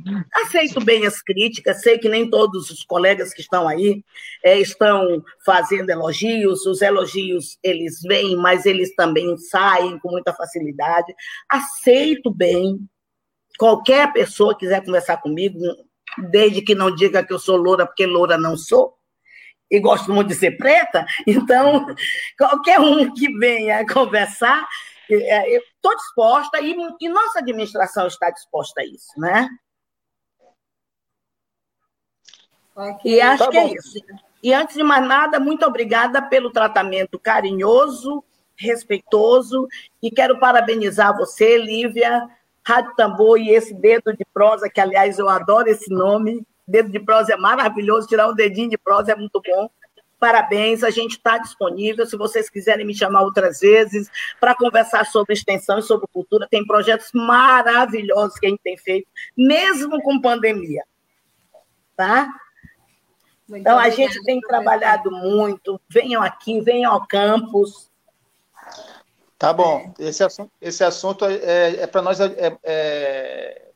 aceito 0.43 0.85
bem 0.85 1.07
as 1.07 1.23
críticas, 1.23 1.81
sei 1.81 1.97
que 1.97 2.09
nem 2.09 2.29
todos 2.29 2.69
os 2.69 2.83
colegas 2.83 3.33
que 3.33 3.41
estão 3.41 3.69
aí 3.69 4.03
é, 4.43 4.59
estão 4.59 5.23
fazendo 5.47 5.91
elogios, 5.91 6.67
os 6.67 6.83
elogios 6.83 7.57
eles 7.63 8.03
vêm, 8.03 8.35
mas 8.35 8.67
eles 8.67 8.93
também 8.97 9.39
saem 9.39 9.97
com 10.01 10.11
muita 10.11 10.35
facilidade. 10.35 11.15
Aceito 11.49 12.35
bem, 12.35 12.81
qualquer 13.57 14.13
pessoa 14.13 14.59
quiser 14.59 14.85
conversar 14.85 15.19
comigo, 15.19 15.61
desde 16.33 16.63
que 16.63 16.75
não 16.75 16.93
diga 16.93 17.25
que 17.25 17.33
eu 17.33 17.39
sou 17.39 17.57
loura, 17.57 17.87
porque 17.87 18.07
loura 18.07 18.37
não 18.37 18.57
sou, 18.57 18.93
e 19.71 19.79
gosto 19.79 20.13
muito 20.13 20.27
de 20.27 20.35
ser 20.35 20.57
preta, 20.57 21.07
então 21.25 21.87
qualquer 22.37 22.81
um 22.81 23.15
que 23.15 23.33
venha 23.39 23.87
conversar, 23.87 24.67
estou 25.15 25.97
disposta 25.97 26.61
e, 26.61 26.75
e, 27.01 27.09
nossa 27.09 27.39
administração 27.41 28.07
está 28.07 28.31
disposta 28.31 28.81
a 28.81 28.85
isso, 28.85 29.19
né? 29.19 29.49
Okay. 32.75 33.15
E 33.15 33.21
acho 33.21 33.45
tá 33.45 33.51
que 33.51 33.59
é 33.59 33.63
bom. 33.63 33.69
é 33.69 33.73
isso. 33.75 33.99
E 34.43 34.55
antes 34.55 34.75
de 34.75 34.83
mais 34.83 35.07
nada, 35.07 35.39
muito 35.39 35.67
obrigada 35.67 36.23
pelo 36.23 36.51
tratamento 36.51 37.19
carinhoso, 37.19 38.25
respeitoso, 38.57 39.67
e 40.03 40.11
quero 40.11 40.39
parabenizar 40.39 41.17
você, 41.17 41.59
Lívia, 41.59 42.27
Rádio 42.67 42.95
Tambor 42.97 43.39
e 43.39 43.51
esse 43.51 43.75
dedo 43.75 44.17
de 44.17 44.25
prosa, 44.33 44.71
que 44.71 44.81
aliás 44.81 45.19
eu 45.19 45.29
adoro 45.29 45.69
esse 45.69 45.93
nome. 45.93 46.47
Dedo 46.67 46.91
de 46.91 47.01
prosa 47.01 47.35
é 47.35 47.37
maravilhoso, 47.37 48.07
tirar 48.07 48.29
um 48.29 48.35
dedinho 48.35 48.71
de 48.71 48.79
prosa 48.79 49.13
é 49.13 49.17
muito 49.17 49.43
bom. 49.45 49.69
Parabéns, 50.21 50.85
a 50.85 50.91
gente 50.91 51.13
está 51.13 51.39
disponível. 51.39 52.07
Se 52.07 52.15
vocês 52.15 52.51
quiserem 52.51 52.87
me 52.87 52.95
chamar 52.95 53.23
outras 53.23 53.61
vezes 53.61 54.11
para 54.39 54.55
conversar 54.55 55.07
sobre 55.07 55.33
extensão 55.33 55.79
e 55.79 55.83
sobre 55.83 56.07
cultura, 56.13 56.47
tem 56.49 56.65
projetos 56.67 57.11
maravilhosos 57.15 58.39
que 58.39 58.45
a 58.45 58.51
gente 58.51 58.61
tem 58.63 58.77
feito, 58.77 59.09
mesmo 59.35 60.01
com 60.03 60.21
pandemia. 60.21 60.85
Tá? 61.97 62.29
Muito 63.49 63.63
então, 63.63 63.79
a 63.79 63.89
gente 63.89 64.23
tem 64.23 64.39
trabalhado 64.41 65.11
muito. 65.11 65.81
Venham 65.89 66.23
aqui, 66.23 66.61
venham 66.61 66.93
ao 66.93 67.07
campus. 67.07 67.91
Tá 69.39 69.55
bom. 69.55 69.95
Esse 69.99 70.23
assunto, 70.23 70.53
esse 70.61 70.85
assunto 70.85 71.25
é, 71.25 71.35
é, 71.35 71.83
é 71.83 71.87
para 71.87 72.03
nós. 72.03 72.21
É, 72.21 72.59
é, 72.63 73.71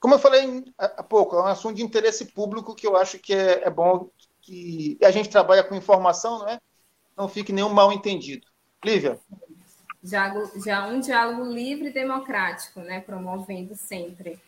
como 0.00 0.14
eu 0.14 0.18
falei 0.18 0.64
há 0.76 1.02
pouco, 1.04 1.36
é 1.36 1.42
um 1.42 1.46
assunto 1.46 1.76
de 1.76 1.84
interesse 1.84 2.24
público 2.24 2.74
que 2.74 2.88
eu 2.88 2.96
acho 2.96 3.20
que 3.20 3.32
é, 3.32 3.62
é 3.64 3.70
bom 3.70 4.10
que 4.50 4.98
a 5.04 5.12
gente 5.12 5.28
trabalha 5.28 5.62
com 5.62 5.76
informação, 5.76 6.40
não 6.40 6.48
é? 6.48 6.58
Não 7.16 7.28
fique 7.28 7.52
nenhum 7.52 7.68
mal 7.68 7.92
entendido. 7.92 8.46
Lívia. 8.84 9.18
Já, 10.02 10.34
já 10.64 10.88
um 10.88 10.98
diálogo 10.98 11.44
livre 11.44 11.88
e 11.88 11.92
democrático, 11.92 12.80
né? 12.80 13.00
Promovendo 13.00 13.76
sempre. 13.76 14.40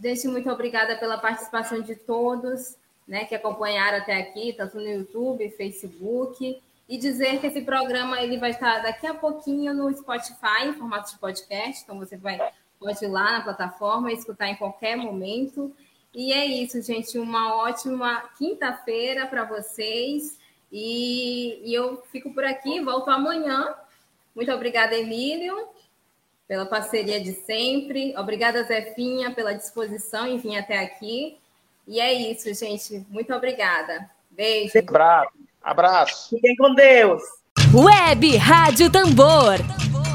Gente, 0.00 0.28
muito 0.28 0.50
obrigada 0.50 0.96
pela 0.96 1.18
participação 1.18 1.80
de 1.82 1.94
todos 1.94 2.76
né, 3.06 3.26
que 3.26 3.34
acompanharam 3.34 3.98
até 3.98 4.18
aqui, 4.18 4.54
tanto 4.54 4.76
no 4.76 4.88
YouTube, 4.88 5.50
Facebook, 5.50 6.62
e 6.88 6.98
dizer 6.98 7.38
que 7.38 7.46
esse 7.46 7.60
programa 7.60 8.20
ele 8.22 8.38
vai 8.38 8.50
estar 8.50 8.82
daqui 8.82 9.06
a 9.06 9.14
pouquinho 9.14 9.74
no 9.74 9.94
Spotify, 9.94 10.64
em 10.64 10.72
formato 10.72 11.12
de 11.12 11.18
podcast, 11.18 11.82
então 11.82 11.98
você 11.98 12.16
vai 12.16 12.38
pode 12.80 13.04
ir 13.04 13.08
lá 13.08 13.32
na 13.32 13.40
plataforma 13.42 14.10
e 14.10 14.14
escutar 14.14 14.48
em 14.48 14.56
qualquer 14.56 14.96
momento. 14.96 15.74
E 16.14 16.32
é 16.32 16.46
isso, 16.46 16.80
gente, 16.80 17.18
uma 17.18 17.56
ótima 17.56 18.22
quinta-feira 18.38 19.26
para 19.26 19.44
vocês. 19.44 20.38
E, 20.70 21.60
e 21.64 21.74
eu 21.74 22.02
fico 22.12 22.32
por 22.32 22.44
aqui, 22.44 22.80
volto 22.80 23.10
amanhã. 23.10 23.74
Muito 24.34 24.52
obrigada, 24.52 24.94
Emílio, 24.94 25.68
pela 26.46 26.66
parceria 26.66 27.20
de 27.20 27.32
sempre. 27.32 28.14
Obrigada, 28.16 28.62
Zefinha, 28.62 29.32
pela 29.32 29.54
disposição 29.54 30.26
em 30.26 30.38
vir 30.38 30.56
até 30.56 30.78
aqui. 30.78 31.36
E 31.86 32.00
é 32.00 32.12
isso, 32.12 32.52
gente. 32.54 33.04
Muito 33.10 33.32
obrigada. 33.34 34.08
Beijo. 34.30 34.78
Abraço. 34.78 35.32
Abraço. 35.62 36.30
Fiquem 36.30 36.54
com 36.56 36.74
Deus. 36.74 37.22
Web 37.72 38.36
Rádio 38.36 38.90
Tambor. 38.90 39.58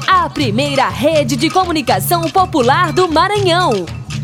A 0.08 0.28
primeira 0.28 0.88
rede 0.88 1.36
de 1.36 1.50
comunicação 1.50 2.28
popular 2.30 2.92
do 2.92 3.08
Maranhão. 3.08 3.86